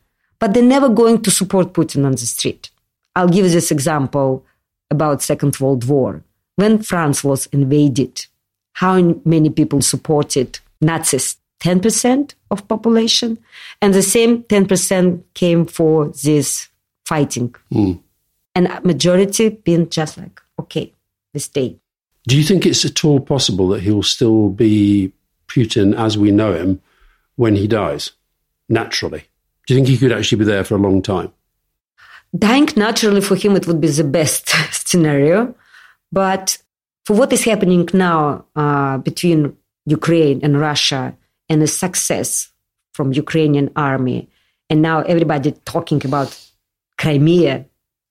but 0.41 0.55
they're 0.55 0.63
never 0.63 0.89
going 0.89 1.23
to 1.23 1.31
support 1.31 1.73
Putin 1.73 2.05
on 2.05 2.13
the 2.13 2.19
street. 2.19 2.71
I'll 3.17 3.29
give 3.29 3.45
you 3.47 3.51
this 3.51 3.71
example 3.71 4.45
about 4.91 5.23
Second 5.23 5.59
World 5.59 5.85
War. 5.87 6.23
When 6.57 6.83
France 6.83 7.23
was 7.25 7.47
invaded, 7.47 8.27
how 8.75 9.01
many 9.25 9.51
people 9.51 9.81
supported 9.81 10.61
Nazis? 10.81 11.37
10% 11.61 12.35
of 12.51 12.69
population. 12.69 13.39
And 13.83 13.95
the 13.95 14.03
same 14.03 14.45
10% 14.45 15.23
came 15.35 15.67
for 15.67 16.09
this 16.09 16.69
fighting. 17.05 17.55
Mm. 17.73 18.01
And 18.55 18.85
majority 18.85 19.51
being 19.51 19.89
just 19.89 20.19
like, 20.19 20.41
okay, 20.59 20.93
we 21.33 21.41
stay. 21.41 21.77
Do 22.27 22.37
you 22.37 22.45
think 22.45 22.67
it's 22.67 22.85
at 22.85 23.05
all 23.05 23.21
possible 23.21 23.69
that 23.69 23.83
he'll 23.83 24.03
still 24.03 24.51
be 24.51 25.13
Putin 25.49 25.99
as 25.99 26.19
we 26.19 26.31
know 26.31 26.53
him 26.53 26.81
when 27.37 27.57
he 27.57 27.67
dies, 27.67 28.13
naturally? 28.69 29.25
Do 29.69 29.75
you 29.75 29.79
think 29.79 29.89
he 29.89 29.99
could 29.99 30.13
actually 30.13 30.39
be 30.39 30.47
there 30.47 30.65
for 30.65 30.77
a 30.77 30.79
long 30.79 31.03
time? 31.03 31.31
Dying 32.37 32.69
naturally 32.75 33.21
for 33.21 33.37
him, 33.37 33.55
it 33.55 33.67
would 33.67 33.81
be 33.81 33.89
the 33.89 34.03
best 34.03 34.49
scenario. 34.89 35.55
But 36.11 36.57
for 37.05 37.15
what 37.15 37.33
is 37.35 37.45
happening 37.45 37.87
now 37.93 38.47
uh, 38.57 38.97
between 38.99 39.57
Ukraine 39.85 40.41
and 40.43 40.59
Russia 40.59 41.15
and 41.51 41.61
the 41.61 41.67
success 41.67 42.51
from 42.95 43.13
Ukrainian 43.13 43.71
army, 43.77 44.31
and 44.71 44.81
now 44.81 45.03
everybody 45.03 45.53
talking 45.67 46.01
about 46.05 46.31
Crimea, 46.97 47.67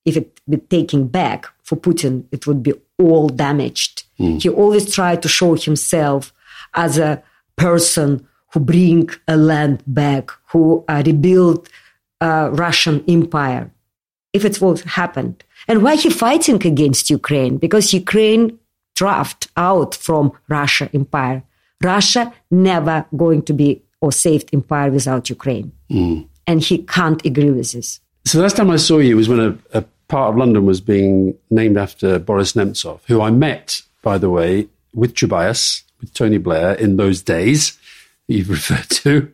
if 0.05 0.15
it 0.15 0.39
be 0.47 0.57
taken 0.57 1.07
back 1.07 1.47
for 1.63 1.75
Putin, 1.75 2.25
it 2.31 2.45
would 2.45 2.61
be 2.61 2.73
all 2.99 3.29
damaged. 3.29 4.03
Mm. 4.19 4.41
He 4.41 4.49
always 4.49 4.93
tried 4.93 5.21
to 5.23 5.27
show 5.27 5.55
himself 5.55 6.33
as 6.75 6.97
a 6.97 7.21
person 7.55 8.27
who 8.53 8.59
bring 8.59 9.09
a 9.27 9.35
land 9.35 9.83
back, 9.87 10.31
who 10.51 10.83
uh, 10.87 11.03
rebuild 11.05 11.69
uh, 12.21 12.49
Russian 12.53 13.03
empire. 13.07 13.71
If 14.33 14.45
it 14.45 14.61
was 14.61 14.81
happened, 14.81 15.43
and 15.67 15.83
why 15.83 15.95
he 15.95 16.09
fighting 16.09 16.65
against 16.65 17.09
Ukraine? 17.09 17.57
Because 17.57 17.93
Ukraine 17.93 18.59
draft 18.95 19.47
out 19.57 19.95
from 19.95 20.31
Russia 20.47 20.89
empire. 20.93 21.43
Russia 21.83 22.33
never 22.49 23.05
going 23.15 23.43
to 23.43 23.53
be 23.53 23.81
or 24.01 24.11
saved 24.11 24.49
empire 24.53 24.91
without 24.91 25.29
Ukraine. 25.29 25.71
Mm. 25.89 26.27
And 26.45 26.61
he 26.61 26.79
can't 26.79 27.23
agree 27.25 27.51
with 27.51 27.71
this. 27.73 27.99
So 28.25 28.37
the 28.37 28.43
last 28.43 28.57
time 28.57 28.69
I 28.69 28.77
saw 28.77 28.97
you 28.99 29.17
was 29.17 29.29
when 29.29 29.39
a, 29.39 29.57
a 29.73 29.83
part 30.07 30.31
of 30.31 30.37
London 30.37 30.65
was 30.65 30.81
being 30.81 31.37
named 31.49 31.77
after 31.77 32.19
Boris 32.19 32.53
Nemtsov, 32.53 32.99
who 33.07 33.21
I 33.21 33.31
met, 33.31 33.81
by 34.01 34.17
the 34.17 34.29
way, 34.29 34.67
with 34.93 35.15
Tobias, 35.15 35.83
with 35.99 36.13
Tony 36.13 36.37
Blair 36.37 36.73
in 36.73 36.97
those 36.97 37.21
days 37.21 37.77
you've 38.27 38.49
referred 38.57 38.89
to. 38.89 39.31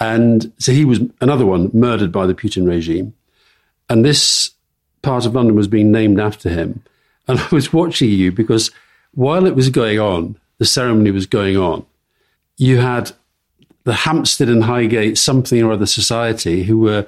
And 0.00 0.52
so 0.58 0.72
he 0.72 0.84
was 0.84 1.00
another 1.20 1.44
one 1.44 1.70
murdered 1.72 2.12
by 2.12 2.26
the 2.26 2.34
Putin 2.34 2.66
regime. 2.66 3.14
And 3.88 4.04
this 4.04 4.50
part 5.02 5.26
of 5.26 5.34
London 5.34 5.56
was 5.56 5.68
being 5.68 5.90
named 5.90 6.20
after 6.20 6.48
him. 6.48 6.82
And 7.26 7.38
I 7.40 7.48
was 7.50 7.72
watching 7.72 8.10
you 8.10 8.32
because 8.32 8.70
while 9.14 9.46
it 9.46 9.54
was 9.54 9.70
going 9.70 9.98
on, 9.98 10.36
the 10.58 10.64
ceremony 10.64 11.10
was 11.10 11.26
going 11.26 11.56
on, 11.56 11.84
you 12.56 12.78
had 12.78 13.12
the 13.84 13.94
Hampstead 13.94 14.48
and 14.48 14.64
Highgate 14.64 15.16
something 15.16 15.62
or 15.62 15.72
other 15.72 15.86
society 15.86 16.64
who 16.64 16.78
were 16.78 17.06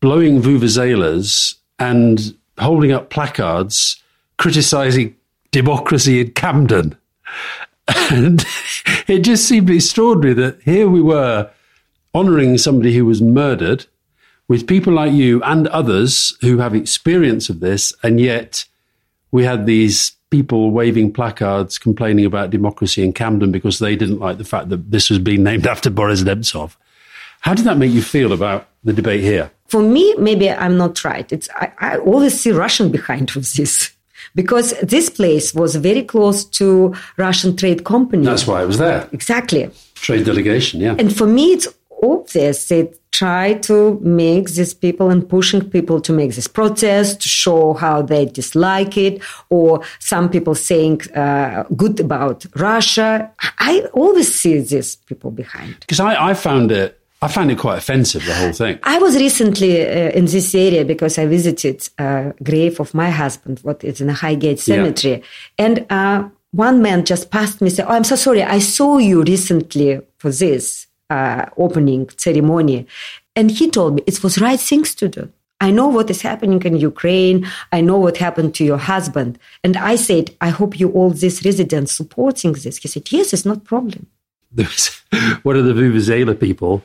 blowing 0.00 0.40
vuvuzelas 0.40 1.54
and 1.78 2.36
holding 2.58 2.92
up 2.92 3.10
placards 3.10 4.02
criticizing 4.38 5.14
democracy 5.50 6.20
in 6.20 6.30
Camden. 6.32 6.96
And 8.10 8.44
it 9.06 9.20
just 9.20 9.48
seemed 9.48 9.70
extraordinary 9.70 10.34
that 10.34 10.60
here 10.62 10.90
we 10.90 11.00
were 11.00 11.50
honoring 12.14 12.58
somebody 12.58 12.94
who 12.94 13.04
was 13.04 13.20
murdered 13.22 13.86
with 14.48 14.66
people 14.66 14.92
like 14.92 15.12
you 15.12 15.42
and 15.42 15.68
others 15.68 16.36
who 16.40 16.58
have 16.58 16.74
experience 16.74 17.48
of 17.50 17.60
this, 17.60 17.92
and 18.02 18.20
yet 18.20 18.64
we 19.30 19.44
had 19.44 19.66
these 19.66 20.12
people 20.30 20.70
waving 20.70 21.12
placards 21.12 21.78
complaining 21.78 22.24
about 22.24 22.50
democracy 22.50 23.02
in 23.02 23.12
Camden 23.12 23.52
because 23.52 23.78
they 23.78 23.96
didn't 23.96 24.18
like 24.18 24.38
the 24.38 24.44
fact 24.44 24.68
that 24.68 24.90
this 24.90 25.10
was 25.10 25.18
being 25.18 25.42
named 25.42 25.66
after 25.74 25.90
Boris 25.90 26.22
Nemtsov. 26.22 26.76
How 27.40 27.54
did 27.54 27.66
that 27.66 27.78
make 27.78 27.92
you 27.92 28.02
feel 28.02 28.32
about 28.32 28.68
the 28.84 28.92
debate 28.92 29.20
here? 29.20 29.50
For 29.68 29.82
me, 29.82 30.14
maybe 30.18 30.50
I'm 30.50 30.76
not 30.76 31.04
right. 31.04 31.30
It's 31.30 31.48
I, 31.54 31.72
I 31.78 31.98
always 31.98 32.40
see 32.40 32.50
Russian 32.50 32.90
behind 32.90 33.30
with 33.32 33.52
this 33.54 33.92
because 34.34 34.72
this 34.82 35.10
place 35.10 35.54
was 35.54 35.76
very 35.76 36.02
close 36.02 36.44
to 36.44 36.94
Russian 37.16 37.56
trade 37.56 37.84
company. 37.84 38.24
That's 38.24 38.46
why 38.46 38.62
I 38.62 38.64
was 38.64 38.78
there. 38.78 39.08
Exactly. 39.12 39.70
Trade 39.94 40.24
delegation, 40.24 40.80
yeah. 40.80 40.96
And 40.98 41.14
for 41.14 41.26
me, 41.26 41.52
it's 41.52 41.68
obvious 42.02 42.68
they 42.68 42.92
try 43.10 43.54
to 43.54 43.98
make 44.00 44.50
these 44.50 44.74
people 44.74 45.10
and 45.10 45.28
pushing 45.28 45.68
people 45.68 46.00
to 46.00 46.12
make 46.12 46.34
this 46.34 46.46
protest 46.46 47.20
to 47.20 47.28
show 47.28 47.72
how 47.74 48.02
they 48.02 48.26
dislike 48.26 48.96
it 48.96 49.22
or 49.48 49.82
some 49.98 50.28
people 50.28 50.54
saying 50.54 51.00
uh, 51.12 51.64
good 51.76 51.98
about 52.00 52.46
russia 52.56 53.30
i 53.58 53.80
always 53.92 54.32
see 54.32 54.58
these 54.60 54.96
people 54.96 55.30
behind 55.30 55.76
because 55.80 56.00
I, 56.00 56.30
I 56.30 56.34
found 56.34 56.70
it 56.70 56.94
I 57.20 57.26
found 57.26 57.50
it 57.50 57.58
quite 57.58 57.78
offensive, 57.78 58.24
the 58.24 58.34
whole 58.34 58.52
thing. 58.52 58.78
I 58.84 58.98
was 58.98 59.16
recently 59.16 59.82
uh, 59.82 60.10
in 60.10 60.26
this 60.26 60.54
area 60.54 60.84
because 60.84 61.18
I 61.18 61.26
visited 61.26 61.88
a 61.98 62.02
uh, 62.04 62.32
grave 62.44 62.78
of 62.78 62.94
my 62.94 63.10
husband, 63.10 63.58
what 63.62 63.82
is 63.82 64.00
in 64.00 64.08
a 64.08 64.12
Highgate 64.12 64.60
Cemetery. 64.60 65.14
Yeah. 65.14 65.24
And 65.58 65.86
uh, 65.90 66.28
one 66.52 66.80
man 66.80 67.04
just 67.04 67.32
passed 67.32 67.60
me, 67.60 67.70
said, 67.70 67.86
Oh, 67.88 67.94
I'm 67.94 68.04
so 68.04 68.14
sorry. 68.14 68.44
I 68.44 68.60
saw 68.60 68.98
you 68.98 69.24
recently 69.24 70.00
for 70.18 70.30
this 70.30 70.87
uh, 71.10 71.46
opening 71.56 72.08
ceremony. 72.16 72.86
And 73.36 73.50
he 73.50 73.70
told 73.70 73.96
me 73.96 74.02
it 74.06 74.22
was 74.22 74.40
right 74.40 74.60
things 74.60 74.94
to 74.96 75.08
do. 75.08 75.32
I 75.60 75.70
know 75.70 75.88
what 75.88 76.10
is 76.10 76.22
happening 76.22 76.62
in 76.62 76.76
Ukraine. 76.76 77.46
I 77.72 77.80
know 77.80 77.98
what 77.98 78.16
happened 78.16 78.54
to 78.56 78.64
your 78.64 78.78
husband. 78.78 79.38
And 79.64 79.76
I 79.76 79.96
said, 79.96 80.34
I 80.40 80.50
hope 80.50 80.78
you 80.78 80.90
all 80.90 81.10
these 81.10 81.44
residents 81.44 81.92
supporting 81.92 82.52
this. 82.52 82.78
He 82.78 82.88
said, 82.88 83.10
yes, 83.10 83.32
it's 83.32 83.44
not 83.44 83.64
problem. 83.64 84.06
There's 84.52 85.02
one 85.42 85.56
of 85.56 85.64
the 85.64 85.72
Vuvuzela 85.72 86.38
people 86.38 86.82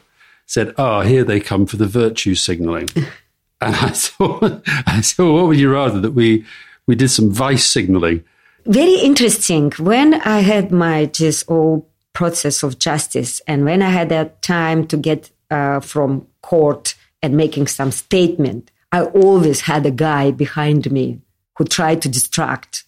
said, 0.47 0.73
oh, 0.77 1.01
here 1.01 1.23
they 1.23 1.39
come 1.39 1.65
for 1.65 1.77
the 1.77 1.85
virtue 1.85 2.35
signaling. 2.35 2.89
and 3.61 3.75
I 3.75 3.89
thought, 3.89 4.63
I 4.67 5.01
thought, 5.01 5.33
what 5.33 5.47
would 5.47 5.59
you 5.59 5.71
rather 5.71 5.99
that 6.01 6.11
we, 6.11 6.45
we 6.87 6.95
did 6.95 7.09
some 7.09 7.31
vice 7.31 7.65
signaling? 7.65 8.23
Very 8.65 8.95
interesting. 8.95 9.71
When 9.77 10.15
I 10.15 10.39
had 10.39 10.71
my 10.71 11.05
just 11.05 11.47
all 11.47 11.87
process 12.13 12.63
of 12.63 12.79
justice. 12.79 13.41
And 13.47 13.65
when 13.65 13.81
I 13.81 13.89
had 13.89 14.09
that 14.09 14.41
time 14.41 14.87
to 14.87 14.97
get 14.97 15.31
uh, 15.49 15.79
from 15.79 16.27
court 16.41 16.95
and 17.21 17.35
making 17.35 17.67
some 17.67 17.91
statement, 17.91 18.71
I 18.91 19.03
always 19.03 19.61
had 19.61 19.85
a 19.85 19.91
guy 19.91 20.31
behind 20.31 20.91
me 20.91 21.19
who 21.57 21.65
tried 21.65 22.01
to 22.03 22.09
distract 22.09 22.83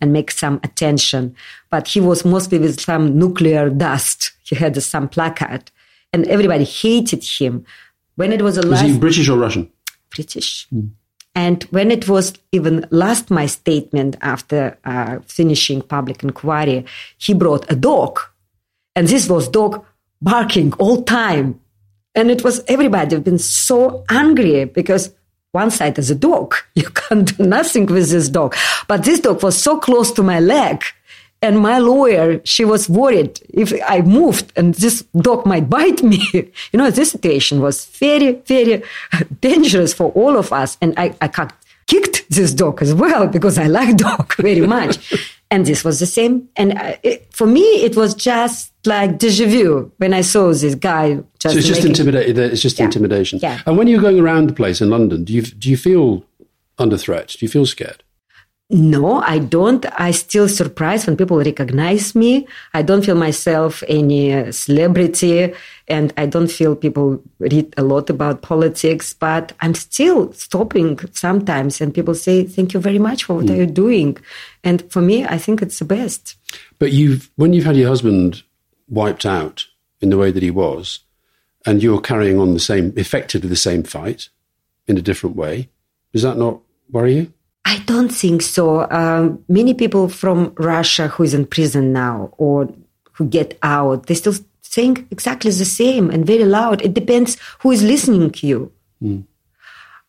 and 0.00 0.12
make 0.12 0.30
some 0.30 0.60
attention. 0.62 1.34
But 1.70 1.88
he 1.88 2.00
was 2.00 2.24
mostly 2.24 2.58
with 2.58 2.80
some 2.80 3.18
nuclear 3.18 3.70
dust. 3.70 4.32
He 4.42 4.56
had 4.56 4.80
some 4.82 5.08
placard, 5.08 5.70
and 6.12 6.26
everybody 6.26 6.64
hated 6.64 7.24
him. 7.24 7.64
When 8.16 8.32
it 8.32 8.42
was 8.42 8.56
a 8.58 8.66
was 8.66 8.80
he 8.80 8.98
British 8.98 9.28
or 9.28 9.38
Russian? 9.38 9.70
British. 10.10 10.66
Mm. 10.74 10.90
And 11.34 11.64
when 11.64 11.90
it 11.90 12.08
was 12.08 12.32
even 12.50 12.86
last 12.90 13.30
my 13.30 13.44
statement 13.44 14.16
after 14.22 14.78
uh, 14.84 15.18
finishing 15.26 15.82
public 15.82 16.22
inquiry, 16.22 16.86
he 17.18 17.34
brought 17.34 17.70
a 17.70 17.76
dog 17.76 18.20
and 18.96 19.06
this 19.06 19.28
was 19.28 19.46
dog 19.46 19.84
barking 20.20 20.72
all 20.74 21.02
time. 21.02 21.60
And 22.14 22.30
it 22.30 22.42
was 22.42 22.64
everybody 22.66 23.18
been 23.18 23.38
so 23.38 24.04
angry 24.08 24.64
because 24.64 25.14
one 25.52 25.70
side 25.70 25.98
is 25.98 26.10
a 26.10 26.14
dog. 26.14 26.54
You 26.74 26.90
can't 26.90 27.36
do 27.36 27.44
nothing 27.44 27.86
with 27.86 28.10
this 28.10 28.28
dog. 28.28 28.56
But 28.88 29.04
this 29.04 29.20
dog 29.20 29.42
was 29.42 29.56
so 29.62 29.78
close 29.78 30.10
to 30.12 30.22
my 30.22 30.40
leg. 30.40 30.82
And 31.42 31.60
my 31.60 31.78
lawyer, 31.78 32.40
she 32.44 32.64
was 32.64 32.88
worried 32.88 33.38
if 33.50 33.70
I 33.86 34.00
moved 34.00 34.52
and 34.56 34.74
this 34.74 35.04
dog 35.28 35.44
might 35.44 35.68
bite 35.68 36.02
me. 36.02 36.20
you 36.32 36.78
know, 36.78 36.90
this 36.90 37.10
situation 37.10 37.60
was 37.60 37.84
very, 37.84 38.32
very 38.46 38.82
dangerous 39.42 39.92
for 39.92 40.10
all 40.12 40.36
of 40.38 40.52
us. 40.52 40.78
And 40.80 40.94
I, 40.96 41.14
I 41.20 41.28
kicked 41.86 42.28
this 42.30 42.52
dog 42.54 42.82
as 42.82 42.94
well 42.94 43.26
because 43.26 43.58
I 43.58 43.66
like 43.66 43.96
dog 43.96 44.34
very 44.36 44.66
much. 44.66 44.94
And 45.50 45.66
this 45.66 45.84
was 45.84 46.00
the 46.00 46.06
same. 46.06 46.48
And 46.56 46.76
uh, 46.78 46.96
it, 47.02 47.32
for 47.32 47.46
me, 47.46 47.60
it 47.60 47.96
was 47.96 48.14
just 48.14 48.72
like 48.84 49.18
deja 49.18 49.46
vu 49.46 49.92
when 49.98 50.12
I 50.14 50.22
saw 50.22 50.52
this 50.52 50.74
guy. 50.74 51.22
Just 51.38 51.54
so 51.54 51.58
it's 51.58 51.66
just 51.66 51.84
intimidated. 51.84 52.38
It's 52.38 52.62
just 52.62 52.78
yeah. 52.78 52.86
intimidation. 52.86 53.38
Yeah. 53.42 53.60
And 53.66 53.76
when 53.76 53.86
you're 53.86 54.00
going 54.00 54.20
around 54.20 54.48
the 54.48 54.54
place 54.54 54.80
in 54.80 54.90
London, 54.90 55.24
do 55.24 55.32
you 55.32 55.42
do 55.42 55.70
you 55.70 55.76
feel 55.76 56.24
under 56.78 56.96
threat? 56.96 57.28
Do 57.38 57.44
you 57.44 57.48
feel 57.48 57.66
scared? 57.66 58.02
No, 58.68 59.20
I 59.20 59.38
don't. 59.38 59.86
I 60.00 60.10
still 60.10 60.48
surprised 60.48 61.06
when 61.06 61.16
people 61.16 61.38
recognize 61.38 62.16
me. 62.16 62.48
I 62.74 62.82
don't 62.82 63.04
feel 63.04 63.14
myself 63.14 63.84
any 63.86 64.50
celebrity 64.50 65.54
and 65.86 66.12
I 66.16 66.26
don't 66.26 66.50
feel 66.50 66.74
people 66.74 67.22
read 67.38 67.72
a 67.76 67.84
lot 67.84 68.10
about 68.10 68.42
politics, 68.42 69.14
but 69.14 69.52
I'm 69.60 69.74
still 69.74 70.32
stopping 70.32 70.98
sometimes 71.12 71.80
and 71.80 71.94
people 71.94 72.16
say, 72.16 72.44
thank 72.44 72.74
you 72.74 72.80
very 72.80 72.98
much 72.98 73.22
for 73.24 73.34
what 73.34 73.46
mm. 73.46 73.56
you're 73.56 73.66
doing. 73.66 74.18
And 74.64 74.90
for 74.90 75.00
me, 75.00 75.24
I 75.24 75.38
think 75.38 75.62
it's 75.62 75.78
the 75.78 75.84
best. 75.84 76.34
But 76.80 76.90
you've, 76.90 77.30
when 77.36 77.52
you've 77.52 77.66
had 77.66 77.76
your 77.76 77.88
husband 77.88 78.42
wiped 78.88 79.24
out 79.24 79.66
in 80.00 80.10
the 80.10 80.18
way 80.18 80.32
that 80.32 80.42
he 80.42 80.50
was, 80.50 81.00
and 81.66 81.82
you're 81.82 82.00
carrying 82.00 82.38
on 82.38 82.54
the 82.54 82.60
same, 82.60 82.92
effectively 82.96 83.48
the 83.48 83.56
same 83.56 83.82
fight 83.82 84.28
in 84.86 84.96
a 84.96 85.02
different 85.02 85.36
way. 85.36 85.68
Does 86.12 86.22
that 86.22 86.36
not 86.36 86.60
worry 86.90 87.14
you? 87.16 87.32
I 87.66 87.78
don't 87.80 88.08
think 88.08 88.42
so. 88.42 88.88
Um, 88.90 89.44
many 89.48 89.74
people 89.74 90.08
from 90.08 90.54
Russia 90.56 91.08
who 91.08 91.24
is 91.24 91.34
in 91.34 91.46
prison 91.46 91.92
now 91.92 92.32
or 92.38 92.72
who 93.14 93.26
get 93.26 93.58
out, 93.62 94.06
they 94.06 94.14
still 94.14 94.34
saying 94.62 95.08
exactly 95.10 95.50
the 95.50 95.64
same 95.64 96.08
and 96.08 96.24
very 96.24 96.44
loud. 96.44 96.80
It 96.82 96.94
depends 96.94 97.36
who 97.58 97.72
is 97.72 97.82
listening 97.82 98.30
to 98.30 98.46
you. 98.46 98.72
Mm. 99.02 99.24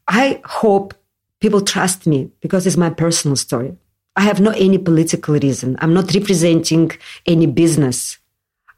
I 0.08 0.40
hope 0.46 0.94
people 1.40 1.62
trust 1.62 2.06
me 2.06 2.30
because 2.42 2.68
it's 2.68 2.78
my 2.78 2.92
personal 2.92 3.36
story. 3.36 3.76
I 4.16 4.22
have 4.22 4.40
not 4.40 4.58
any 4.58 4.78
political 4.78 5.34
reason. 5.34 5.78
I'm 5.80 5.96
not 5.96 6.14
representing 6.14 6.92
any 7.26 7.48
business. 7.48 8.20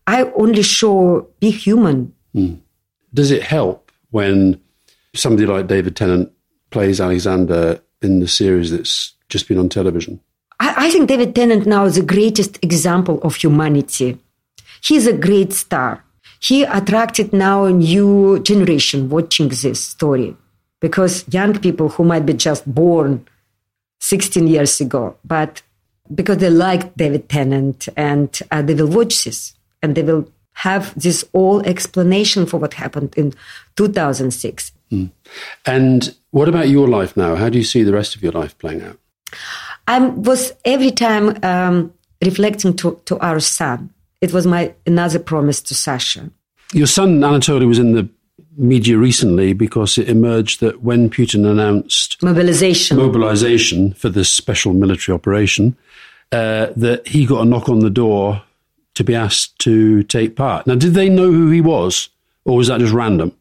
I 0.07 0.23
only 0.37 0.63
show 0.63 1.27
be 1.41 1.51
human. 1.51 2.13
Mm. 2.33 2.59
Does 3.13 3.31
it 3.31 3.43
help 3.43 3.91
when 4.11 4.61
somebody 5.13 5.45
like 5.45 5.67
David 5.67 5.97
Tennant 5.97 6.31
plays 6.69 7.01
Alexander 7.01 7.81
in 8.01 8.19
the 8.19 8.27
series 8.27 8.71
that's 8.71 9.13
just 9.29 9.47
been 9.47 9.57
on 9.57 9.69
television? 9.69 10.19
I, 10.59 10.87
I 10.87 10.91
think 10.91 11.07
David 11.07 11.35
Tennant 11.35 11.65
now 11.65 11.85
is 11.85 11.95
the 11.95 12.01
greatest 12.01 12.59
example 12.63 13.19
of 13.21 13.35
humanity. 13.35 14.17
He's 14.83 15.07
a 15.07 15.13
great 15.13 15.53
star. 15.53 16.03
He 16.41 16.63
attracted 16.63 17.33
now 17.33 17.65
a 17.65 17.71
new 17.71 18.39
generation 18.39 19.09
watching 19.09 19.49
this 19.49 19.83
story 19.83 20.35
because 20.79 21.25
young 21.33 21.59
people 21.59 21.89
who 21.89 22.05
might 22.05 22.25
be 22.25 22.33
just 22.33 22.71
born 22.73 23.27
16 23.99 24.47
years 24.47 24.79
ago, 24.79 25.17
but 25.25 25.61
because 26.15 26.37
they 26.37 26.49
like 26.49 26.95
David 26.95 27.29
Tennant 27.29 27.89
and 27.97 28.39
uh, 28.51 28.61
they 28.61 28.73
will 28.73 28.87
watch 28.87 29.25
this 29.25 29.53
and 29.83 29.95
they 29.95 30.03
will 30.03 30.29
have 30.53 30.97
this 30.99 31.23
all 31.33 31.61
explanation 31.61 32.45
for 32.45 32.57
what 32.57 32.73
happened 32.73 33.13
in 33.15 33.33
2006. 33.75 34.71
Mm. 34.91 35.11
And 35.65 36.15
what 36.31 36.49
about 36.49 36.69
your 36.69 36.87
life 36.87 37.15
now? 37.15 37.35
How 37.35 37.49
do 37.49 37.57
you 37.57 37.63
see 37.63 37.83
the 37.83 37.93
rest 37.93 38.15
of 38.15 38.23
your 38.23 38.31
life 38.31 38.57
playing 38.57 38.83
out? 38.83 38.97
I 39.87 39.99
was 39.99 40.53
every 40.65 40.91
time 40.91 41.37
um, 41.43 41.93
reflecting 42.23 42.75
to, 42.77 42.99
to 43.05 43.19
our 43.19 43.39
son. 43.39 43.91
It 44.21 44.33
was 44.33 44.45
my 44.45 44.73
another 44.85 45.19
promise 45.19 45.61
to 45.61 45.75
Sasha. 45.75 46.29
Your 46.73 46.87
son 46.87 47.21
Anatoly 47.21 47.67
was 47.67 47.79
in 47.79 47.93
the 47.93 48.07
media 48.57 48.97
recently 48.97 49.53
because 49.53 49.97
it 49.97 50.09
emerged 50.09 50.59
that 50.59 50.83
when 50.83 51.09
Putin 51.09 51.49
announced 51.49 52.21
mobilization 52.21 52.97
mobilization 52.97 53.93
for 53.93 54.09
this 54.09 54.31
special 54.31 54.73
military 54.73 55.15
operation, 55.15 55.75
uh, 56.31 56.67
that 56.75 57.07
he 57.07 57.25
got 57.25 57.41
a 57.41 57.45
knock 57.45 57.69
on 57.69 57.79
the 57.79 57.89
door 57.89 58.43
to 58.95 59.03
be 59.03 59.15
asked 59.15 59.57
to 59.59 60.03
take 60.03 60.35
part. 60.35 60.67
Now, 60.67 60.75
did 60.75 60.93
they 60.93 61.09
know 61.09 61.31
who 61.31 61.49
he 61.49 61.61
was, 61.61 62.09
or 62.43 62.57
was 62.57 62.67
that 62.67 62.81
just 62.81 62.93
random? 62.93 63.31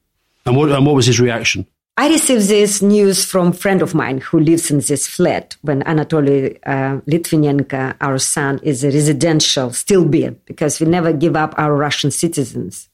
And 0.48 0.56
what, 0.56 0.72
and 0.72 0.84
what 0.86 0.94
was 0.94 1.06
his 1.06 1.20
reaction? 1.20 1.66
I 1.96 2.08
received 2.08 2.48
this 2.48 2.80
news 2.80 3.24
from 3.24 3.48
a 3.48 3.52
friend 3.52 3.82
of 3.82 3.94
mine 3.94 4.18
who 4.18 4.38
lives 4.38 4.70
in 4.70 4.78
this 4.78 5.06
flat 5.06 5.56
when 5.62 5.82
Anatoly 5.82 6.58
uh, 6.64 7.00
Litvinenko, 7.06 7.96
our 8.00 8.18
son, 8.18 8.60
is 8.62 8.84
a 8.84 8.88
residential, 8.88 9.72
still 9.72 10.04
be, 10.04 10.28
because 10.46 10.80
we 10.80 10.86
never 10.86 11.12
give 11.12 11.36
up 11.36 11.54
our 11.58 11.74
Russian 11.74 12.10
citizens. 12.10 12.88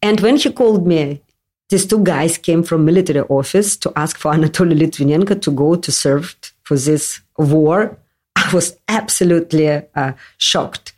And 0.00 0.20
when 0.20 0.36
he 0.36 0.52
called 0.52 0.86
me, 0.86 1.22
these 1.68 1.86
two 1.86 2.02
guys 2.02 2.38
came 2.38 2.62
from 2.62 2.84
military 2.84 3.20
office 3.20 3.76
to 3.78 3.92
ask 3.96 4.16
for 4.16 4.32
Anatoly 4.32 4.78
Litvinenko 4.78 5.40
to 5.42 5.50
go 5.50 5.74
to 5.74 5.92
serve 5.92 6.36
for 6.62 6.76
this 6.76 7.20
war. 7.36 7.98
I 8.36 8.50
was 8.52 8.76
absolutely 8.88 9.68
uh, 9.94 10.12
shocked 10.38 10.94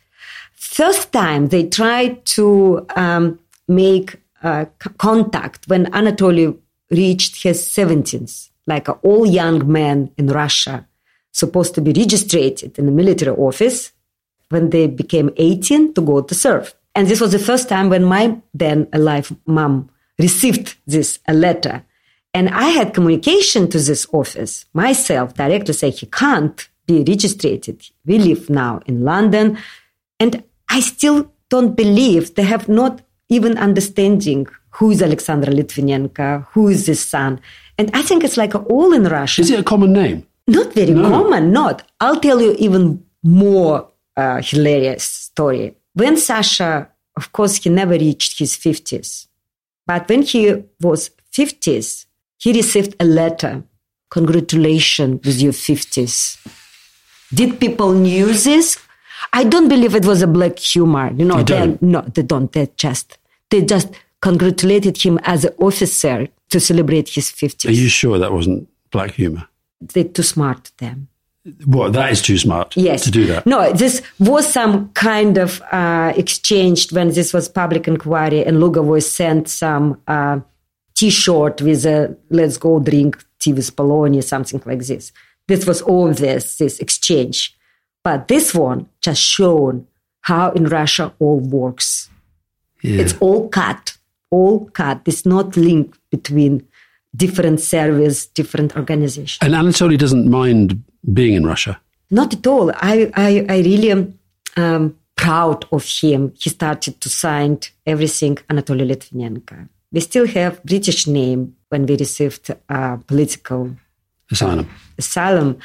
first 0.72 1.12
time 1.12 1.48
they 1.48 1.68
tried 1.68 2.24
to 2.24 2.86
um, 2.96 3.38
make 3.68 4.16
uh, 4.42 4.66
contact 4.98 5.68
when 5.68 5.86
Anatoly 5.92 6.56
reached 6.90 7.42
his 7.42 7.66
70s, 7.66 8.50
like 8.66 8.88
all 9.04 9.26
young 9.26 9.70
men 9.70 10.10
in 10.16 10.26
Russia, 10.26 10.86
supposed 11.32 11.74
to 11.74 11.80
be 11.80 11.92
registered 11.92 12.62
in 12.78 12.86
the 12.86 12.92
military 12.92 13.32
office 13.36 13.92
when 14.50 14.70
they 14.70 14.86
became 14.86 15.30
18 15.36 15.94
to 15.94 16.00
go 16.02 16.20
to 16.20 16.34
serve. 16.34 16.74
And 16.94 17.08
this 17.08 17.20
was 17.20 17.32
the 17.32 17.38
first 17.38 17.68
time 17.68 17.88
when 17.88 18.04
my 18.04 18.36
then 18.52 18.86
alive 18.92 19.34
mom 19.46 19.90
received 20.18 20.76
this 20.86 21.18
a 21.26 21.32
letter. 21.32 21.84
And 22.34 22.48
I 22.50 22.68
had 22.68 22.94
communication 22.94 23.68
to 23.70 23.78
this 23.78 24.06
office 24.12 24.66
myself 24.74 25.34
directly 25.34 25.74
say 25.74 25.90
he 25.90 26.06
can't 26.06 26.68
be 26.86 27.02
registered. 27.02 27.82
We 28.04 28.18
live 28.18 28.50
now 28.50 28.80
in 28.86 29.04
London. 29.04 29.58
And 30.20 30.44
I 30.68 30.80
still 30.80 31.32
don't 31.48 31.74
believe 31.74 32.34
they 32.34 32.44
have 32.44 32.68
not 32.68 33.02
even 33.32 33.56
understanding 33.56 34.46
who 34.70 34.90
is 34.90 35.02
Alexander 35.02 35.50
Litvinenko, 35.50 36.46
who 36.52 36.68
is 36.68 36.86
his 36.86 37.00
son. 37.00 37.40
And 37.78 37.90
I 37.94 38.02
think 38.02 38.24
it's 38.24 38.36
like 38.36 38.54
all 38.54 38.92
in 38.92 39.04
Russia. 39.04 39.40
Is 39.40 39.50
it 39.50 39.60
a 39.60 39.62
common 39.62 39.92
name? 39.92 40.26
Not 40.46 40.72
very 40.74 40.92
no. 40.92 41.08
common, 41.08 41.52
not. 41.52 41.90
I'll 42.00 42.20
tell 42.20 42.40
you 42.40 42.54
even 42.58 43.04
more 43.22 43.88
uh, 44.16 44.42
hilarious 44.42 45.04
story. 45.04 45.76
When 45.94 46.16
Sasha, 46.16 46.88
of 47.16 47.32
course, 47.32 47.56
he 47.56 47.70
never 47.70 47.92
reached 47.92 48.38
his 48.38 48.56
50s. 48.56 49.28
But 49.86 50.08
when 50.08 50.22
he 50.22 50.64
was 50.80 51.10
50s, 51.32 52.06
he 52.38 52.52
received 52.52 52.96
a 53.00 53.04
letter. 53.04 53.62
Congratulations 54.10 55.24
with 55.24 55.40
your 55.40 55.52
50s. 55.52 56.36
Did 57.32 57.58
people 57.58 57.92
knew 57.92 58.26
this? 58.26 58.78
I 59.32 59.44
don't 59.44 59.68
believe 59.68 59.94
it 59.94 60.04
was 60.04 60.22
a 60.22 60.26
black 60.26 60.58
humor. 60.58 61.12
You 61.16 61.24
know, 61.24 61.38
you 61.38 61.44
they, 61.44 61.78
no, 61.80 62.02
they 62.02 62.22
don't. 62.22 62.50
They 62.52 62.68
just, 62.76 63.18
they 63.52 63.62
just 63.62 63.88
congratulated 64.20 64.96
him 64.96 65.18
as 65.22 65.44
an 65.44 65.54
officer 65.58 66.26
to 66.48 66.58
celebrate 66.58 67.08
his 67.10 67.30
50th. 67.30 67.68
Are 67.68 67.72
you 67.72 67.88
sure 67.88 68.18
that 68.18 68.32
wasn't 68.32 68.68
black 68.90 69.12
humor? 69.12 69.46
They're 69.80 70.04
too 70.04 70.22
smart, 70.22 70.72
them. 70.78 71.08
What, 71.64 71.92
that 71.94 72.12
is 72.12 72.22
too 72.22 72.38
smart 72.38 72.76
yes. 72.76 73.02
to 73.04 73.10
do 73.10 73.26
that? 73.26 73.46
No, 73.46 73.72
this 73.72 74.00
was 74.20 74.50
some 74.50 74.90
kind 74.90 75.38
of 75.38 75.60
uh, 75.72 76.12
exchange 76.16 76.92
when 76.92 77.08
this 77.12 77.32
was 77.32 77.48
public 77.48 77.88
inquiry 77.88 78.44
and 78.44 78.58
Lugovoy 78.58 79.02
sent 79.02 79.48
some 79.48 80.00
uh, 80.06 80.38
T-shirt 80.94 81.60
with 81.62 81.84
a 81.84 82.16
let's 82.30 82.58
go 82.58 82.78
drink 82.78 83.24
tea 83.40 83.52
with 83.52 83.74
Polony, 83.74 84.22
something 84.22 84.62
like 84.64 84.86
this. 84.86 85.10
This 85.48 85.66
was 85.66 85.82
all 85.82 86.12
this, 86.12 86.58
this 86.58 86.78
exchange. 86.78 87.56
But 88.04 88.28
this 88.28 88.54
one 88.54 88.88
just 89.00 89.20
shown 89.20 89.88
how 90.20 90.52
in 90.52 90.66
Russia 90.66 91.12
all 91.18 91.40
works. 91.40 92.08
Yeah. 92.82 93.02
It's 93.02 93.14
all 93.20 93.48
cut, 93.48 93.96
all 94.30 94.66
cut. 94.70 95.02
It's 95.06 95.24
not 95.24 95.56
linked 95.56 95.98
between 96.10 96.66
different 97.14 97.60
service, 97.60 98.26
different 98.26 98.76
organizations. 98.76 99.38
And 99.40 99.54
Anatoly 99.54 99.98
doesn't 99.98 100.28
mind 100.28 100.82
being 101.12 101.34
in 101.34 101.46
Russia. 101.46 101.80
Not 102.10 102.34
at 102.34 102.46
all. 102.46 102.70
I, 102.76 103.10
I, 103.14 103.46
I 103.48 103.58
really 103.58 103.90
am 103.90 104.18
um, 104.56 104.96
proud 105.16 105.64
of 105.72 105.86
him. 105.86 106.32
He 106.38 106.50
started 106.50 107.00
to 107.00 107.08
sign 107.08 107.58
everything 107.86 108.36
Anatoly 108.50 108.86
Litvinenko. 108.86 109.68
We 109.92 110.00
still 110.00 110.26
have 110.26 110.62
British 110.64 111.06
name 111.06 111.54
when 111.68 111.86
we 111.86 111.96
received 111.96 112.54
uh, 112.68 112.96
political 113.06 113.76
asylum. 114.30 114.68
Asylum, 114.98 115.58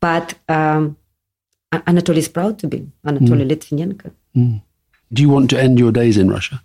but 0.00 0.34
um, 0.48 0.96
Anatoly 1.72 2.18
is 2.18 2.28
proud 2.28 2.58
to 2.60 2.68
be 2.68 2.86
Anatoly 3.04 3.44
mm. 3.44 3.50
Litvinenko. 3.50 4.12
Mm. 4.36 4.62
Do 5.12 5.22
you 5.22 5.28
want 5.28 5.50
to 5.50 5.60
end 5.60 5.78
your 5.78 5.92
days 5.92 6.16
in 6.16 6.30
Russia? 6.30 6.62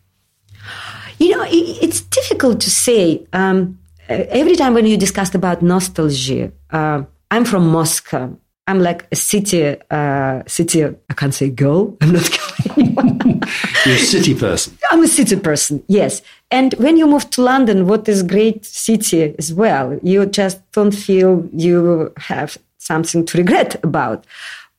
You 1.19 1.35
know, 1.35 1.45
it's 1.49 2.01
difficult 2.01 2.61
to 2.61 2.69
say. 2.69 3.25
Um, 3.33 3.79
every 4.07 4.55
time 4.55 4.73
when 4.73 4.85
you 4.85 4.97
discussed 4.97 5.35
about 5.35 5.61
nostalgia, 5.61 6.51
uh, 6.71 7.03
I'm 7.31 7.45
from 7.45 7.67
Moscow. 7.67 8.37
I'm 8.67 8.79
like 8.79 9.07
a 9.11 9.15
city, 9.15 9.77
uh, 9.89 10.43
city. 10.45 10.83
I 10.83 11.13
can't 11.13 11.33
say 11.33 11.49
girl. 11.49 11.97
I'm 12.01 12.13
not 12.13 12.29
going. 12.75 12.95
You're 13.85 13.95
a 13.95 13.99
city 13.99 14.35
person. 14.35 14.77
I'm 14.91 15.03
a 15.03 15.07
city 15.07 15.37
person. 15.37 15.83
Yes. 15.87 16.21
And 16.51 16.73
when 16.73 16.97
you 16.97 17.07
move 17.07 17.29
to 17.31 17.41
London, 17.41 17.87
what 17.87 18.07
is 18.09 18.23
great 18.23 18.65
city 18.65 19.33
as 19.37 19.53
well, 19.53 19.97
you 20.03 20.25
just 20.25 20.59
don't 20.71 20.91
feel 20.91 21.47
you 21.53 22.11
have 22.17 22.57
something 22.77 23.25
to 23.25 23.37
regret 23.37 23.75
about. 23.83 24.25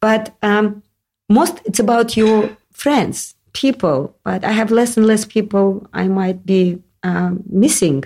But 0.01 0.37
um, 0.43 0.83
most 1.29 1.61
it's 1.65 1.81
about 1.81 2.17
your 2.17 2.57
friends, 2.73 3.35
people. 3.53 4.17
But 4.25 4.45
I 4.45 4.53
have 4.53 4.71
less 4.71 4.97
and 4.97 5.07
less 5.07 5.25
people 5.25 5.87
I 5.93 6.09
might 6.09 6.45
be 6.45 6.83
um, 7.03 7.43
missing, 7.49 8.05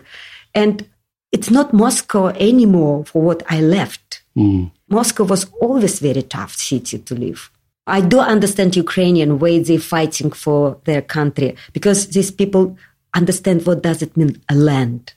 and 0.55 0.89
it's 1.31 1.51
not 1.51 1.73
Moscow 1.73 2.29
anymore 2.29 3.05
for 3.05 3.23
what 3.23 3.43
I 3.49 3.61
left. 3.61 4.23
Mm. 4.37 4.71
Moscow 4.89 5.25
was 5.25 5.51
always 5.61 5.99
very 5.99 6.23
tough 6.23 6.55
city 6.55 6.99
to 6.99 7.15
live. 7.15 7.51
I 7.87 8.01
do 8.01 8.21
understand 8.21 8.77
Ukrainian 8.77 9.39
way 9.39 9.59
they're 9.59 9.79
fighting 9.79 10.31
for 10.31 10.79
their 10.85 11.03
country 11.03 11.57
because 11.73 12.09
these 12.09 12.31
people 12.31 12.77
understand 13.15 13.67
what 13.67 13.83
does 13.83 14.03
it 14.03 14.17
mean 14.17 14.41
a 14.49 14.55
land. 14.55 15.15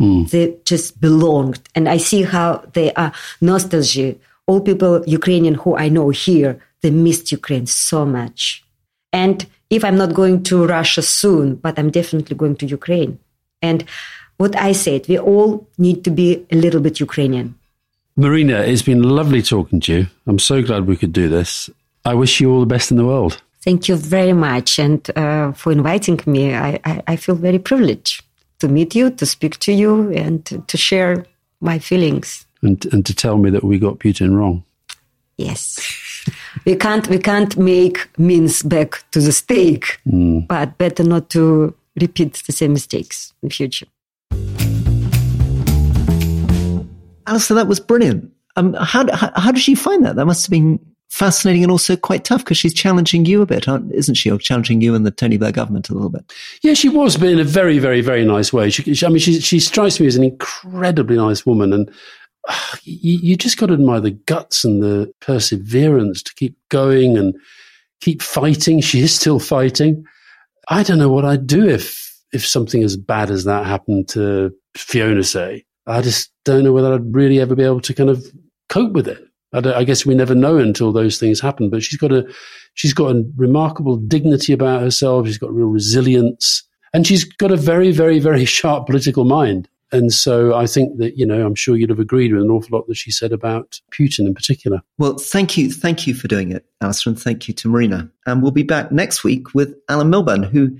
Mm. 0.00 0.28
They 0.30 0.56
just 0.64 1.00
belonged, 1.00 1.60
and 1.74 1.88
I 1.88 1.98
see 1.98 2.22
how 2.22 2.64
they 2.72 2.92
are 2.94 3.12
nostalgia 3.40 4.16
all 4.48 4.60
people 4.62 5.04
Ukrainian 5.06 5.54
who 5.54 5.76
I 5.76 5.88
know 5.90 6.08
here, 6.08 6.58
they 6.80 6.90
missed 6.90 7.30
Ukraine 7.30 7.66
so 7.66 8.04
much. 8.06 8.64
And 9.24 9.38
if 9.68 9.80
I'm 9.84 9.98
not 10.02 10.14
going 10.14 10.44
to 10.44 10.66
Russia 10.66 11.02
soon, 11.02 11.56
but 11.56 11.76
I'm 11.78 11.90
definitely 11.90 12.36
going 12.36 12.56
to 12.60 12.66
Ukraine. 12.66 13.18
And 13.60 13.84
what 14.36 14.54
I 14.68 14.72
said, 14.84 15.00
we 15.08 15.18
all 15.18 15.50
need 15.76 15.98
to 16.06 16.10
be 16.10 16.28
a 16.54 16.56
little 16.64 16.80
bit 16.86 17.00
Ukrainian. 17.08 17.48
Marina, 18.24 18.58
it's 18.70 18.86
been 18.90 19.02
lovely 19.02 19.42
talking 19.42 19.80
to 19.84 19.92
you. 19.94 20.06
I'm 20.28 20.38
so 20.38 20.56
glad 20.62 20.86
we 20.86 20.96
could 20.96 21.12
do 21.12 21.28
this. 21.28 21.68
I 22.04 22.14
wish 22.14 22.40
you 22.40 22.46
all 22.52 22.60
the 22.60 22.74
best 22.76 22.90
in 22.92 22.96
the 22.96 23.08
world. 23.12 23.32
Thank 23.66 23.88
you 23.88 23.96
very 23.96 24.36
much. 24.48 24.78
And 24.78 25.00
uh, 25.16 25.52
for 25.52 25.72
inviting 25.72 26.20
me, 26.34 26.54
I, 26.54 26.70
I, 26.84 27.02
I, 27.12 27.16
feel 27.16 27.34
very 27.34 27.58
privileged 27.58 28.24
to 28.60 28.68
meet 28.68 28.94
you, 28.94 29.10
to 29.10 29.26
speak 29.26 29.58
to 29.66 29.72
you, 29.72 30.12
and 30.12 30.44
to, 30.46 30.58
to 30.70 30.76
share 30.76 31.26
my 31.60 31.78
feelings. 31.80 32.46
And, 32.62 32.78
and 32.92 33.04
to 33.04 33.14
tell 33.14 33.36
me 33.36 33.50
that 33.50 33.64
we 33.64 33.78
got 33.78 33.98
Putin 33.98 34.36
wrong. 34.38 34.64
Yes. 35.38 36.28
we 36.66 36.74
can't 36.74 37.08
we 37.08 37.18
can't 37.18 37.56
make 37.56 38.08
means 38.18 38.62
back 38.62 39.04
to 39.12 39.20
the 39.20 39.32
stake, 39.32 40.00
mm. 40.06 40.46
but 40.46 40.76
better 40.76 41.04
not 41.04 41.30
to 41.30 41.74
repeat 42.00 42.42
the 42.46 42.52
same 42.52 42.72
mistakes 42.72 43.32
in 43.42 43.50
future. 43.50 43.86
Alastair, 47.26 47.54
that 47.56 47.68
was 47.68 47.78
brilliant. 47.78 48.32
Um, 48.56 48.74
how, 48.74 49.06
how, 49.14 49.30
how 49.36 49.52
did 49.52 49.62
she 49.62 49.74
find 49.74 50.04
that? 50.04 50.16
That 50.16 50.26
must 50.26 50.46
have 50.46 50.50
been 50.50 50.80
fascinating 51.10 51.62
and 51.62 51.70
also 51.70 51.94
quite 51.94 52.24
tough 52.24 52.44
because 52.44 52.58
she's 52.58 52.74
challenging 52.74 53.24
you 53.24 53.42
a 53.42 53.46
bit, 53.46 53.66
isn't 53.92 54.14
she? 54.14 54.30
Or 54.30 54.38
challenging 54.38 54.80
you 54.80 54.94
and 54.94 55.06
the 55.06 55.10
Tony 55.10 55.36
Blair 55.36 55.52
government 55.52 55.88
a 55.88 55.94
little 55.94 56.08
bit. 56.10 56.32
Yeah, 56.62 56.74
she 56.74 56.88
was, 56.88 57.16
but 57.16 57.28
in 57.28 57.38
a 57.38 57.44
very, 57.44 57.78
very, 57.78 58.00
very 58.00 58.24
nice 58.24 58.52
way. 58.52 58.70
She, 58.70 58.94
she, 58.94 59.06
I 59.06 59.08
mean, 59.08 59.18
she, 59.18 59.40
she 59.40 59.60
strikes 59.60 60.00
me 60.00 60.06
as 60.06 60.16
an 60.16 60.24
incredibly 60.24 61.16
nice 61.16 61.46
woman, 61.46 61.72
and 61.72 61.90
you, 62.82 63.18
you 63.18 63.36
just 63.36 63.58
got 63.58 63.66
to 63.66 63.74
admire 63.74 64.00
the 64.00 64.10
guts 64.12 64.64
and 64.64 64.82
the 64.82 65.12
perseverance 65.20 66.22
to 66.22 66.34
keep 66.34 66.56
going 66.68 67.16
and 67.16 67.34
keep 68.00 68.22
fighting. 68.22 68.80
She 68.88 69.00
is 69.00 69.14
still 69.14 69.38
fighting. 69.38 70.04
I 70.68 70.82
don't 70.82 70.98
know 70.98 71.10
what 71.10 71.24
I'd 71.24 71.46
do 71.46 71.68
if 71.68 72.06
if 72.32 72.46
something 72.46 72.82
as 72.82 72.96
bad 72.96 73.30
as 73.30 73.44
that 73.44 73.64
happened 73.64 74.08
to 74.10 74.52
Fiona, 74.76 75.24
say. 75.24 75.64
I 75.86 76.02
just 76.02 76.30
don't 76.44 76.62
know 76.62 76.72
whether 76.72 76.92
I'd 76.92 77.14
really 77.14 77.40
ever 77.40 77.54
be 77.54 77.64
able 77.64 77.80
to 77.80 77.94
kind 77.94 78.10
of 78.10 78.22
cope 78.68 78.92
with 78.92 79.08
it. 79.08 79.24
I, 79.54 79.58
I, 79.72 79.84
guess 79.84 80.04
we 80.04 80.14
never 80.14 80.34
know 80.34 80.58
until 80.58 80.92
those 80.92 81.18
things 81.18 81.40
happen. 81.40 81.70
But 81.70 81.82
she's 81.82 81.98
got 81.98 82.12
a 82.12 82.26
she's 82.74 82.92
got 82.92 83.16
a 83.16 83.24
remarkable 83.36 83.96
dignity 83.96 84.52
about 84.52 84.82
herself. 84.82 85.26
She's 85.26 85.38
got 85.38 85.52
real 85.52 85.68
resilience, 85.68 86.62
and 86.92 87.06
she's 87.06 87.24
got 87.24 87.50
a 87.50 87.56
very, 87.56 87.90
very, 87.90 88.18
very 88.18 88.44
sharp 88.58 88.86
political 88.86 89.24
mind. 89.24 89.68
And 89.90 90.12
so 90.12 90.54
I 90.54 90.66
think 90.66 90.98
that, 90.98 91.16
you 91.16 91.24
know, 91.24 91.44
I'm 91.44 91.54
sure 91.54 91.76
you'd 91.76 91.90
have 91.90 91.98
agreed 91.98 92.32
with 92.32 92.42
an 92.42 92.50
awful 92.50 92.78
lot 92.78 92.86
that 92.88 92.96
she 92.96 93.10
said 93.10 93.32
about 93.32 93.80
Putin 93.90 94.26
in 94.26 94.34
particular. 94.34 94.82
Well, 94.98 95.16
thank 95.16 95.56
you. 95.56 95.72
Thank 95.72 96.06
you 96.06 96.14
for 96.14 96.28
doing 96.28 96.52
it, 96.52 96.66
Alastair, 96.80 97.12
and 97.12 97.20
thank 97.20 97.48
you 97.48 97.54
to 97.54 97.68
Marina. 97.68 98.10
And 98.26 98.42
we'll 98.42 98.50
be 98.50 98.62
back 98.62 98.92
next 98.92 99.24
week 99.24 99.54
with 99.54 99.74
Alan 99.88 100.10
Milburn, 100.10 100.42
who 100.42 100.76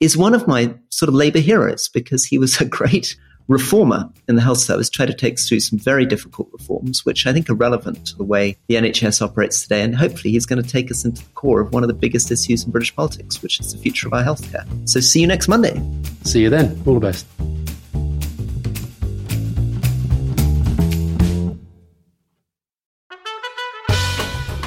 is 0.00 0.16
one 0.16 0.34
of 0.34 0.46
my 0.46 0.74
sort 0.90 1.08
of 1.08 1.14
Labour 1.14 1.38
heroes 1.38 1.88
because 1.88 2.24
he 2.24 2.38
was 2.38 2.60
a 2.60 2.64
great 2.64 3.16
reformer 3.48 4.08
in 4.28 4.36
the 4.36 4.42
health 4.42 4.58
service, 4.58 4.88
tried 4.88 5.06
to 5.06 5.14
take 5.14 5.34
us 5.34 5.48
through 5.48 5.60
some 5.60 5.78
very 5.78 6.06
difficult 6.06 6.48
reforms, 6.52 7.04
which 7.04 7.26
I 7.26 7.32
think 7.32 7.50
are 7.50 7.54
relevant 7.54 8.06
to 8.06 8.16
the 8.16 8.24
way 8.24 8.56
the 8.68 8.76
NHS 8.76 9.20
operates 9.20 9.62
today. 9.62 9.82
And 9.82 9.94
hopefully, 9.94 10.30
he's 10.30 10.46
going 10.46 10.62
to 10.62 10.68
take 10.68 10.90
us 10.90 11.04
into 11.04 11.24
the 11.24 11.30
core 11.32 11.60
of 11.60 11.72
one 11.72 11.82
of 11.82 11.88
the 11.88 11.94
biggest 11.94 12.30
issues 12.30 12.64
in 12.64 12.70
British 12.70 12.94
politics, 12.94 13.42
which 13.42 13.60
is 13.60 13.74
the 13.74 13.78
future 13.78 14.06
of 14.06 14.14
our 14.14 14.22
healthcare. 14.22 14.64
So, 14.88 15.00
see 15.00 15.20
you 15.20 15.26
next 15.26 15.48
Monday. 15.48 15.82
See 16.24 16.42
you 16.42 16.48
then. 16.48 16.80
All 16.86 16.94
the 16.94 17.00
best. 17.00 17.26